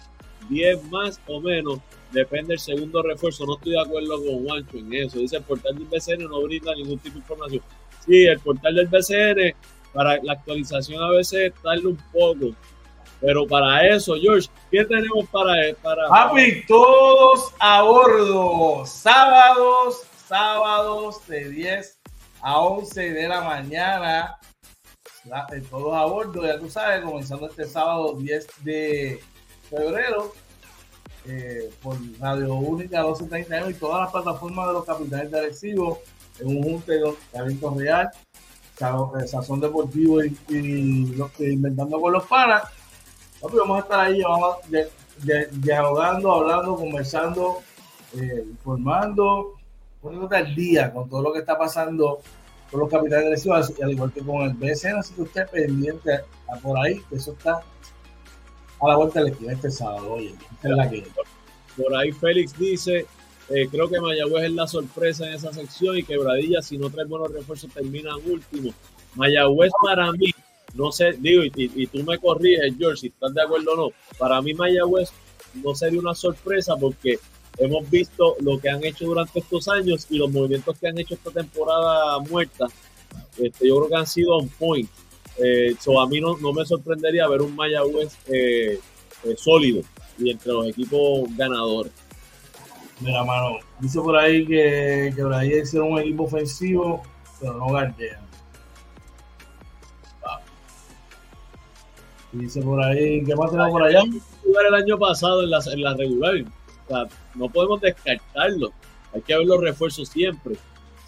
10 0.49 0.85
más 0.91 1.21
o 1.27 1.41
menos 1.41 1.81
depende 2.13 2.49
del 2.49 2.59
segundo 2.59 3.03
refuerzo. 3.03 3.47
No 3.47 3.57
estoy 3.57 3.73
de 3.73 3.81
acuerdo 3.81 4.17
con 4.17 4.45
Juancho 4.45 4.79
en 4.79 4.93
eso. 4.95 5.19
Dice 5.19 5.37
el 5.37 5.43
portal 5.43 5.77
del 5.77 5.87
BCN 5.87 6.29
no 6.29 6.43
brinda 6.43 6.75
ningún 6.75 6.99
tipo 6.99 7.15
de 7.15 7.21
información. 7.21 7.63
Sí, 8.05 8.25
el 8.25 8.41
portal 8.41 8.75
del 8.75 8.89
BCN 8.89 9.55
para 9.93 10.19
la 10.23 10.33
actualización 10.35 11.03
a 11.03 11.11
veces 11.11 11.53
tarda 11.63 11.89
un 11.89 11.99
poco. 12.13 12.55
Pero 13.21 13.47
para 13.47 13.87
eso, 13.87 14.15
George, 14.21 14.49
¿qué 14.71 14.85
tenemos 14.85 15.29
para 15.29 15.53
para 15.83 16.09
Papi, 16.09 16.65
todos 16.67 17.53
a 17.59 17.83
bordo. 17.83 18.87
Sábados, 18.87 20.03
sábados 20.27 21.27
de 21.27 21.51
10 21.51 21.99
a 22.41 22.59
11 22.61 23.13
de 23.13 23.29
la 23.29 23.43
mañana. 23.43 24.39
Todos 25.71 25.95
a 25.95 26.05
bordo, 26.07 26.47
ya 26.47 26.59
tú 26.59 26.71
sabes, 26.71 27.03
comenzando 27.05 27.47
este 27.47 27.67
sábado 27.67 28.15
10 28.15 28.47
de 28.65 29.21
febrero 29.69 30.33
eh, 31.27 31.71
por 31.83 31.97
Radio 32.19 32.55
Única 32.55 33.03
1239 33.03 33.71
y 33.71 33.75
todas 33.75 34.01
las 34.03 34.11
plataformas 34.11 34.69
de 34.69 34.73
los 34.73 34.85
capitanes 34.85 35.31
de 35.31 35.39
Arecibo 35.39 36.01
en 36.39 36.57
un 36.57 36.63
junte 36.63 36.93
de 36.93 37.15
talento 37.31 37.75
real, 37.77 38.09
eh, 38.09 38.30
sazón 39.27 39.61
deportivo 39.61 40.23
y, 40.23 40.37
inventando 41.39 42.01
con 42.01 42.13
los 42.13 42.25
panas. 42.27 42.63
vamos 43.43 43.79
a 43.79 43.81
estar 43.81 44.01
ahí 44.01 44.23
vamos, 44.23 44.57
dialogando, 45.53 46.33
hablando, 46.33 46.77
conversando, 46.77 47.59
eh, 48.19 48.45
informando, 48.49 49.55
poniéndote 50.01 50.37
al 50.37 50.55
día 50.55 50.93
con 50.93 51.09
todo 51.09 51.23
lo 51.23 51.33
que 51.33 51.41
está 51.41 51.59
pasando 51.59 52.21
con 52.71 52.81
los 52.81 52.89
capitanes 52.89 53.25
de 53.25 53.31
Arecibo, 53.33 53.55
al 53.55 53.91
igual 53.91 54.13
que 54.13 54.21
con 54.21 54.43
el 54.43 54.55
BSN, 54.55 54.99
así 54.99 55.15
que 55.15 55.23
usted 55.23 55.49
pendiente 55.49 56.21
por 56.63 56.79
ahí, 56.79 57.01
que 57.09 57.17
eso 57.17 57.33
está 57.33 57.61
a 58.81 58.89
la 58.89 58.97
vuelta 58.97 59.21
del 59.21 59.33
esquina 59.33 59.53
este 59.53 59.71
sábado. 59.71 60.13
Oye, 60.13 60.35
la. 60.63 60.91
Por 61.77 61.97
ahí 61.97 62.13
Félix 62.13 62.57
dice, 62.59 63.07
eh, 63.51 63.69
creo 63.71 63.89
que 63.89 64.01
Mayagüez 64.01 64.45
es 64.45 64.53
la 64.53 64.67
sorpresa 64.67 65.27
en 65.27 65.35
esa 65.35 65.53
sección 65.53 65.99
y 65.99 66.05
Quebradilla, 66.05 66.63
si 66.63 66.79
no 66.79 66.89
trae 66.89 67.05
buenos 67.05 67.33
refuerzos, 67.33 67.73
termina 67.73 68.17
último. 68.17 68.73
Mayagüez 69.17 69.73
para 69.83 70.13
mí, 70.13 70.31
no 70.75 70.93
sé, 70.93 71.13
digo, 71.19 71.43
y, 71.45 71.53
y, 71.57 71.87
tú 71.89 72.03
me 72.05 72.19
corriges, 72.19 72.75
George, 72.79 73.01
si 73.01 73.07
estás 73.09 73.35
de 73.35 73.43
acuerdo 73.43 73.73
o 73.73 73.77
no, 73.77 73.89
para 74.19 74.41
mí 74.41 74.55
Mayagüez 74.55 75.11
no 75.55 75.75
sería 75.75 75.99
una 76.01 76.15
sorpresa 76.15 76.77
porque 76.77 77.19
hemos 77.59 77.89
visto 77.91 78.37
lo 78.41 78.59
que 78.59 78.71
han 78.71 78.85
hecho 78.85 79.07
durante 79.07 79.41
estos 79.41 79.69
años 79.69 80.07
y 80.11 80.19
los 80.19 80.31
movimientos 80.31 80.79
que 80.79 80.89
han 80.89 80.99
hecho 80.99 81.15
esta 81.15 81.31
temporada 81.31 82.19
muerta, 82.21 82.67
este, 83.37 83.69
yo 83.69 83.77
creo 83.79 83.89
que 83.89 83.97
han 83.97 84.07
sido 84.07 84.37
on 84.37 84.49
point. 84.49 84.89
Eh, 85.39 85.75
a 85.99 86.07
mí 86.07 86.21
no, 86.21 86.37
me 86.53 86.65
sorprendería 86.67 87.27
ver 87.29 87.43
un 87.43 87.57
Mayagüez 87.57 88.13
eh, 88.29 88.79
eh, 89.25 89.35
sólido 89.37 89.83
y 90.19 90.31
entre 90.31 90.53
los 90.53 90.69
equipos 90.69 91.29
ganadores. 91.37 91.93
Mira, 93.01 93.25
mano, 93.25 93.59
dice 93.79 93.99
por 94.01 94.17
ahí 94.17 94.47
que, 94.47 95.13
que 95.17 95.23
por 95.23 95.33
ahí 95.33 95.55
hicieron 95.55 95.93
un 95.93 96.01
equipo 96.01 96.25
ofensivo 96.25 97.03
pero 97.41 97.55
no 97.55 97.73
galdean. 97.73 98.21
Dice 102.33 102.63
por 102.63 102.81
ahí, 102.81 103.25
¿qué 103.25 103.35
más 103.35 103.51
tenemos 103.51 103.73
por 103.73 103.83
allá? 103.83 104.03
Jugar 104.45 104.67
el 104.67 104.75
año 104.75 104.99
pasado 104.99 105.43
en 105.43 105.51
la, 105.51 105.61
en 105.73 105.83
la 105.83 105.95
regular. 105.95 106.35
O 106.87 106.89
sea, 106.89 107.09
no 107.35 107.49
podemos 107.49 107.81
descartarlo. 107.81 108.73
Hay 109.13 109.23
que 109.23 109.37
ver 109.37 109.47
los 109.47 109.61
refuerzos 109.61 110.09
siempre. 110.09 110.55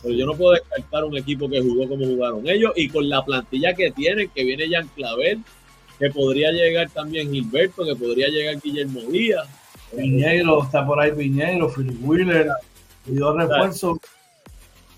Pero 0.03 0.15
yo 0.15 0.27
no 0.27 0.35
puedo 0.35 0.53
descartar 0.55 1.05
un 1.05 1.17
equipo 1.17 1.49
que 1.49 1.61
jugó 1.61 1.89
como 1.89 2.05
jugaron 2.05 2.49
ellos 2.49 2.73
y 2.75 2.89
con 2.89 3.09
la 3.09 3.25
plantilla 3.25 3.73
que 3.75 3.93
tienen, 3.93 4.31
que 4.31 4.43
viene 4.43 4.69
Jan 4.69 4.89
Clavel, 4.97 5.45
que 6.01 6.11
podría 6.11 6.51
llegar 6.51 6.91
también 6.91 7.31
Gilberto, 7.31 7.85
que 7.85 7.95
podría 7.95 8.27
llegar 8.27 8.61
Guillermo 8.61 9.01
Díaz. 9.03 9.47
Piñeiro, 9.97 10.63
está 10.63 10.87
por 10.87 11.01
ahí 11.01 11.13
Piñeiro, 11.13 11.69
Philip 11.69 11.99
Wheeler, 12.03 12.49
y 13.07 13.15
dos 13.15 13.37
refuerzos. 13.37 13.99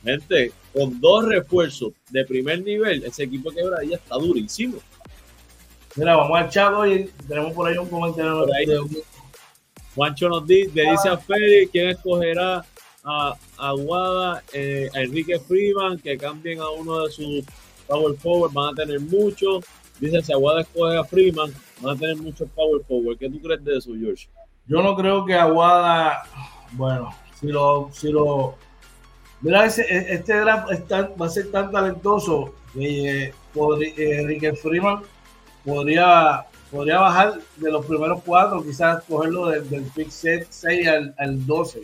Gente, 0.05 0.53
con 0.73 1.01
dos 1.01 1.25
refuerzos 1.27 1.93
de 2.11 2.25
primer 2.25 2.63
nivel, 2.63 3.05
ese 3.05 3.25
equipo 3.25 3.51
que 3.51 3.63
ahora 3.63 3.83
ya 3.85 3.97
está 3.97 4.17
durísimo. 4.17 4.79
Mira, 5.97 6.17
vamos 6.17 6.39
al 6.39 6.51
chat 6.51 6.73
hoy. 6.75 7.11
Tenemos 7.29 7.53
por 7.53 7.69
ahí 7.69 7.79
un 7.79 7.89
comentario. 7.89 8.41
Por 8.41 8.55
ahí. 8.55 8.67
Juancho 9.95 10.29
nos 10.29 10.47
dice, 10.47 10.71
le 10.75 10.91
dice 10.91 11.09
a 11.09 11.17
Félix 11.17 11.71
quién 11.71 11.91
escogerá 11.91 12.65
a 13.05 13.37
Aguada, 13.57 14.43
eh, 14.53 14.89
a 14.93 15.03
Enrique 15.03 15.39
Freeman, 15.39 15.99
que 15.99 16.17
cambien 16.19 16.61
a 16.61 16.69
uno 16.71 17.05
de 17.07 17.13
sus 17.13 17.45
power 17.87 18.17
forward, 18.17 18.53
van 18.53 18.73
a 18.73 18.77
tener 18.77 19.01
mucho. 19.01 19.61
Dice, 20.01 20.21
si 20.23 20.33
Aguada 20.33 20.63
escoge 20.63 20.97
a 20.97 21.05
Freeman, 21.05 21.55
van 21.81 21.97
a 21.97 21.99
tener 21.99 22.17
muchos 22.17 22.49
power 22.51 22.83
forward. 22.89 23.19
¿Qué 23.19 23.31
tú 23.31 23.41
crees 23.41 23.65
de 23.65 23.77
eso, 23.77 23.93
George? 23.99 24.29
Yo 24.67 24.83
no 24.83 24.97
creo 24.97 25.25
que 25.25 25.35
Aguada, 25.35 26.23
bueno, 26.73 27.11
si 27.39 27.49
lo, 27.49 27.91
si 27.93 28.11
lo, 28.11 28.55
mira, 29.41 29.67
ese, 29.67 29.87
este 30.13 30.41
draft 30.41 30.71
está, 30.73 31.11
va 31.21 31.27
a 31.27 31.31
ser 31.31 31.51
tan 31.51 31.71
talentoso 31.71 32.55
que 32.73 33.25
eh, 33.25 33.35
eh, 33.55 34.21
Enrique 34.21 34.55
Freeman 34.55 35.03
podría, 35.65 36.47
podría 36.71 37.01
bajar 37.01 37.35
de 37.57 37.71
los 37.71 37.85
primeros 37.85 38.23
cuatro, 38.25 38.63
quizás 38.63 39.05
cogerlo 39.05 39.49
del, 39.49 39.69
del 39.69 39.85
pick 39.85 40.11
6 40.11 40.89
al, 40.89 41.15
al 41.19 41.47
12 41.47 41.83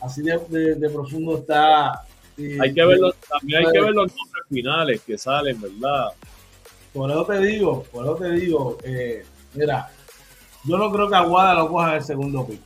así 0.00 0.22
de, 0.22 0.38
de, 0.48 0.74
de 0.74 0.90
profundo 0.90 1.38
está. 1.38 2.02
Y, 2.36 2.60
hay 2.60 2.72
que 2.72 2.84
ver 2.84 2.98
los, 2.98 3.14
también 3.16 3.66
hay 3.66 3.72
que 3.72 3.80
ver 3.80 3.92
los 3.92 4.12
nombres 4.14 4.44
finales 4.48 5.00
que 5.02 5.18
salen, 5.18 5.60
¿verdad? 5.60 6.08
Por 6.92 7.10
eso 7.10 7.24
te 7.24 7.38
digo, 7.38 7.84
por 7.92 8.04
eso 8.04 8.16
te 8.16 8.32
digo, 8.32 8.78
eh, 8.82 9.24
mira, 9.54 9.90
yo 10.64 10.76
no 10.76 10.90
creo 10.90 11.08
que 11.08 11.16
Aguada 11.16 11.54
lo 11.54 11.68
coja 11.68 11.90
en 11.90 11.96
el 11.96 12.04
segundo 12.04 12.46
pick. 12.46 12.60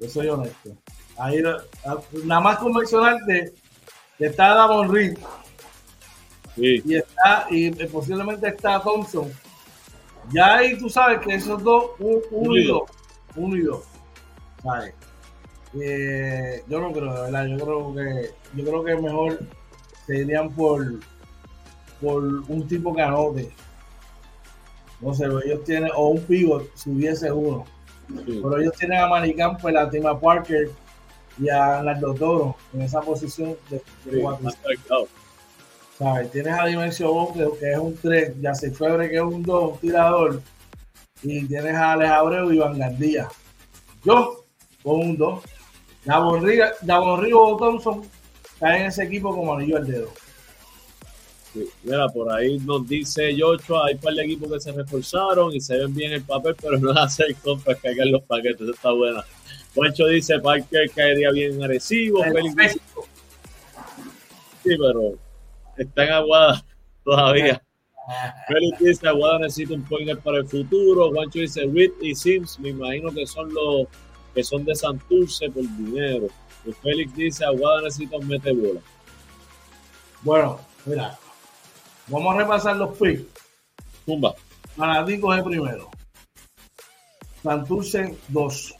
Yo 0.00 0.08
soy 0.08 0.28
honesto. 0.28 0.70
Ahí, 1.18 1.42
nada 2.24 2.40
más 2.40 2.58
convencionarte 2.58 3.52
que 4.18 4.26
está 4.26 4.54
Damon 4.54 4.92
Reed 4.92 5.18
sí. 6.56 6.82
y 6.84 6.94
está 6.96 7.46
y 7.50 7.70
posiblemente 7.86 8.48
está 8.48 8.80
Thompson. 8.82 9.30
Ya 10.32 10.56
ahí 10.56 10.78
tú 10.78 10.88
sabes 10.88 11.20
que 11.20 11.34
esos 11.34 11.62
dos, 11.62 11.90
un, 11.98 12.20
uno 12.30 12.56
y 12.56 12.66
dos, 12.66 12.82
uno 13.36 13.56
y 13.56 13.62
dos. 13.62 13.84
¿sabes? 14.62 14.94
Eh, 15.80 16.62
yo 16.68 16.80
no 16.80 16.92
creo, 16.92 17.14
de 17.14 17.20
verdad. 17.22 17.46
Yo 17.46 17.56
creo 17.58 17.94
que, 17.94 18.30
yo 18.54 18.64
creo 18.64 18.84
que 18.84 19.02
mejor 19.02 19.40
se 20.06 20.18
irían 20.18 20.50
por, 20.50 21.00
por 22.00 22.22
un 22.22 22.68
tipo 22.68 22.94
que 22.94 23.02
anote. 23.02 23.50
No 25.02 25.12
sé, 25.12 25.24
ellos 25.44 25.64
tienen, 25.64 25.90
o 25.94 26.08
un 26.08 26.22
pivot, 26.22 26.70
si 26.74 26.90
hubiese 26.90 27.30
uno. 27.30 27.64
Sí. 28.08 28.40
Pero 28.42 28.58
ellos 28.58 28.74
tienen 28.78 28.98
a 28.98 29.08
Manny 29.08 29.34
Campbell, 29.34 29.76
a 29.76 29.90
Tima 29.90 30.18
Parker 30.18 30.70
y 31.38 31.48
a 31.48 31.82
Nardo 31.82 32.14
Toro 32.14 32.56
en 32.72 32.82
esa 32.82 33.00
posición 33.00 33.56
de, 33.68 33.82
de 34.04 34.20
sí, 34.20 34.94
¿Sabes? 35.98 36.30
Tienes 36.30 36.54
a 36.54 36.66
Dimensio 36.66 37.32
que, 37.34 37.48
que 37.58 37.72
es 37.72 37.78
un 37.78 37.96
3, 37.96 38.40
ya 38.40 38.54
se 38.54 38.70
Febre 38.70 39.10
que 39.10 39.16
es 39.16 39.22
un 39.22 39.42
2, 39.42 39.72
un 39.72 39.78
tirador. 39.78 40.42
Y 41.22 41.46
tienes 41.46 41.74
a 41.74 41.92
Alex 41.92 42.10
Abreu 42.10 42.52
y 42.52 42.56
Iván 42.56 42.78
Gandía. 42.78 43.28
Yo 44.04 44.44
con 44.82 45.00
un 45.00 45.16
2. 45.16 45.42
Davon 46.04 47.22
Río 47.22 47.40
o 47.40 47.56
Thompson 47.56 48.02
caen 48.58 48.82
en 48.82 48.88
ese 48.88 49.04
equipo 49.04 49.34
como 49.34 49.54
anillo 49.54 49.76
al 49.76 49.86
dedo. 49.86 50.08
Mira, 51.82 52.08
por 52.08 52.32
ahí 52.32 52.58
nos 52.58 52.88
dice 52.88 53.34
Yocho, 53.34 53.82
hay 53.82 53.94
un 53.94 54.00
par 54.00 54.14
de 54.14 54.24
equipos 54.24 54.50
que 54.50 54.60
se 54.60 54.72
reforzaron 54.72 55.54
y 55.54 55.60
se 55.60 55.76
ven 55.76 55.94
bien 55.94 56.12
el 56.12 56.22
papel, 56.22 56.56
pero 56.60 56.78
no 56.78 56.92
hacer 56.92 57.34
compras 57.36 57.78
que 57.80 57.88
hagan 57.88 58.12
los 58.12 58.22
paquetes, 58.22 58.68
está 58.68 58.90
buena. 58.92 59.24
Juancho 59.74 60.06
dice, 60.06 60.38
Parker 60.38 60.90
caería 60.90 61.30
bien 61.30 61.62
agresivo. 61.62 62.22
Félix 62.22 62.80
sí, 64.62 64.76
pero 64.78 65.14
está 65.76 66.04
en 66.04 66.12
Aguada 66.12 66.64
todavía. 67.04 67.62
Félix 68.48 68.78
dice, 68.78 69.08
Aguada 69.08 69.40
necesita 69.40 69.74
un 69.74 69.82
pointer 69.84 70.18
para 70.18 70.38
el 70.38 70.46
futuro. 70.46 71.10
Juancho 71.10 71.40
dice, 71.40 71.62
Reed 71.72 71.92
y 72.00 72.14
Sims, 72.14 72.58
me 72.60 72.70
imagino 72.70 73.10
que 73.12 73.26
son 73.26 73.52
los 73.52 73.86
que 74.34 74.42
son 74.42 74.64
de 74.64 74.74
Santurce 74.74 75.50
por 75.50 75.62
dinero. 75.62 76.28
Y 76.64 76.72
Félix 76.72 77.14
dice, 77.14 77.44
Aguada 77.44 77.82
necesita 77.82 78.16
un 78.16 78.28
mete 78.28 78.52
bola. 78.52 78.80
Bueno, 80.22 80.60
mira, 80.86 81.18
vamos 82.08 82.34
a 82.34 82.38
repasar 82.38 82.76
los 82.76 82.96
picks. 82.96 83.24
Tumba. 84.06 84.34
Manatí 84.76 85.20
coge 85.20 85.42
primero. 85.42 85.90
Santurce 87.42 88.16
2. 88.28 88.74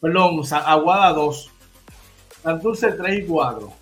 Perdón, 0.00 0.40
Aguada 0.52 1.12
2. 1.12 1.50
Santurce 2.42 2.92
3 2.92 3.24
y 3.24 3.26
4. 3.26 3.72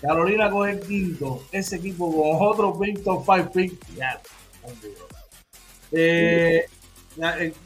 Carolina 0.00 0.50
coge 0.50 0.72
el 0.72 0.80
quinto. 0.80 1.42
Ese 1.52 1.76
equipo 1.76 2.10
con 2.10 2.48
otros 2.48 2.78
25 2.78 3.50
picks. 3.52 3.94
Ya. 3.94 4.20
Eh, 5.92 6.66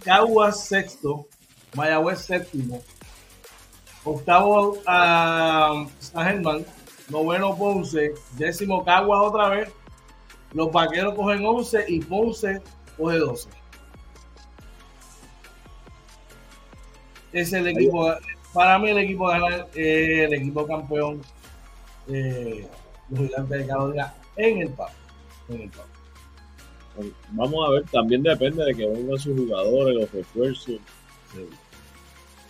Caguas 0.04 0.64
sexto. 0.64 1.26
Mayagüez 1.74 2.20
séptimo. 2.20 2.82
Octavo 4.04 4.78
a 4.86 5.86
San 6.00 6.24
Germán. 6.24 6.66
Noveno 7.08 7.56
Ponce. 7.56 8.14
Décimo 8.36 8.84
Caguas 8.84 9.20
otra 9.22 9.48
vez. 9.48 9.72
Los 10.52 10.70
vaqueros 10.70 11.14
cogen 11.14 11.44
11 11.44 11.84
y 11.88 12.00
Ponce 12.00 12.60
coge 12.96 13.16
12. 13.18 13.48
Es 17.32 17.52
el 17.52 17.66
equipo, 17.66 18.12
para 18.52 18.78
mí 18.78 18.90
el 18.90 18.98
equipo 18.98 19.26
ganar, 19.26 19.68
eh, 19.74 20.24
el 20.24 20.34
equipo 20.34 20.66
campeón, 20.66 21.22
eh, 22.08 22.66
los 23.08 23.20
gigantes 23.20 23.58
de 23.58 23.66
Carolina 23.66 24.14
en 24.36 24.58
el. 24.58 24.74
En 25.48 25.60
el 25.62 25.70
parque. 25.70 25.92
Vamos 27.30 27.66
a 27.66 27.70
ver, 27.72 27.84
también 27.84 28.22
depende 28.22 28.64
de 28.64 28.74
que 28.74 28.86
vengan 28.86 29.18
sus 29.18 29.38
jugadores, 29.38 29.94
los 29.96 30.12
refuerzos. 30.12 30.78
Sí. 31.34 31.48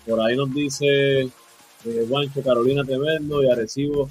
Por 0.06 0.20
ahí 0.20 0.36
nos 0.36 0.52
dice 0.52 1.20
eh, 1.20 2.06
Juancho 2.08 2.42
Carolina 2.42 2.82
Tremendo 2.84 3.42
y 3.42 3.50
Arecibo. 3.50 4.08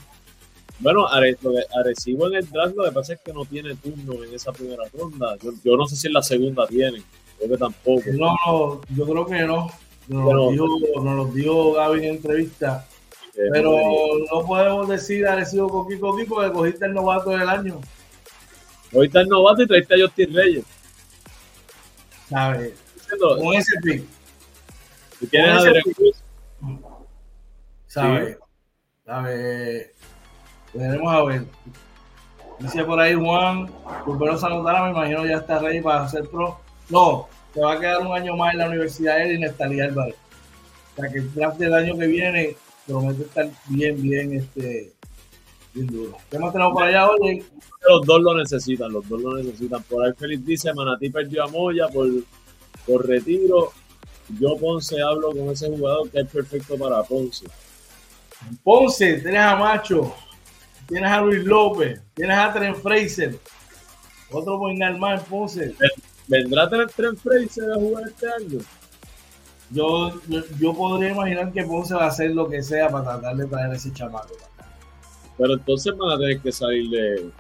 Bueno, 0.82 1.07
Arecibo 1.07 2.27
en 2.27 2.36
el 2.36 2.49
draft 2.49 2.75
lo 2.75 2.86
que 2.86 2.91
pasa 2.91 3.13
es 3.13 3.21
que 3.21 3.32
no 3.32 3.45
tiene 3.45 3.75
turno 3.75 4.23
en 4.23 4.34
esa 4.34 4.51
primera 4.51 4.84
ronda. 4.91 5.38
Yo, 5.41 5.51
yo 5.63 5.77
no 5.77 5.86
sé 5.86 5.95
si 5.95 6.07
en 6.07 6.13
la 6.13 6.23
segunda 6.23 6.65
tiene. 6.67 7.03
Creo 7.38 7.51
que 7.51 7.57
tampoco. 7.57 8.01
No, 8.13 8.36
no 8.45 8.82
yo 8.89 9.05
creo 9.05 9.25
que 9.25 9.41
no. 9.43 9.67
Nos, 10.07 10.25
pero, 10.25 10.34
lo, 10.34 10.51
dijo, 10.51 10.67
nos 11.03 11.15
lo 11.15 11.25
dijo 11.25 11.73
Gaby 11.73 11.99
en 11.99 12.15
entrevista. 12.15 12.88
Eh, 13.36 13.47
pero 13.51 13.77
no 14.32 14.45
podemos 14.45 14.89
decir 14.89 15.25
Arecibo 15.27 15.69
Coqui 15.69 15.99
Coqui 15.99 16.25
porque 16.25 16.51
cogiste 16.51 16.86
el 16.86 16.93
novato 16.93 17.29
del 17.29 17.47
año. 17.47 17.79
Cogiste 18.91 19.19
el 19.19 19.27
novato 19.27 19.61
y 19.61 19.67
traiste 19.67 19.93
a 19.95 20.05
Justin 20.05 20.34
Reyes. 20.34 20.65
¿Sabes? 22.27 22.73
Con 23.19 23.53
ese 23.53 23.73
pick. 23.84 24.03
Si 25.19 25.27
tienes 25.27 25.63
a. 25.63 25.73
¿Sabes? 27.88 28.38
¿Sabes? 29.05 29.91
Veremos 30.74 31.13
a 31.13 31.24
ver. 31.24 31.45
Dice 32.59 32.84
por 32.84 32.99
ahí 32.99 33.15
Juan, 33.15 33.72
Pulpero 34.05 34.38
Sanotara, 34.38 34.84
me 34.86 34.91
imagino 34.91 35.26
ya 35.26 35.38
está 35.38 35.59
ready 35.59 35.82
para 35.82 36.03
hacer 36.03 36.30
pro. 36.30 36.59
No, 36.89 37.28
se 37.53 37.59
va 37.59 37.74
a 37.74 37.80
quedar 37.80 38.01
un 38.01 38.13
año 38.13 38.36
más 38.36 38.53
en 38.53 38.59
la 38.59 38.67
universidad 38.67 39.22
él 39.22 39.34
y 39.36 39.39
Nestalí 39.39 39.82
Álvarez. 39.82 40.15
O 40.93 41.01
sea 41.01 41.09
que 41.09 41.19
el 41.19 41.34
draft 41.34 41.57
del 41.57 41.74
año 41.74 41.97
que 41.97 42.07
viene 42.07 42.55
promete 42.86 43.24
estar 43.24 43.49
bien, 43.67 44.01
bien, 44.01 44.34
este, 44.34 44.91
bien 45.74 45.88
duro. 45.88 46.17
¿Qué 46.30 46.38
más 46.38 46.53
tenemos 46.53 46.74
para 46.74 46.88
allá 46.88 47.09
hoy? 47.09 47.43
Los 47.89 48.05
dos 48.05 48.22
lo 48.22 48.38
necesitan, 48.38 48.91
los 48.91 49.07
dos 49.09 49.22
lo 49.22 49.38
necesitan. 49.38 49.82
Por 49.84 50.05
ahí 50.05 50.11
Félix 50.17 50.45
dice, 50.45 50.74
Manatí 50.74 51.09
perdió 51.09 51.43
a 51.43 51.47
Moya 51.47 51.88
por, 51.88 52.07
por 52.86 53.07
retiro. 53.07 53.72
Yo 54.39 54.55
Ponce 54.57 55.01
hablo 55.01 55.32
con 55.32 55.49
ese 55.49 55.67
jugador 55.67 56.09
que 56.09 56.19
es 56.19 56.28
perfecto 56.28 56.78
para 56.78 57.01
Ponce. 57.03 57.47
Ponce, 58.63 59.19
tienes 59.19 59.41
a 59.41 59.55
Macho, 59.55 60.13
tienes 60.92 61.10
a 61.10 61.22
Luis 61.22 61.46
López, 61.46 62.02
tienes 62.14 62.38
a 62.38 62.52
Tren 62.52 62.76
Fraser, 62.76 63.39
otro 64.30 64.58
Boinal 64.58 65.00
más 65.00 65.22
en 65.22 65.26
Ponce. 65.26 65.76
¿Vendrá 66.28 66.70
Tren 66.70 67.16
Fraser 67.16 67.72
a 67.72 67.76
jugar 67.76 68.04
este 68.10 68.28
año? 68.28 68.60
Yo, 69.70 70.22
yo, 70.28 70.42
yo, 70.60 70.74
podría 70.74 71.12
imaginar 71.12 71.54
que 71.54 71.64
Ponce 71.64 71.94
va 71.94 72.04
a 72.04 72.08
hacer 72.08 72.32
lo 72.32 72.50
que 72.50 72.62
sea 72.62 72.89
para 72.89 73.06
tratar 73.06 73.38
de 73.38 73.46
traer 73.48 73.74
ese 73.74 73.94
chamaco. 73.94 74.36
Pero 75.38 75.54
entonces 75.54 75.96
van 75.98 76.12
a 76.12 76.18
tener 76.18 76.42
que 76.42 76.52
salir 76.52 76.89
de. 76.89 77.32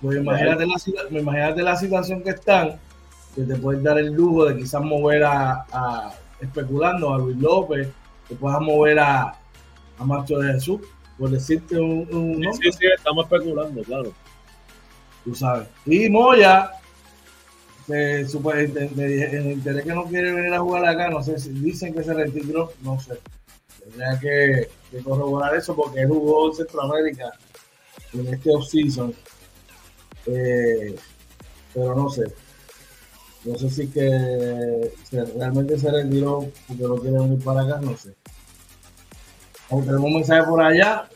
Pues 0.00 0.18
imagínate 0.18 0.66
la, 0.66 1.20
imagínate 1.20 1.62
la 1.62 1.76
situación 1.76 2.22
que 2.22 2.30
están, 2.30 2.78
que 3.34 3.42
te 3.42 3.56
puedes 3.56 3.82
dar 3.82 3.98
el 3.98 4.12
lujo 4.12 4.44
de 4.44 4.56
quizás 4.56 4.82
mover 4.82 5.24
a, 5.24 6.12
especulando 6.40 7.12
a 7.12 7.18
Luis 7.18 7.38
López, 7.38 7.88
que 8.28 8.36
puedas 8.36 8.60
mover 8.60 9.00
a, 9.00 9.34
a 9.98 10.04
Macho 10.04 10.38
de 10.38 10.52
Jesús, 10.52 10.80
por 11.18 11.30
decirte 11.30 11.78
un, 11.78 12.08
un 12.12 12.54
Sí, 12.54 12.72
sí, 12.72 12.86
estamos 12.96 13.24
especulando, 13.24 13.82
claro. 13.82 14.12
Tú 15.24 15.34
sabes. 15.34 15.68
Y 15.86 16.08
Moya, 16.08 16.70
me, 17.86 18.24
me, 18.94 19.52
enteré 19.52 19.82
que 19.82 19.92
no 19.92 20.04
quiere 20.04 20.32
venir 20.32 20.54
a 20.54 20.60
jugar 20.60 20.86
acá, 20.86 21.10
no 21.10 21.22
sé 21.22 21.38
si 21.38 21.50
dicen 21.50 21.94
que 21.94 22.02
se 22.02 22.14
retiró, 22.14 22.72
no 22.82 22.98
sé. 23.00 23.18
Tendría 23.80 24.18
que, 24.18 25.02
corroborar 25.02 25.54
eso 25.56 25.74
porque 25.74 26.00
él 26.00 26.08
jugó 26.08 26.48
en 26.48 26.56
Centroamérica 26.56 27.32
en 28.12 28.26
este 28.32 28.50
off-season. 28.50 29.14
Eh, 30.26 30.96
pero 31.74 31.94
no 31.94 32.08
sé. 32.08 32.24
No 33.44 33.58
sé 33.58 33.68
si 33.68 33.88
que 33.88 34.90
realmente 35.36 35.78
se 35.78 35.90
retiró 35.90 36.48
porque 36.66 36.82
no 36.82 36.96
quiere 36.96 37.18
venir 37.18 37.44
para 37.44 37.62
acá, 37.62 37.80
no 37.80 37.94
sé. 37.96 38.14
Aunque 39.70 39.86
tenemos 39.86 40.06
un 40.06 40.14
mensaje 40.14 40.42
por 40.44 40.62
allá. 40.62 41.08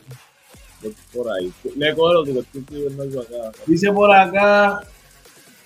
Por 1.13 1.29
ahí. 1.31 1.53
Le 1.75 1.95
cojo 1.95 2.23
que 2.23 2.39
estoy 2.39 2.61
escribiendo 2.61 3.03
algo 3.03 3.21
acá. 3.21 3.51
Dice 3.65 3.91
por 3.91 4.11
acá, 4.11 4.81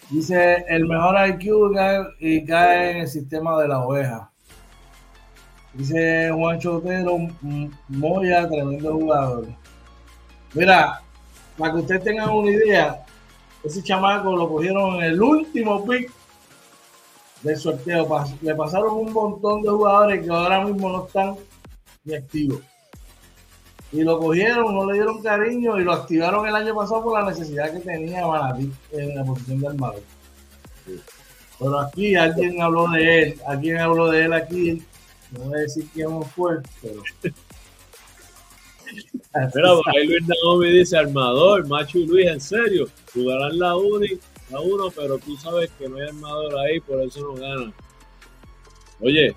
dice 0.09 0.65
el 0.67 0.85
mejor 0.87 1.15
IQ 1.29 1.75
y 2.19 2.45
cae 2.45 2.91
en 2.91 2.97
el 2.97 3.07
sistema 3.07 3.61
de 3.61 3.67
la 3.67 3.79
oveja. 3.79 4.29
Dice 5.73 6.31
Juan 6.31 6.59
Chotero, 6.59 7.17
Moya, 7.87 8.47
tremendo 8.47 8.93
jugador. 8.93 9.47
Mira, 10.53 11.01
para 11.57 11.73
que 11.73 11.79
ustedes 11.79 12.03
tengan 12.03 12.29
una 12.29 12.51
idea, 12.51 13.03
ese 13.63 13.81
chamaco 13.81 14.35
lo 14.35 14.49
cogieron 14.49 14.95
en 14.95 15.03
el 15.03 15.21
último 15.21 15.83
pick 15.85 16.11
del 17.41 17.57
sorteo. 17.57 18.07
Le 18.41 18.55
pasaron 18.55 18.93
un 18.97 19.13
montón 19.13 19.61
de 19.61 19.69
jugadores 19.69 20.23
que 20.23 20.29
ahora 20.31 20.63
mismo 20.65 20.89
no 20.89 21.05
están 21.05 21.35
ni 22.03 22.15
activos. 22.15 22.59
Y 23.93 24.01
lo 24.01 24.19
cogieron, 24.19 24.73
no 24.73 24.85
le 24.85 24.95
dieron 24.95 25.21
cariño 25.21 25.79
y 25.79 25.83
lo 25.83 25.93
activaron 25.93 26.47
el 26.47 26.55
año 26.55 26.75
pasado 26.75 27.03
por 27.03 27.19
la 27.19 27.29
necesidad 27.29 27.71
que 27.71 27.79
tenía 27.79 28.25
Manatí 28.27 28.71
en 28.91 29.15
la 29.15 29.23
posición 29.23 29.61
de 29.61 29.67
armado. 29.67 30.01
Pero 31.59 31.79
aquí 31.79 32.15
alguien 32.15 32.61
habló 32.61 32.89
de 32.89 33.21
él, 33.21 33.41
alguien 33.47 33.77
habló 33.77 34.09
de 34.09 34.25
él 34.25 34.33
aquí 34.33 34.83
no 35.33 35.45
voy 35.45 35.59
a 35.59 35.61
decir 35.61 35.87
quién 35.93 36.23
fue, 36.23 36.57
pero. 36.81 37.01
Pero 39.53 39.81
ahí 39.87 40.07
Luis 40.07 40.23
Naomi 40.27 40.71
dice: 40.71 40.97
Armador, 40.97 41.67
Macho 41.67 41.97
y 41.97 42.05
Luis, 42.05 42.27
en 42.27 42.41
serio, 42.41 42.87
jugarán 43.13 43.57
la 43.57 43.75
1 43.75 44.05
la 44.51 44.59
uno, 44.59 44.91
pero 44.95 45.17
tú 45.17 45.35
sabes 45.37 45.71
que 45.79 45.89
no 45.89 45.97
hay 45.97 46.09
armador 46.09 46.59
ahí, 46.59 46.79
por 46.81 47.01
eso 47.01 47.21
no 47.21 47.33
ganan. 47.33 47.73
Oye. 49.01 49.35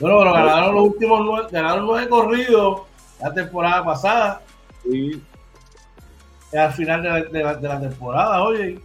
Bueno, 0.00 0.18
pero 0.20 0.32
ganaron 0.32 0.74
los 0.74 0.84
últimos 0.84 1.20
nueve, 1.24 1.48
ganaron 1.50 1.86
nueve 1.86 2.08
corridos 2.08 2.80
la 3.20 3.34
temporada 3.34 3.84
pasada. 3.84 4.42
Sí. 4.82 5.22
Al 6.52 6.72
final 6.72 7.02
de 7.02 7.08
la, 7.08 7.22
de 7.22 7.42
la, 7.42 7.54
de 7.56 7.68
la 7.68 7.80
temporada, 7.80 8.42
oye. 8.42 8.80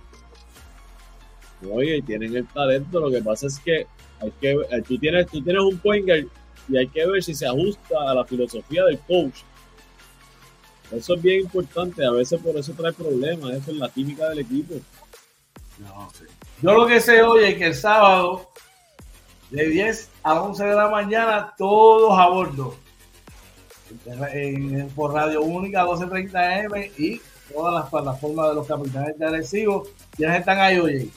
Oye, 1.71 2.01
tienen 2.01 2.35
el 2.35 2.47
talento, 2.47 2.99
lo 2.99 3.09
que 3.09 3.21
pasa 3.21 3.47
es 3.47 3.57
que 3.59 3.87
hay 4.19 4.31
que 4.41 4.51
eh, 4.51 4.81
tú 4.85 4.97
tienes, 4.97 5.27
tú 5.27 5.41
tienes 5.41 5.61
un 5.61 5.77
point 5.77 6.07
y 6.69 6.77
hay 6.77 6.87
que 6.87 7.05
ver 7.05 7.23
si 7.23 7.33
se 7.33 7.47
ajusta 7.47 7.95
a 8.09 8.13
la 8.13 8.25
filosofía 8.25 8.83
del 8.85 8.99
coach. 8.99 9.39
Eso 10.91 11.15
es 11.15 11.21
bien 11.21 11.41
importante, 11.41 12.05
a 12.05 12.11
veces 12.11 12.39
por 12.41 12.55
eso 12.55 12.73
trae 12.73 12.93
problemas, 12.93 13.51
eso 13.51 13.71
es 13.71 13.77
la 13.77 13.89
química 13.89 14.29
del 14.29 14.39
equipo. 14.39 14.75
Yo 16.61 16.73
lo 16.73 16.85
que 16.85 16.99
sé 16.99 17.21
hoy 17.23 17.45
es 17.45 17.57
que 17.57 17.65
el 17.67 17.75
sábado, 17.75 18.49
de 19.49 19.67
10 19.67 20.09
a 20.23 20.41
11 20.41 20.63
de 20.63 20.75
la 20.75 20.89
mañana, 20.89 21.53
todos 21.57 22.17
a 22.17 22.27
bordo. 22.27 22.82
Por 24.95 25.13
Radio 25.13 25.41
Única 25.41 25.83
1230 25.83 26.59
M 26.59 26.91
y 26.97 27.21
todas 27.51 27.73
las 27.73 27.89
plataformas 27.89 28.49
de 28.49 28.55
los 28.55 28.67
capitanes 28.67 29.17
de 29.17 29.25
Arecibo. 29.25 29.87
¿Quiénes 30.15 30.39
están 30.39 30.59
ahí, 30.59 30.79
oye? 30.79 31.09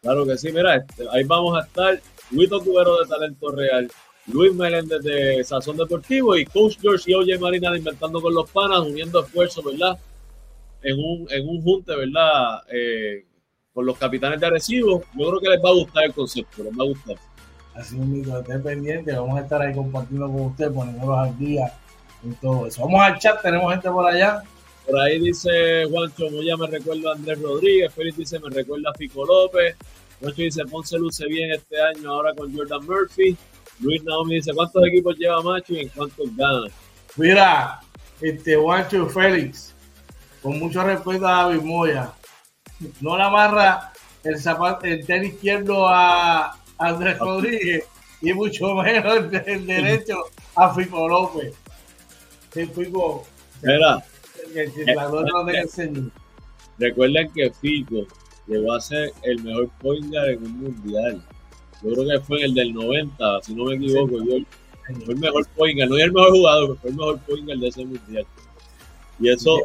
Claro 0.00 0.26
que 0.26 0.36
sí, 0.36 0.50
mira, 0.52 0.76
este, 0.76 1.04
ahí 1.10 1.24
vamos 1.24 1.56
a 1.58 1.66
estar. 1.66 2.00
Luis 2.30 2.48
Cubero 2.48 2.98
de 2.98 3.08
Talento 3.08 3.50
Real, 3.50 3.90
Luis 4.26 4.54
Meléndez 4.54 5.02
de 5.02 5.44
Sazón 5.44 5.76
Deportivo 5.76 6.34
y 6.36 6.46
Coach 6.46 6.78
George 6.80 7.10
y 7.10 7.14
Oye 7.14 7.38
Marina 7.38 7.70
de 7.70 7.78
Inventando 7.78 8.22
con 8.22 8.34
los 8.34 8.50
Panas, 8.50 8.80
uniendo 8.80 9.22
esfuerzos, 9.22 9.64
¿verdad? 9.64 9.98
En 10.82 10.98
un, 10.98 11.26
en 11.30 11.48
un 11.48 11.62
junte, 11.62 11.94
¿verdad? 11.94 12.62
Eh, 12.72 13.26
con 13.74 13.84
los 13.84 13.98
capitanes 13.98 14.40
de 14.40 14.46
Arecibo. 14.46 15.02
Yo 15.14 15.28
creo 15.28 15.40
que 15.40 15.48
les 15.50 15.62
va 15.62 15.68
a 15.68 15.74
gustar 15.74 16.04
el 16.04 16.14
concepto, 16.14 16.64
les 16.64 16.72
va 16.72 16.84
a 16.84 16.88
gustar. 16.88 17.16
Así 17.74 17.96
mismo, 17.96 18.38
estén 18.38 18.62
pendiente, 18.62 19.12
vamos 19.12 19.38
a 19.38 19.42
estar 19.42 19.60
ahí 19.60 19.74
compartiendo 19.74 20.26
con 20.26 20.40
usted, 20.42 20.72
poniéndolos 20.72 21.18
al 21.18 21.38
día 21.38 21.72
y 22.22 22.30
todo 22.34 22.66
eso. 22.66 22.82
Vamos 22.82 23.02
al 23.02 23.18
chat, 23.18 23.42
tenemos 23.42 23.72
gente 23.72 23.90
por 23.90 24.06
allá. 24.06 24.42
Por 24.86 24.98
ahí 25.00 25.20
dice 25.20 25.84
Juancho 25.88 26.28
ya 26.42 26.56
me 26.56 26.66
recuerda 26.66 27.10
a 27.10 27.14
Andrés 27.14 27.40
Rodríguez, 27.40 27.94
Félix 27.94 28.16
dice 28.16 28.40
me 28.40 28.50
recuerda 28.50 28.90
a 28.90 28.94
Fico 28.94 29.24
López, 29.24 29.76
Juancho 30.20 30.42
dice 30.42 30.64
Ponce 30.64 30.98
luce 30.98 31.26
bien 31.26 31.52
este 31.52 31.80
año 31.80 32.10
ahora 32.10 32.34
con 32.34 32.54
Jordan 32.54 32.84
Murphy, 32.84 33.36
Luis 33.78 34.02
Naomi 34.02 34.36
dice 34.36 34.52
¿cuántos 34.52 34.84
equipos 34.84 35.16
lleva 35.16 35.40
Macho 35.40 35.74
y 35.74 35.80
en 35.82 35.88
cuántos 35.88 36.36
gana? 36.36 36.66
Mira, 37.16 37.80
este 38.20 38.56
Juancho 38.56 39.06
Félix, 39.08 39.72
con 40.42 40.58
mucho 40.58 40.82
respeto 40.82 41.28
a 41.28 41.44
David 41.44 41.62
Moya, 41.62 42.12
no 43.00 43.16
le 43.16 43.22
amarra 43.22 43.92
el 44.24 44.38
zapato, 44.38 44.86
el 44.86 45.06
tenis 45.06 45.34
izquierdo 45.34 45.86
a 45.88 46.56
Andrés 46.78 47.18
Rodríguez 47.18 47.84
y 48.20 48.32
mucho 48.32 48.74
menos 48.74 49.32
el, 49.46 49.66
derecho 49.66 50.24
a 50.56 50.74
Fico 50.74 51.08
López. 51.08 51.54
El 52.54 52.68
Fico. 52.68 53.24
Mira, 53.62 54.04
Recuerden 56.78 57.32
que 57.32 57.50
Fico 57.50 58.06
llegó 58.46 58.72
a 58.72 58.80
ser 58.80 59.12
el 59.22 59.42
mejor 59.42 59.68
point 59.80 60.14
en 60.14 60.44
un 60.44 60.60
mundial. 60.60 61.22
Yo 61.82 61.92
creo 61.92 62.08
que 62.08 62.20
fue 62.24 62.38
en 62.40 62.44
el 62.44 62.54
del 62.54 62.74
90, 62.74 63.42
si 63.42 63.54
no 63.54 63.64
me 63.64 63.76
equivoco. 63.76 64.16
fue 65.04 65.14
el 65.14 65.20
mejor 65.20 65.46
point 65.56 65.78
no 65.78 65.96
es 65.96 66.04
el 66.04 66.12
mejor 66.12 66.30
jugador, 66.32 66.78
fue 66.78 66.90
el 66.90 66.96
mejor 66.96 67.18
point 67.20 67.46
de 67.46 67.68
ese 67.68 67.84
mundial. 67.84 68.26
Y 69.18 69.28
eso 69.30 69.58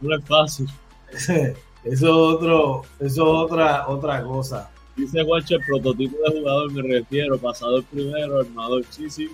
no 0.00 0.16
es 0.16 0.24
fácil. 0.24 0.68
Eso 1.84 2.18
otro, 2.18 2.82
eso 2.98 3.24
otra, 3.24 3.86
otra 3.86 4.20
cosa. 4.24 4.68
Dice 4.96 5.22
Guacho, 5.22 5.54
el 5.54 5.64
prototipo 5.64 6.16
de 6.18 6.40
jugador 6.40 6.72
me 6.72 6.82
refiero, 6.82 7.38
pasador 7.38 7.84
primero, 7.84 8.40
armador, 8.40 8.82
sí, 8.90 9.08
sí. 9.08 9.30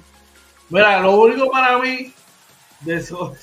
Mira, 0.68 1.00
lo 1.00 1.18
único 1.18 1.50
para 1.50 1.78
mí 1.78 2.12
de 2.84 2.96
eso 2.96 3.34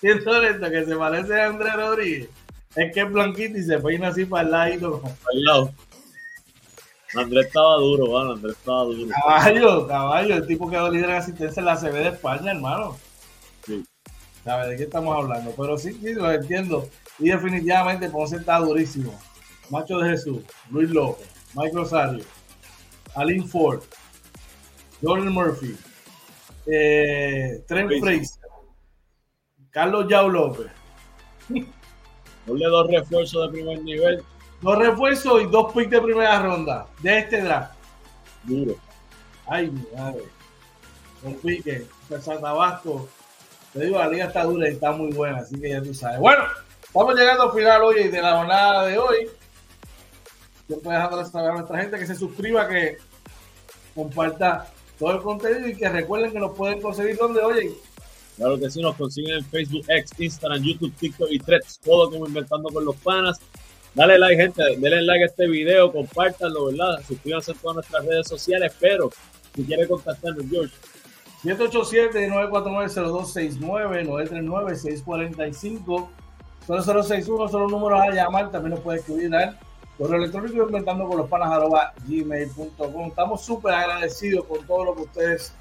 siento 0.00 0.30
que 0.70 0.84
se 0.84 0.96
parece 0.96 1.40
a 1.40 1.46
Andrés 1.46 1.74
Rodríguez 1.74 2.30
es 2.76 2.92
que 2.92 3.00
es 3.00 3.10
blanquito 3.10 3.58
y 3.58 3.62
se 3.62 3.78
peina 3.78 4.08
así 4.08 4.26
para 4.26 4.44
el 4.44 4.50
lado. 4.50 5.00
Para 5.00 5.14
el 5.32 5.44
lado. 5.44 5.72
Andrés 7.14 7.46
estaba 7.46 7.76
duro, 7.76 8.06
bueno, 8.08 8.32
Andrés 8.32 8.54
estaba 8.54 8.84
duro. 8.84 9.08
Caballo, 9.08 9.86
caballo, 9.86 10.34
el 10.34 10.46
tipo 10.46 10.68
que 10.68 10.76
líder 10.76 11.10
en 11.10 11.16
asistencia 11.16 11.60
en 11.60 11.66
la 11.66 11.76
CB 11.76 11.92
de 11.92 12.08
España, 12.08 12.50
hermano. 12.50 12.98
Sí. 13.64 13.82
¿Sabes 14.44 14.68
de 14.68 14.76
qué 14.76 14.82
estamos 14.82 15.16
hablando? 15.16 15.54
Pero 15.56 15.78
sí, 15.78 15.94
sí, 15.94 16.12
lo 16.12 16.30
entiendo. 16.30 16.88
Y 17.18 17.30
definitivamente 17.30 18.10
Ponce 18.10 18.36
está 18.36 18.58
durísimo. 18.58 19.18
Macho 19.70 19.98
de 19.98 20.10
Jesús, 20.10 20.42
Luis 20.70 20.90
López, 20.90 21.26
Mike 21.54 21.74
Rosario, 21.74 22.24
Alin 23.14 23.48
Ford, 23.48 23.82
Jordan 25.02 25.32
Murphy, 25.32 25.76
eh, 26.66 27.64
Trent 27.66 27.90
Fraser, 28.00 28.45
Carlos 29.76 30.08
Yao 30.08 30.30
López. 30.30 30.68
Dos 32.46 32.88
refuerzos 32.88 33.42
de 33.42 33.58
primer 33.58 33.82
nivel. 33.82 34.24
Dos 34.62 34.78
refuerzos 34.78 35.42
y 35.42 35.46
dos 35.48 35.70
picks 35.74 35.90
de 35.90 36.00
primera 36.00 36.40
ronda 36.40 36.86
de 37.00 37.18
este 37.18 37.42
draft. 37.42 37.74
Duro. 38.44 38.74
Ay, 39.46 39.70
mi 39.70 39.84
madre. 39.94 40.22
Un 41.22 41.34
pique. 41.34 41.86
San 42.08 42.40
Tabasco. 42.40 43.06
Te 43.74 43.84
digo, 43.84 43.98
la 43.98 44.08
liga 44.08 44.24
está 44.24 44.44
dura 44.44 44.66
y 44.66 44.72
está 44.72 44.92
muy 44.92 45.12
buena, 45.12 45.40
así 45.40 45.60
que 45.60 45.68
ya 45.68 45.82
tú 45.82 45.92
sabes. 45.92 46.20
Bueno, 46.20 46.44
estamos 46.82 47.14
llegando 47.14 47.42
al 47.42 47.52
final 47.52 47.82
hoy 47.82 48.08
de 48.08 48.22
la 48.22 48.36
jornada 48.38 48.86
de 48.86 48.98
hoy. 48.98 49.30
Puedo 50.68 50.90
dejar 50.90 51.26
saber 51.26 51.50
a 51.50 51.54
nuestra 51.56 51.80
gente 51.82 51.98
que 51.98 52.06
se 52.06 52.14
suscriba, 52.14 52.66
que 52.66 52.96
comparta 53.94 54.72
todo 54.98 55.10
el 55.10 55.20
contenido 55.20 55.68
y 55.68 55.76
que 55.76 55.90
recuerden 55.90 56.32
que 56.32 56.38
nos 56.38 56.56
pueden 56.56 56.80
conseguir 56.80 57.18
donde, 57.18 57.42
oye, 57.42 57.76
Claro 58.36 58.58
que 58.58 58.70
sí, 58.70 58.82
nos 58.82 58.96
consiguen 58.96 59.38
en 59.38 59.44
Facebook, 59.44 59.84
X, 59.88 60.10
Instagram, 60.18 60.62
YouTube, 60.62 60.92
TikTok 60.96 61.28
y 61.30 61.38
Threads, 61.38 61.80
todo 61.82 62.10
como 62.10 62.26
Inventando 62.26 62.68
con 62.68 62.84
los 62.84 62.96
Panas. 62.96 63.38
Dale 63.94 64.18
like, 64.18 64.36
gente, 64.36 64.62
denle 64.62 65.00
like 65.02 65.24
a 65.24 65.26
este 65.26 65.48
video, 65.48 65.90
compártanlo, 65.90 66.66
¿verdad? 66.66 67.02
Suscríbanse 67.08 67.52
a 67.52 67.54
todas 67.54 67.76
nuestras 67.76 68.04
redes 68.04 68.28
sociales, 68.28 68.74
pero 68.78 69.08
si 69.54 69.64
quiere 69.64 69.88
contactarnos, 69.88 70.44
George. 70.50 70.74
787-949-0269, 71.42 74.06
939-645, 74.06 76.08
0061 76.66 77.48
son 77.48 77.62
los 77.62 77.72
números 77.72 78.00
a 78.00 78.10
llamar, 78.10 78.50
también 78.50 78.74
nos 78.74 78.80
puede 78.80 78.98
escribir 78.98 79.34
al 79.34 79.58
correo 79.96 80.18
electrónico 80.18 80.66
inventando 80.66 81.08
con 81.08 81.16
los 81.16 81.30
panas 81.30 81.52
arroba 81.52 81.94
gmail.com. 82.06 83.06
Estamos 83.06 83.42
súper 83.42 83.72
agradecidos 83.72 84.44
con 84.44 84.66
todo 84.66 84.84
lo 84.84 84.94
que 84.94 85.00
ustedes 85.02 85.54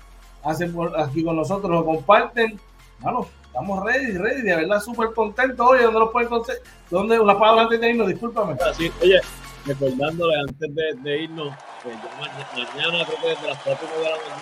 hacen 0.43 0.73
por 0.73 0.99
aquí 0.99 1.23
con 1.23 1.38
nosotros, 1.38 1.71
lo 1.71 1.86
comparten. 1.86 2.59
Bueno, 2.99 3.27
estamos 3.45 3.83
ready, 3.83 4.17
ready, 4.17 4.41
de 4.41 4.55
verdad 4.55 4.81
súper 4.81 5.13
contentos. 5.13 5.65
Oye, 5.67 5.83
¿dónde 5.83 5.99
lo 5.99 6.11
pueden 6.11 6.29
conseguir? 6.29 6.61
¿Dónde? 6.89 7.19
Una 7.19 7.37
palabra 7.37 7.63
antes 7.63 7.79
de 7.79 7.89
irnos, 7.89 8.07
discúlpame. 8.07 8.55
Así, 8.61 8.91
oye, 9.01 9.19
recordándole 9.65 10.35
antes 10.39 10.75
de, 10.75 10.93
de 11.01 11.23
irnos, 11.23 11.53
ya 11.83 12.73
mañana, 12.73 13.05
creo 13.05 13.21
que 13.21 13.27
desde 13.29 13.47
las 13.47 13.61
4 13.63 13.87
de 13.87 14.03
la 14.03 14.09
mañana, 14.09 14.35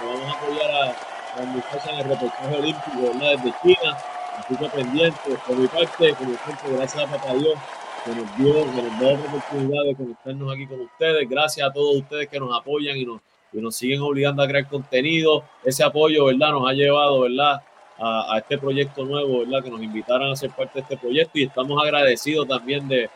vamos 0.00 0.24
a 0.24 0.38
apoyar 0.38 0.70
a, 0.70 1.36
a 1.36 1.40
las 1.40 1.46
muchachas 1.48 1.88
en 1.88 1.98
el 1.98 2.04
reportaje 2.04 2.56
olímpico, 2.56 3.02
¿verdad? 3.02 3.38
Desde 3.38 3.54
China. 3.62 3.96
Así 4.38 4.56
que 4.56 4.68
pendiente, 4.68 5.38
por 5.46 5.56
mi 5.56 5.66
parte, 5.66 6.14
como 6.14 6.36
siempre, 6.44 6.72
gracias 6.76 7.04
a 7.04 7.10
Papá 7.10 7.34
Dios 7.34 7.58
que 8.04 8.14
nos 8.14 8.36
dio, 8.36 8.52
que 8.52 8.82
nos 8.82 9.00
da 9.00 9.12
la 9.12 9.20
oportunidad 9.20 9.84
de 9.84 9.96
conectarnos 9.96 10.52
aquí 10.52 10.66
con 10.66 10.80
ustedes. 10.80 11.28
Gracias 11.28 11.68
a 11.68 11.72
todos 11.72 11.96
ustedes 11.96 12.28
que 12.28 12.38
nos 12.38 12.56
apoyan 12.58 12.96
y 12.96 13.04
nos, 13.04 13.20
y 13.52 13.60
nos 13.60 13.76
siguen 13.76 14.00
obligando 14.02 14.42
a 14.42 14.48
crear 14.48 14.68
contenido. 14.68 15.44
Ese 15.64 15.82
apoyo, 15.82 16.26
¿verdad? 16.26 16.50
Nos 16.52 16.68
ha 16.68 16.72
llevado, 16.72 17.20
¿verdad? 17.20 17.62
A, 17.98 18.34
a, 18.34 18.38
este 18.38 18.58
proyecto 18.58 19.04
nuevo, 19.04 19.40
¿verdad? 19.40 19.64
Que 19.64 19.70
nos 19.70 19.82
invitaran 19.82 20.30
a 20.30 20.36
ser 20.36 20.50
parte 20.50 20.74
de 20.74 20.80
este 20.80 20.96
proyecto 20.96 21.38
y 21.38 21.44
estamos 21.44 21.82
agradecidos 21.82 22.46
también 22.46 22.86
de, 22.88 23.08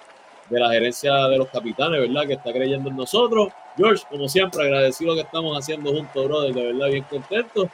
de 0.50 0.58
la 0.58 0.68
gerencia 0.70 1.28
de 1.28 1.38
los 1.38 1.48
capitanes, 1.48 2.00
¿verdad? 2.00 2.26
Que 2.26 2.34
está 2.34 2.52
creyendo 2.52 2.90
en 2.90 2.96
nosotros. 2.96 3.48
George, 3.76 4.04
como 4.10 4.28
siempre, 4.28 4.64
agradecido 4.64 5.14
que 5.14 5.20
estamos 5.20 5.56
haciendo 5.56 5.92
juntos, 5.92 6.24
brother, 6.26 6.52
de 6.52 6.72
verdad, 6.72 6.88
bien 6.88 7.04
contentos. 7.04 7.68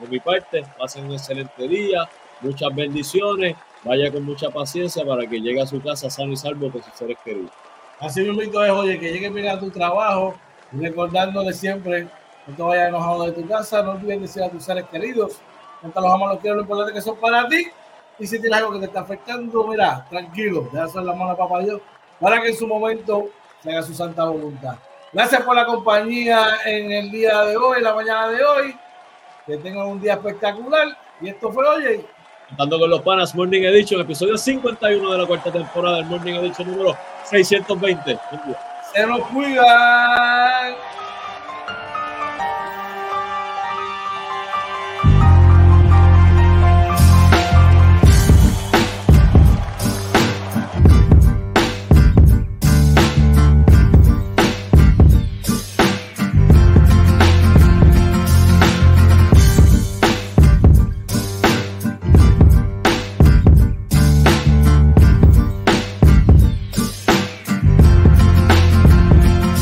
De 0.00 0.08
mi 0.08 0.18
parte, 0.18 0.64
pasen 0.78 1.04
un 1.04 1.12
excelente 1.12 1.68
día, 1.68 2.08
muchas 2.40 2.74
bendiciones, 2.74 3.54
vaya 3.84 4.10
con 4.10 4.24
mucha 4.24 4.50
paciencia 4.50 5.04
para 5.04 5.26
que 5.26 5.40
llegue 5.40 5.60
a 5.60 5.66
su 5.66 5.80
casa 5.80 6.08
sano 6.08 6.32
y 6.32 6.36
salvo 6.36 6.72
con 6.72 6.82
sus 6.82 6.94
seres 6.94 7.18
queridos. 7.22 7.50
Así 8.00 8.22
mismo 8.22 8.62
es, 8.62 8.70
oye, 8.70 8.98
que 8.98 9.12
llegue 9.12 9.28
bien 9.28 9.48
a 9.48 9.60
tu 9.60 9.70
trabajo 9.70 10.34
recordándole 10.72 11.52
siempre, 11.52 12.08
no 12.46 12.56
te 12.56 12.62
vayas 12.62 12.88
enojado 12.88 13.24
de 13.24 13.32
tu 13.32 13.46
casa, 13.46 13.82
no 13.82 13.92
olvides 13.92 14.22
decir 14.22 14.42
a 14.42 14.50
tus 14.50 14.64
seres 14.64 14.84
queridos, 14.90 15.38
nunca 15.82 16.00
los 16.00 16.12
amas, 16.12 16.30
los 16.30 16.38
quiero, 16.40 16.56
lo 16.56 16.62
importante 16.62 16.92
que 16.94 17.00
son 17.00 17.16
para 17.16 17.48
ti. 17.48 17.66
Y 18.18 18.26
si 18.26 18.40
tienes 18.40 18.58
algo 18.58 18.72
que 18.72 18.80
te 18.80 18.84
está 18.86 19.00
afectando, 19.00 19.66
mira, 19.66 20.06
tranquilo, 20.08 20.68
hacer 20.80 21.02
la 21.02 21.14
mano 21.14 21.32
a 21.32 21.36
papá 21.36 21.60
Dios 21.60 21.80
para 22.20 22.40
que 22.40 22.48
en 22.48 22.56
su 22.56 22.66
momento 22.66 23.30
se 23.62 23.70
haga 23.70 23.82
su 23.82 23.94
santa 23.94 24.24
voluntad. 24.24 24.76
Gracias 25.12 25.42
por 25.42 25.54
la 25.54 25.66
compañía 25.66 26.58
en 26.64 26.90
el 26.90 27.10
día 27.10 27.42
de 27.44 27.56
hoy, 27.56 27.82
la 27.82 27.94
mañana 27.94 28.28
de 28.28 28.44
hoy. 28.44 28.76
Que 29.46 29.56
tengan 29.58 29.88
un 29.88 30.00
día 30.00 30.14
espectacular. 30.14 30.96
Y 31.20 31.28
esto 31.28 31.52
fue, 31.52 31.66
oye, 31.66 32.06
Contando 32.48 32.78
con 32.78 32.90
los 32.90 33.00
panas 33.00 33.34
Morning 33.34 33.62
Edition, 33.62 34.00
episodio 34.02 34.36
51 34.36 35.12
de 35.12 35.18
la 35.18 35.26
cuarta 35.26 35.50
temporada 35.50 35.96
del 35.96 36.06
Morning 36.06 36.34
Edition 36.34 36.70
número 36.70 36.96
620. 37.24 38.18
Se 38.94 39.06
nos 39.06 39.26
cuidan. 39.28 40.91